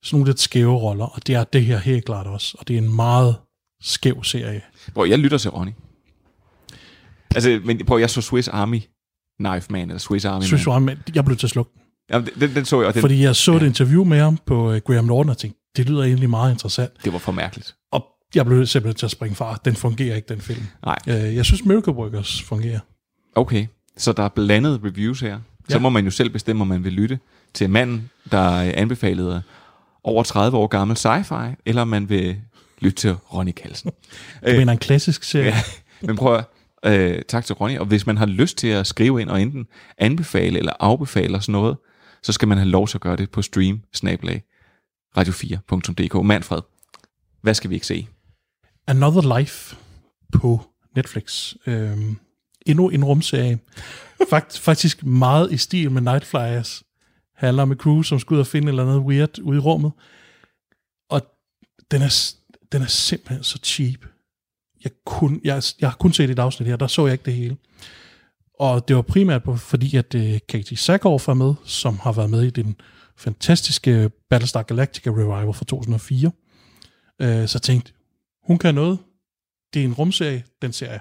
sådan 0.03 0.17
nogle 0.17 0.29
lidt 0.29 0.39
skæve 0.39 0.75
roller, 0.75 1.05
og 1.05 1.27
det 1.27 1.35
er 1.35 1.43
det 1.43 1.65
her 1.65 1.77
helt 1.77 2.05
klart 2.05 2.27
også. 2.27 2.55
Og 2.59 2.67
det 2.67 2.73
er 2.73 2.77
en 2.77 2.95
meget 2.95 3.35
skæv 3.81 4.23
serie. 4.23 4.61
Hvor 4.93 5.05
jeg 5.05 5.19
lytter 5.19 5.37
til 5.37 5.51
Ronny. 5.51 5.71
Altså, 7.35 7.59
men 7.65 7.85
prøv, 7.85 7.99
jeg 7.99 8.09
så 8.09 8.21
Swiss 8.21 8.47
Army 8.47 8.81
Knife 9.39 9.67
Man, 9.69 9.81
eller 9.89 9.97
Swiss 9.99 10.25
Army 10.25 10.43
Synes 10.43 10.65
Man. 10.67 10.81
du, 10.81 10.87
han- 10.89 10.97
jeg 11.15 11.25
blev 11.25 11.37
til 11.37 11.47
at 11.47 11.51
slukke 11.51 11.71
den. 11.73 11.81
Jamen, 12.11 12.29
den, 12.39 12.55
den 12.55 12.65
så 12.65 12.81
jeg, 12.81 12.93
den, 12.93 13.01
Fordi 13.01 13.23
jeg 13.23 13.35
så 13.35 13.53
et 13.55 13.61
interview 13.63 14.03
med 14.03 14.19
ham 14.19 14.37
på 14.45 14.71
uh, 14.73 14.77
Graham 14.77 15.05
Norton, 15.05 15.29
og 15.29 15.37
tænkte, 15.37 15.59
det 15.77 15.89
lyder 15.89 16.03
egentlig 16.03 16.29
meget 16.29 16.51
interessant. 16.51 16.91
det 17.03 17.13
var 17.13 17.19
for 17.19 17.31
mærkeligt. 17.31 17.75
Og 17.91 18.05
jeg 18.35 18.45
blev 18.45 18.65
simpelthen 18.65 18.97
til 18.97 19.05
at 19.05 19.11
springe 19.11 19.35
fra. 19.35 19.57
Den 19.65 19.75
fungerer 19.75 20.15
ikke, 20.15 20.27
den 20.33 20.41
film. 20.41 20.63
Nej. 20.85 20.97
Uh, 21.07 21.35
jeg 21.35 21.45
synes, 21.45 21.65
Miracle 21.65 21.93
Workers 21.93 22.41
fungerer. 22.41 22.79
Okay, 23.35 23.67
så 23.97 24.11
der 24.13 24.23
er 24.23 24.29
blandet 24.29 24.81
reviews 24.83 25.19
her. 25.19 25.39
Så 25.69 25.75
Ja. 25.75 25.79
må 25.79 25.89
man 25.89 26.05
jo 26.05 26.11
selv 26.11 26.29
bestemme, 26.29 26.61
om 26.61 26.67
man 26.67 26.83
vil 26.83 26.93
lytte 26.93 27.19
til 27.53 27.69
manden, 27.69 28.09
der 28.31 28.53
øh, 28.53 28.71
anbefalede 28.75 29.43
over 30.03 30.23
30 30.23 30.57
år 30.57 30.67
gammel 30.67 30.97
sci-fi, 30.97 31.61
eller 31.65 31.81
om 31.81 31.87
man 31.87 32.09
vil 32.09 32.37
lytte 32.79 32.97
til 32.97 33.13
Ronny 33.13 33.51
Kalsen. 33.51 33.91
Du 34.47 34.51
mener 34.51 34.71
en 34.73 34.77
klassisk 34.79 35.23
serie? 35.23 35.53
Ja, 36.01 36.07
men 36.07 36.15
prøv 36.15 36.35
at, 36.35 36.45
øh, 36.85 37.21
tak 37.27 37.45
til 37.45 37.55
Ronny, 37.55 37.77
og 37.77 37.85
hvis 37.85 38.05
man 38.05 38.17
har 38.17 38.25
lyst 38.25 38.57
til 38.57 38.67
at 38.67 38.87
skrive 38.87 39.21
ind 39.21 39.29
og 39.29 39.41
enten 39.41 39.67
anbefale 39.97 40.59
eller 40.59 40.73
afbefale 40.79 41.41
sådan 41.41 41.51
noget, 41.51 41.77
så 42.23 42.33
skal 42.33 42.47
man 42.47 42.57
have 42.57 42.69
lov 42.69 42.87
til 42.87 42.97
at 42.97 43.01
gøre 43.01 43.15
det 43.15 43.29
på 43.29 43.41
stream 43.41 43.81
radio4.dk. 45.17 46.25
Manfred, 46.25 46.61
hvad 47.41 47.53
skal 47.53 47.69
vi 47.69 47.75
ikke 47.75 47.87
se? 47.87 48.07
Another 48.87 49.39
Life 49.39 49.75
på 50.33 50.61
Netflix. 50.95 51.53
Øhm, 51.67 52.17
endnu 52.65 52.89
en 52.89 53.03
rumserie. 53.03 53.59
Fakt, 54.29 54.59
faktisk 54.59 55.05
meget 55.05 55.51
i 55.51 55.57
stil 55.57 55.91
med 55.91 56.01
Night 56.01 56.25
Flyers. 56.25 56.83
Handler 57.35 57.63
om 57.63 57.71
et 57.71 57.77
crew, 57.77 58.01
som 58.01 58.19
skal 58.19 58.33
ud 58.33 58.39
og 58.39 58.47
finde 58.47 58.65
et 58.65 58.69
eller 58.69 58.83
andet 58.83 58.99
weird 58.99 59.39
ude 59.39 59.57
i 59.57 59.59
rummet. 59.59 59.91
Og 61.09 61.21
den 61.91 62.01
er, 62.01 62.33
den 62.71 62.81
er 62.81 62.87
simpelthen 62.87 63.43
så 63.43 63.59
cheap. 63.63 64.05
Jeg, 64.83 64.91
kun, 65.05 65.41
jeg, 65.43 65.63
jeg 65.81 65.89
har 65.89 65.97
kun 65.97 66.13
set 66.13 66.29
et 66.29 66.39
afsnit 66.39 66.67
her, 66.67 66.75
der 66.75 66.87
så 66.87 67.05
jeg 67.05 67.13
ikke 67.13 67.25
det 67.25 67.33
hele. 67.33 67.57
Og 68.59 68.87
det 68.87 68.95
var 68.95 69.01
primært 69.01 69.43
på, 69.43 69.55
fordi, 69.55 69.95
at 69.95 70.15
øh, 70.15 70.39
Katie 70.49 70.77
Sackhoff 70.77 71.27
var 71.27 71.33
med, 71.33 71.53
som 71.65 71.99
har 71.99 72.11
været 72.11 72.29
med 72.29 72.43
i 72.43 72.49
den 72.49 72.75
fantastiske 73.17 74.11
Battlestar 74.29 74.63
Galactica 74.63 75.09
Revival 75.09 75.53
fra 75.53 75.65
2004. 75.65 76.27
Uh, 76.27 77.27
øh, 77.27 77.47
så 77.47 77.55
jeg 77.57 77.61
tænkte, 77.61 77.91
hun 78.43 78.57
kan 78.57 78.75
noget. 78.75 78.99
Det 79.73 79.81
er 79.81 79.85
en 79.85 79.93
rumserie, 79.93 80.43
den 80.61 80.73
ser 80.73 80.91
jeg. 80.91 80.99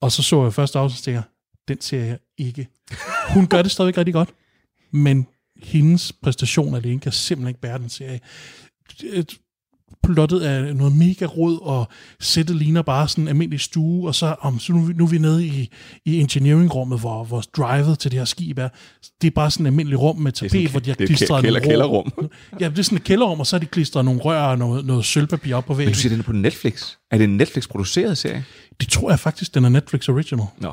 Og 0.00 0.12
så 0.12 0.22
så 0.22 0.42
jeg 0.42 0.54
første 0.54 0.78
afsnit, 0.78 1.16
og 1.16 1.22
den 1.68 1.80
ser 1.80 2.04
jeg 2.04 2.18
ikke. 2.38 2.68
Hun 3.34 3.46
gør 3.46 3.62
det 3.62 3.70
stadigvæk 3.70 3.98
rigtig 3.98 4.14
godt, 4.14 4.34
men 4.90 5.26
hendes 5.56 6.12
præstation 6.12 6.74
alene 6.74 7.00
kan 7.00 7.12
simpelthen 7.12 7.48
ikke 7.48 7.60
bære 7.60 7.78
den 7.78 7.88
serie. 7.88 8.20
Øh, 9.04 9.24
et- 9.92 9.98
Plottet 10.14 10.48
er 10.48 10.74
noget 10.74 10.96
mega 10.96 11.24
rod, 11.24 11.58
og 11.62 11.88
sættet 12.20 12.56
ligner 12.56 12.82
bare 12.82 13.08
sådan 13.08 13.24
en 13.24 13.28
almindelig 13.28 13.60
stue, 13.60 14.08
og 14.08 14.14
så, 14.14 14.34
om, 14.40 14.58
så 14.58 14.72
nu, 14.72 14.80
vi- 14.84 14.92
nu 14.92 15.04
er 15.04 15.08
vi 15.08 15.18
nede 15.18 15.46
i, 15.46 15.70
i 16.04 16.18
engineering-rummet, 16.20 17.00
hvor, 17.00 17.24
hvor 17.24 17.40
drivet 17.56 17.98
til 17.98 18.10
det 18.10 18.18
her 18.18 18.24
skib 18.24 18.58
er. 18.58 18.68
Det 19.20 19.26
er 19.26 19.30
bare 19.30 19.50
sådan 19.50 19.66
et 19.66 19.70
almindeligt 19.70 20.00
rum 20.00 20.16
med 20.18 20.32
tapet, 20.32 20.50
sådan- 20.50 20.70
hvor 20.70 20.80
de 20.80 20.90
har 20.90 20.94
klistret 20.94 21.44
kælder- 21.44 21.60
nogle 21.60 21.60
rør- 21.60 21.68
kælderrum. 21.68 22.12
Ja, 22.60 22.68
det 22.68 22.78
er 22.78 22.82
sådan 22.82 22.98
et 22.98 23.04
kælderrum, 23.04 23.40
og 23.40 23.46
så 23.46 23.56
har 23.56 23.60
de 23.60 23.66
klistret 23.66 24.04
nogle 24.04 24.20
rør 24.20 24.42
og 24.42 24.58
noget, 24.58 24.84
noget 24.86 25.04
sølvpapir 25.04 25.54
op 25.54 25.64
på 25.64 25.74
væggen. 25.74 25.88
Men 25.88 25.94
du 25.94 25.98
siger, 25.98 26.10
den 26.10 26.20
er 26.20 26.24
på 26.24 26.32
Netflix. 26.32 26.92
Er 27.10 27.18
det 27.18 27.24
en 27.24 27.36
Netflix-produceret 27.36 28.18
serie? 28.18 28.44
Det 28.80 28.88
tror 28.88 29.10
jeg 29.10 29.18
faktisk, 29.20 29.54
den 29.54 29.64
er 29.64 29.68
Netflix 29.68 30.08
Original. 30.08 30.46
Nå. 30.58 30.72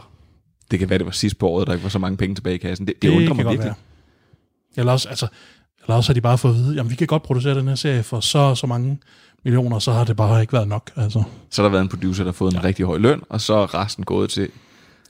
Det 0.72 0.80
kan 0.80 0.90
være, 0.90 0.98
det 1.00 1.06
var 1.06 1.12
sidst 1.12 1.38
på 1.40 1.48
året, 1.48 1.68
der 1.68 1.74
ikke 1.74 1.84
var 1.84 1.90
så 1.90 2.00
mange 2.00 2.18
penge 2.18 2.36
tilbage 2.36 2.56
i 2.56 2.58
kassen. 2.58 2.88
Det, 2.88 2.94
det, 3.02 3.12
Det 3.12 3.18
undrer 3.18 3.34
mig 3.34 3.46
virkelig. 3.46 3.60
være. 3.66 3.74
Eller 4.78 4.92
også, 4.92 5.10
altså, 5.10 5.28
eller 5.90 5.98
også 5.98 6.10
har 6.10 6.14
de 6.14 6.22
bare 6.22 6.38
fået 6.38 6.52
at 6.54 6.58
vide, 6.60 6.76
jamen 6.76 6.90
vi 6.90 6.96
kan 6.96 7.08
godt 7.08 7.24
producere 7.24 7.56
den 7.56 7.68
her 7.68 7.76
serie 7.76 8.04
for 8.04 8.20
så 8.20 8.38
og 8.40 8.58
så 8.58 8.68
mange 8.68 9.00
millioner, 9.44 9.80
så 9.80 9.92
har 9.92 10.04
det 10.04 10.16
bare 10.16 10.42
ikke 10.42 10.54
været 10.54 10.68
nok. 10.68 10.92
Altså. 10.96 11.24
Så 11.50 11.62
har 11.62 11.70
der 11.70 11.72
været 11.72 11.82
en 11.82 11.90
producer, 11.90 12.24
der 12.24 12.32
har 12.32 12.36
fået 12.36 12.54
en 12.54 12.64
rigtig 12.64 12.86
høj 12.86 12.98
løn, 12.98 13.22
og 13.30 13.42
så 13.42 13.54
er 13.54 13.74
resten 13.76 14.04
gået 14.04 14.30
til 14.30 14.50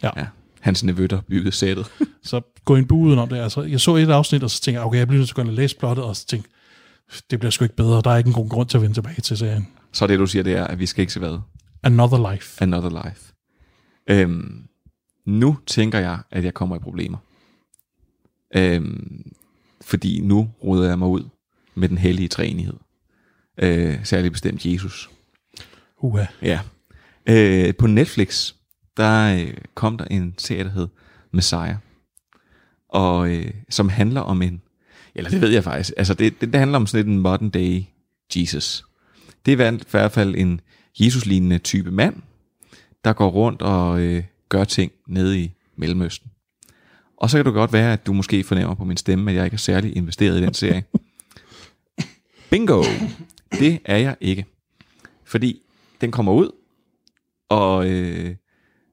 Ja. 0.03 0.09
ja, 0.17 0.25
hans 0.59 0.84
nevø, 0.84 1.05
der 1.05 1.21
byggede 1.21 1.51
sættet. 1.51 1.91
Så 2.23 2.41
gå 2.65 2.75
en 2.75 2.86
bu 2.88 2.95
udenom 2.95 3.30
det. 3.30 3.38
Altså, 3.38 3.61
jeg 3.61 3.80
så 3.80 3.95
et 3.95 4.09
afsnit, 4.09 4.43
og 4.43 4.49
så 4.49 4.61
tænkte 4.61 4.80
jeg, 4.80 4.88
okay, 4.88 4.97
jeg 4.99 5.07
bliver 5.07 5.17
nødt 5.19 5.27
til 5.27 5.32
at 5.34 5.36
gå 5.36 5.41
ind 5.41 5.49
og 5.49 5.55
læse 5.55 5.77
plottet, 5.77 6.05
og 6.05 6.15
så 6.15 6.25
tænkte 6.25 6.49
det 7.32 7.39
bliver 7.39 7.51
sgu 7.51 7.65
ikke 7.65 7.75
bedre. 7.75 8.01
Der 8.01 8.11
er 8.11 8.17
ikke 8.17 8.27
en 8.27 8.34
god 8.34 8.49
grund 8.49 8.69
til 8.69 8.77
at 8.77 8.82
vende 8.82 8.95
tilbage 8.95 9.21
til 9.21 9.38
serien. 9.38 9.67
så 9.91 10.07
det, 10.07 10.19
du 10.19 10.25
siger, 10.27 10.43
det 10.43 10.53
er, 10.53 10.63
at 10.67 10.80
vi 10.80 10.86
skal 10.86 11.01
ikke 11.01 11.13
se 11.13 11.19
hvad? 11.19 11.38
Another 11.84 12.32
Life. 12.32 12.63
Another 12.63 13.03
Life. 13.03 13.34
Øhm, 14.09 14.63
nu 15.25 15.57
tænker 15.67 15.99
jeg, 15.99 16.19
at 16.32 16.43
jeg 16.43 16.53
kommer 16.53 16.75
i 16.75 16.80
problemer. 16.80 17.17
Øhm, 18.55 19.32
fordi 19.82 20.21
nu 20.21 20.49
ruder 20.63 20.88
jeg 20.88 20.99
mig 20.99 21.07
ud 21.07 21.23
med 21.75 21.89
den 21.89 21.97
hellige 21.97 22.27
træenighed. 22.27 22.73
Øh, 23.57 24.05
særligt 24.05 24.32
bestemt 24.32 24.65
Jesus. 24.65 25.09
Uha. 26.01 26.25
Ja. 26.41 26.59
Øh, 27.30 27.75
på 27.75 27.88
Netflix, 27.88 28.53
der 28.97 29.36
øh, 29.39 29.53
kom 29.75 29.97
der 29.97 30.05
en 30.05 30.36
serie, 30.38 30.63
der 30.63 30.69
hed 30.69 30.88
Messiah. 31.34 31.75
Og 32.89 33.32
øh, 33.32 33.51
som 33.69 33.89
handler 33.89 34.21
om 34.21 34.41
en, 34.41 34.61
eller 35.15 35.30
det 35.30 35.41
ved 35.41 35.49
jeg 35.49 35.63
faktisk, 35.63 35.93
altså 35.97 36.13
det, 36.13 36.41
det, 36.41 36.53
det 36.53 36.59
handler 36.59 36.77
om 36.77 36.88
sådan 36.88 37.05
lidt 37.05 37.15
en 37.15 37.21
modern 37.21 37.49
day 37.49 37.84
Jesus. 38.36 38.86
Det 39.45 39.51
er 39.61 39.71
i 39.71 39.84
hvert 39.91 40.11
fald 40.11 40.36
en 40.36 40.61
Jesus-lignende 40.99 41.57
type 41.57 41.91
mand, 41.91 42.15
der 43.03 43.13
går 43.13 43.30
rundt 43.30 43.61
og 43.61 44.01
øh, 44.01 44.23
gør 44.49 44.63
ting 44.63 44.91
nede 45.07 45.39
i 45.39 45.51
Mellemøsten. 45.75 46.32
Og 47.20 47.30
så 47.30 47.38
kan 47.38 47.45
det 47.45 47.53
godt 47.53 47.74
være, 47.74 47.93
at 47.93 48.05
du 48.05 48.13
måske 48.13 48.43
fornemmer 48.43 48.76
på 48.76 48.84
min 48.84 48.97
stemme, 48.97 49.32
at 49.32 49.38
jeg 49.38 49.45
ikke 49.45 49.55
er 49.55 49.57
særlig 49.57 49.97
investeret 49.97 50.38
i 50.38 50.41
den 50.41 50.53
serie. 50.53 50.84
Bingo! 52.51 52.84
Det 53.51 53.80
er 53.86 53.97
jeg 53.97 54.15
ikke. 54.22 54.45
Fordi 55.26 55.61
den 56.01 56.11
kommer 56.11 56.32
ud, 56.32 56.51
og, 57.49 57.89
øh, 57.89 58.36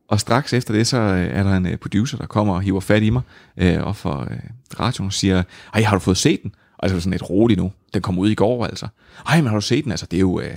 og 0.09 0.21
straks 0.21 0.53
efter 0.53 0.75
det, 0.75 0.87
så 0.87 0.97
øh, 0.99 1.27
er 1.27 1.43
der 1.43 1.57
en 1.57 1.67
øh, 1.67 1.77
producer, 1.77 2.17
der 2.17 2.27
kommer 2.27 2.55
og 2.55 2.63
hiver 2.63 2.81
fat 2.81 3.03
i 3.03 3.11
mig 3.11 3.23
øh, 3.57 3.83
og 3.83 3.97
for 3.97 4.21
øh, 4.31 4.39
radioen 4.81 5.11
siger, 5.11 5.43
ej, 5.75 5.83
har 5.83 5.97
du 5.97 6.01
fået 6.01 6.17
set 6.17 6.43
den? 6.43 6.55
Og 6.79 6.89
så 6.89 6.95
er 6.95 6.97
det 6.97 7.03
sådan 7.03 7.11
lidt 7.11 7.31
roligt 7.31 7.61
nu. 7.61 7.73
Den 7.95 8.03
kom 8.03 8.19
ud 8.19 8.31
i 8.31 8.35
går, 8.35 8.67
altså. 8.67 8.89
Ej, 9.27 9.37
men 9.41 9.47
har 9.47 9.55
du 9.55 9.61
set 9.61 9.85
den? 9.85 9.93
Altså, 9.93 10.07
det 10.11 10.17
er 10.17 10.21
jo, 10.21 10.41
øh, 10.41 10.55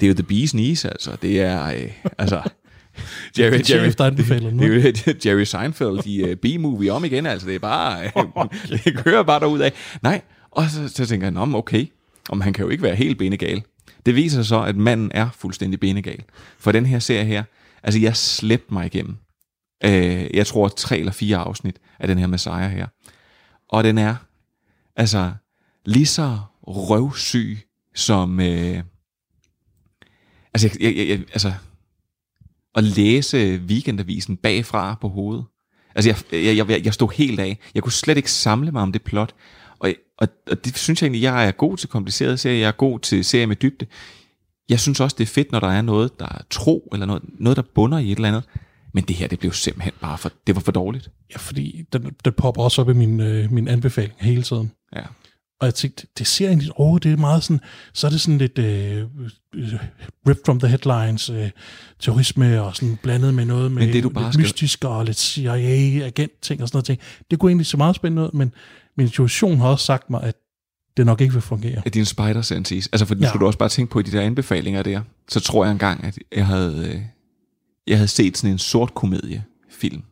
det 0.00 0.06
er 0.06 0.08
jo 0.08 0.14
The 0.14 0.26
Bee's 0.30 0.50
Knees, 0.50 0.84
altså. 0.84 1.16
Det 1.22 1.40
er, 1.40 1.66
øh, 1.66 1.90
altså... 2.18 2.42
Jerry, 3.38 3.52
Det 3.52 3.70
er 3.70 4.04
anbefaler 4.04 4.50
den, 4.50 4.58
det, 4.58 4.66
det 5.06 5.26
jo 5.26 5.30
Jerry 5.30 5.44
Seinfeld 5.44 6.06
i 6.06 6.22
uh, 6.22 6.36
B-movie 6.36 6.92
om 6.92 7.04
igen, 7.04 7.26
altså. 7.26 7.46
Det 7.46 7.54
er 7.54 7.58
bare... 7.58 8.04
Øh, 8.04 8.12
det 8.84 8.96
kører 9.04 9.22
bare 9.22 9.40
derud 9.40 9.60
af. 9.60 9.72
Nej, 10.02 10.20
og 10.50 10.64
så, 10.64 10.88
så 10.88 11.06
tænker 11.06 11.26
men 11.30 11.54
okay. 11.54 11.86
Om 12.28 12.40
han 12.40 12.52
kan 12.52 12.64
jo 12.64 12.70
ikke 12.70 12.82
være 12.82 12.94
helt 12.94 13.18
benegal. 13.18 13.62
Det 14.06 14.14
viser 14.14 14.36
sig 14.36 14.46
så, 14.46 14.62
at 14.62 14.76
manden 14.76 15.10
er 15.14 15.28
fuldstændig 15.38 15.80
benegal. 15.80 16.22
For 16.58 16.72
den 16.72 16.86
her 16.86 16.98
serie 16.98 17.24
her, 17.24 17.44
altså 17.82 18.00
jeg 18.00 18.16
slæbte 18.16 18.74
mig 18.74 18.86
igennem. 18.86 19.16
Øh, 19.84 20.26
jeg 20.34 20.46
tror 20.46 20.68
tre 20.68 20.98
eller 20.98 21.12
fire 21.12 21.36
afsnit 21.36 21.76
af 21.98 22.08
den 22.08 22.18
her 22.18 22.26
Messiah 22.26 22.70
her. 22.70 22.86
Og 23.68 23.84
den 23.84 23.98
er 23.98 24.14
altså 24.96 25.32
lige 25.84 26.06
så 26.06 26.38
røvsyg 26.62 27.58
som... 27.94 28.40
Øh, 28.40 28.82
altså, 30.54 30.70
jeg, 30.80 30.96
jeg, 30.96 31.08
jeg, 31.08 31.18
altså, 31.18 31.52
at 32.74 32.84
læse 32.84 33.60
weekendavisen 33.66 34.36
bagfra 34.36 34.98
på 35.00 35.08
hovedet. 35.08 35.44
Altså, 35.94 36.10
jeg, 36.32 36.56
jeg, 36.56 36.68
jeg, 36.68 36.84
jeg 36.84 36.94
stod 36.94 37.08
helt 37.14 37.40
af. 37.40 37.58
Jeg 37.74 37.82
kunne 37.82 37.92
slet 37.92 38.16
ikke 38.16 38.30
samle 38.30 38.72
mig 38.72 38.82
om 38.82 38.92
det 38.92 39.02
plot. 39.02 39.34
Og, 39.78 39.94
og, 40.18 40.28
og 40.50 40.64
det 40.64 40.78
synes 40.78 41.02
jeg 41.02 41.06
egentlig, 41.06 41.22
jeg 41.22 41.46
er 41.46 41.50
god 41.50 41.76
til 41.76 41.88
komplicerede 41.88 42.38
serier. 42.38 42.58
Jeg 42.58 42.68
er 42.68 42.72
god 42.72 42.98
til 42.98 43.24
serier 43.24 43.46
med 43.46 43.56
dybde. 43.56 43.86
Jeg 44.68 44.80
synes 44.80 45.00
også, 45.00 45.16
det 45.18 45.24
er 45.24 45.32
fedt, 45.32 45.52
når 45.52 45.60
der 45.60 45.68
er 45.68 45.82
noget, 45.82 46.20
der 46.20 46.26
er 46.26 46.42
tro, 46.50 46.88
eller 46.92 47.06
noget, 47.06 47.22
noget 47.38 47.56
der 47.56 47.62
bunder 47.74 47.98
i 47.98 48.12
et 48.12 48.16
eller 48.16 48.28
andet. 48.28 48.44
Men 48.94 49.04
det 49.04 49.16
her, 49.16 49.28
det 49.28 49.38
blev 49.38 49.52
simpelthen 49.52 49.92
bare 50.00 50.18
for, 50.18 50.32
det 50.46 50.54
var 50.54 50.60
for 50.60 50.72
dårligt. 50.72 51.10
Ja, 51.32 51.38
fordi 51.38 51.84
den, 51.92 52.14
den 52.24 52.32
popper 52.32 52.62
også 52.62 52.80
op 52.80 52.88
i 52.88 52.92
min, 52.92 53.20
øh, 53.20 53.52
min 53.52 53.68
anbefaling 53.68 54.14
hele 54.20 54.42
tiden. 54.42 54.72
Ja. 54.96 55.02
Og 55.62 55.66
jeg 55.66 55.74
tænkte, 55.74 56.06
det 56.18 56.26
ser 56.26 56.48
egentlig, 56.48 56.70
åh, 56.80 56.98
det 57.02 57.12
er 57.12 57.16
meget 57.16 57.42
sådan, 57.42 57.60
så 57.92 58.06
er 58.06 58.10
det 58.10 58.20
sådan 58.20 58.38
lidt 58.38 58.58
øh, 58.58 59.04
ripped 60.28 60.44
from 60.46 60.58
the 60.60 60.68
headlines, 60.68 61.30
øh, 61.30 61.50
terrorisme 62.00 62.62
og 62.62 62.76
sådan 62.76 62.98
blandet 63.02 63.34
med 63.34 63.44
noget 63.44 63.72
med 63.72 63.82
Men 63.86 63.92
det, 63.94 64.02
du 64.02 64.08
bare 64.08 64.24
lidt 64.24 64.34
skal- 64.34 64.42
mystisk 64.42 64.84
og 64.84 65.04
lidt 65.04 65.18
CIA-agent-ting 65.18 66.62
og 66.62 66.68
sådan 66.68 66.76
noget 66.76 66.84
ting. 66.84 66.98
Det 67.30 67.38
kunne 67.38 67.50
egentlig 67.50 67.66
se 67.66 67.76
meget 67.76 67.96
spændende 67.96 68.22
ud, 68.22 68.30
men 68.32 68.52
min 68.96 69.06
intuition 69.06 69.58
har 69.58 69.68
også 69.68 69.84
sagt 69.84 70.10
mig, 70.10 70.22
at 70.22 70.34
det 70.96 71.06
nok 71.06 71.20
ikke 71.20 71.32
vil 71.32 71.42
fungere. 71.42 71.82
Af 71.84 71.92
dine 71.92 72.04
spider 72.04 72.42
senses. 72.42 72.86
Altså, 72.92 73.06
for 73.06 73.14
nu 73.14 73.20
Ja. 73.20 73.24
ja. 73.26 73.30
skulle 73.30 73.40
du 73.40 73.46
også 73.46 73.58
bare 73.58 73.68
tænke 73.68 73.90
på 73.92 73.98
i 73.98 74.02
de 74.02 74.10
der 74.12 74.20
anbefalinger 74.20 74.82
der. 74.82 75.00
Så 75.28 75.40
tror 75.40 75.64
jeg 75.64 75.72
engang, 75.72 76.04
at 76.04 76.18
jeg 76.36 76.46
havde, 76.46 76.88
øh, 76.94 77.00
jeg 77.86 77.96
havde 77.98 78.08
set 78.08 78.38
sådan 78.38 78.50
en 78.52 78.58
sort 78.58 78.94
komediefilm. 78.94 80.02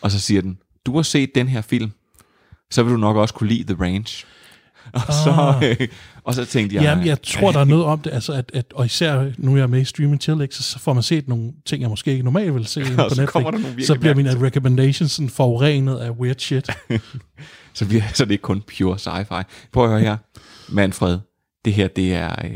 Og 0.00 0.10
så 0.10 0.18
siger 0.20 0.40
den, 0.42 0.58
du 0.86 0.96
har 0.96 1.02
set 1.02 1.30
den 1.34 1.48
her 1.48 1.60
film, 1.60 1.90
så 2.70 2.82
vil 2.82 2.92
du 2.92 2.98
nok 2.98 3.16
også 3.16 3.34
kunne 3.34 3.48
lide 3.48 3.74
The 3.74 3.82
Range. 3.84 4.24
Og, 5.08 5.12
så, 5.24 5.30
Ah. 5.62 5.70
øh, 5.80 5.88
og 6.24 6.34
så 6.34 6.44
tænkte 6.44 6.76
jeg... 6.76 6.82
Jamen, 6.82 7.06
jeg 7.06 7.22
tror, 7.22 7.52
der 7.52 7.60
er 7.60 7.64
noget 7.64 7.84
om 7.84 7.98
det, 8.00 8.12
altså 8.12 8.32
at, 8.32 8.50
at, 8.54 8.64
og 8.74 8.86
især 8.86 9.30
nu 9.38 9.52
er 9.54 9.58
jeg 9.58 9.70
med 9.70 9.80
i 9.80 9.84
Stream 9.84 10.12
and 10.12 10.20
Chill, 10.20 10.40
ikke, 10.42 10.54
så- 10.54 10.62
så 10.62 10.78
får 10.78 10.92
man 10.92 11.02
set 11.02 11.28
nogle 11.28 11.52
ting, 11.66 11.80
jeg 11.82 11.90
måske 11.90 12.10
ikke 12.10 12.24
normalt 12.24 12.54
vil 12.54 12.66
se 12.66 12.80
på 12.96 13.08
så 13.08 13.20
Netflix. 13.20 13.86
så 13.86 13.98
bliver 13.98 14.14
mine 14.14 14.42
recommendations 14.46 15.12
sådan 15.12 15.28
forurenet 15.30 15.96
af 15.98 16.10
weird 16.10 16.38
shit. 16.38 16.70
så, 17.74 17.86
bliver, 17.86 18.02
så 18.14 18.24
det 18.24 18.34
er 18.34 18.38
kun 18.38 18.62
pure 18.78 18.96
sci-fi. 18.96 19.42
Prøv 19.72 19.84
at 19.84 19.90
høre 19.90 20.00
her. 20.00 20.16
Manfred, 20.68 21.18
det 21.64 21.72
her, 21.72 21.88
det 21.88 22.14
er, 22.14 22.34
øh, 22.44 22.50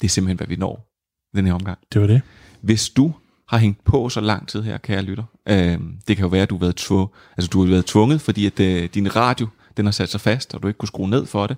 det 0.00 0.04
er 0.04 0.08
simpelthen, 0.08 0.36
hvad 0.36 0.46
vi 0.46 0.56
når 0.56 0.88
den 1.36 1.46
her 1.46 1.52
omgang. 1.52 1.78
Det 1.92 2.00
var 2.00 2.06
det. 2.06 2.20
Hvis 2.60 2.88
du 2.88 3.14
har 3.48 3.58
hængt 3.58 3.84
på 3.84 4.08
så 4.08 4.20
lang 4.20 4.48
tid 4.48 4.62
her, 4.62 4.78
kære 4.78 5.02
lytter, 5.02 5.24
øh, 5.48 5.78
det 6.08 6.16
kan 6.16 6.18
jo 6.20 6.26
være, 6.28 6.42
at 6.42 6.50
du 6.50 6.54
har 6.54 6.60
været, 6.60 6.80
tvu- 6.80 7.32
altså, 7.36 7.48
du 7.52 7.60
har 7.64 7.70
været 7.70 7.86
tvunget, 7.86 8.20
fordi 8.20 8.46
at 8.46 8.60
øh, 8.60 8.88
din 8.94 9.16
radio, 9.16 9.46
den 9.78 9.86
har 9.86 9.92
sat 9.92 10.08
sig 10.08 10.20
fast, 10.20 10.54
og 10.54 10.62
du 10.62 10.68
ikke 10.68 10.78
kunne 10.78 10.86
skrue 10.86 11.10
ned 11.10 11.26
for 11.26 11.46
det. 11.46 11.56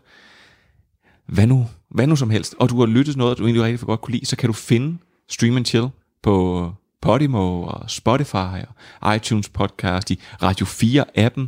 Hvad 1.26 1.46
nu, 1.46 1.66
hvad 1.90 2.06
nu 2.06 2.16
som 2.16 2.30
helst, 2.30 2.54
og 2.58 2.68
du 2.68 2.78
har 2.78 2.86
lyttet 2.86 3.16
noget, 3.16 3.38
du 3.38 3.44
egentlig 3.44 3.62
rigtig 3.62 3.80
for 3.80 3.86
godt 3.86 4.00
kunne 4.00 4.12
lide, 4.12 4.26
så 4.26 4.36
kan 4.36 4.46
du 4.46 4.52
finde 4.52 4.98
Stream 5.28 5.56
and 5.56 5.66
Chill 5.66 5.88
på 6.22 6.72
Podimo 7.02 7.62
og 7.62 7.90
Spotify 7.90 8.64
og 9.00 9.16
iTunes 9.16 9.48
podcast 9.48 10.10
i 10.10 10.20
Radio 10.42 10.66
4-appen. 10.66 11.40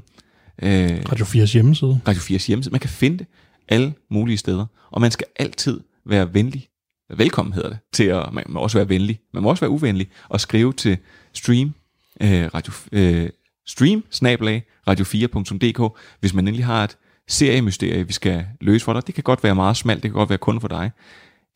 Øh, 0.62 1.03
Radio 1.12 1.25
4's 1.25 1.53
hjemmeside. 1.53 2.01
Radio 2.09 2.20
4's 2.20 2.47
hjemmeside. 2.47 2.73
Man 2.73 2.81
kan 2.81 2.91
finde 2.91 3.18
det 3.18 3.27
alle 3.68 3.95
mulige 4.11 4.39
steder, 4.39 4.66
og 4.91 5.01
man 5.01 5.11
skal 5.11 5.27
altid 5.37 5.81
være 6.07 6.35
venlig. 6.35 6.68
Velkommen 7.16 7.53
hedder 7.53 7.68
det, 7.68 7.79
til 7.93 8.05
at, 8.05 8.33
man 8.33 8.45
må 8.49 8.61
også 8.61 8.79
være 8.79 8.89
venlig, 8.89 9.20
man 9.35 9.43
må 9.43 9.51
også 9.51 9.61
være 9.61 9.70
uvenlig, 9.70 10.09
og 10.29 10.41
skrive 10.41 10.73
til 10.73 10.99
stream, 11.33 11.75
øh, 12.23 12.51
radio, 12.55 12.73
øh, 12.93 13.31
stream 13.67 14.05
snabelag, 14.11 14.63
radio4.dk, 14.91 15.99
hvis 16.21 16.35
man 16.35 16.49
endelig 16.49 16.67
har 16.67 16.85
et 16.85 16.97
seriemysterie, 17.29 18.07
vi 18.07 18.13
skal 18.13 18.47
løse 18.61 18.85
for 18.85 18.93
dig. 18.93 19.07
Det 19.07 19.15
kan 19.15 19.25
godt 19.25 19.45
være 19.45 19.55
meget 19.55 19.77
smalt, 19.77 20.03
det 20.03 20.11
kan 20.11 20.19
godt 20.19 20.29
være 20.29 20.39
kun 20.39 20.61
for 20.61 20.69
dig. 20.69 20.91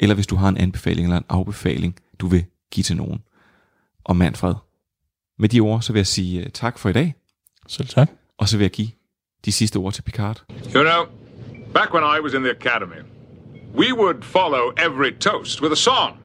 Eller 0.00 0.14
hvis 0.14 0.26
du 0.26 0.36
har 0.36 0.48
en 0.48 0.56
anbefaling 0.56 1.06
eller 1.06 1.16
en 1.16 1.24
afbefaling, 1.28 1.96
du 2.20 2.26
vil 2.26 2.44
give 2.70 2.84
til 2.84 2.96
nogen. 2.96 3.18
Og 4.04 4.16
Manfred, 4.16 4.54
Med 5.38 5.48
de 5.48 5.60
ord, 5.60 5.82
så 5.82 5.92
vil 5.92 5.98
jeg 5.98 6.06
sige 6.06 6.44
øh, 6.44 6.50
tak 6.50 6.78
for 6.78 6.88
i 6.88 6.92
dag. 6.92 7.14
Selv 7.68 7.88
tak. 7.88 8.10
Og 8.38 8.48
så 8.48 8.56
vil 8.56 8.64
jeg 8.64 8.70
give 8.70 8.88
de 9.44 9.52
sidste 9.52 9.76
ord 9.76 9.92
til 9.92 10.02
Picard. 10.02 10.44
You 10.74 10.82
know, 10.82 11.04
back 11.74 11.94
when 11.94 12.04
I 12.04 12.20
was 12.24 12.34
in 12.34 12.42
the 12.42 12.50
academy, 12.50 13.02
we 13.74 13.94
would 13.94 14.22
follow 14.22 14.72
every 14.86 15.18
toast 15.20 15.62
with 15.62 15.72
a 15.72 15.76
song. 15.76 16.22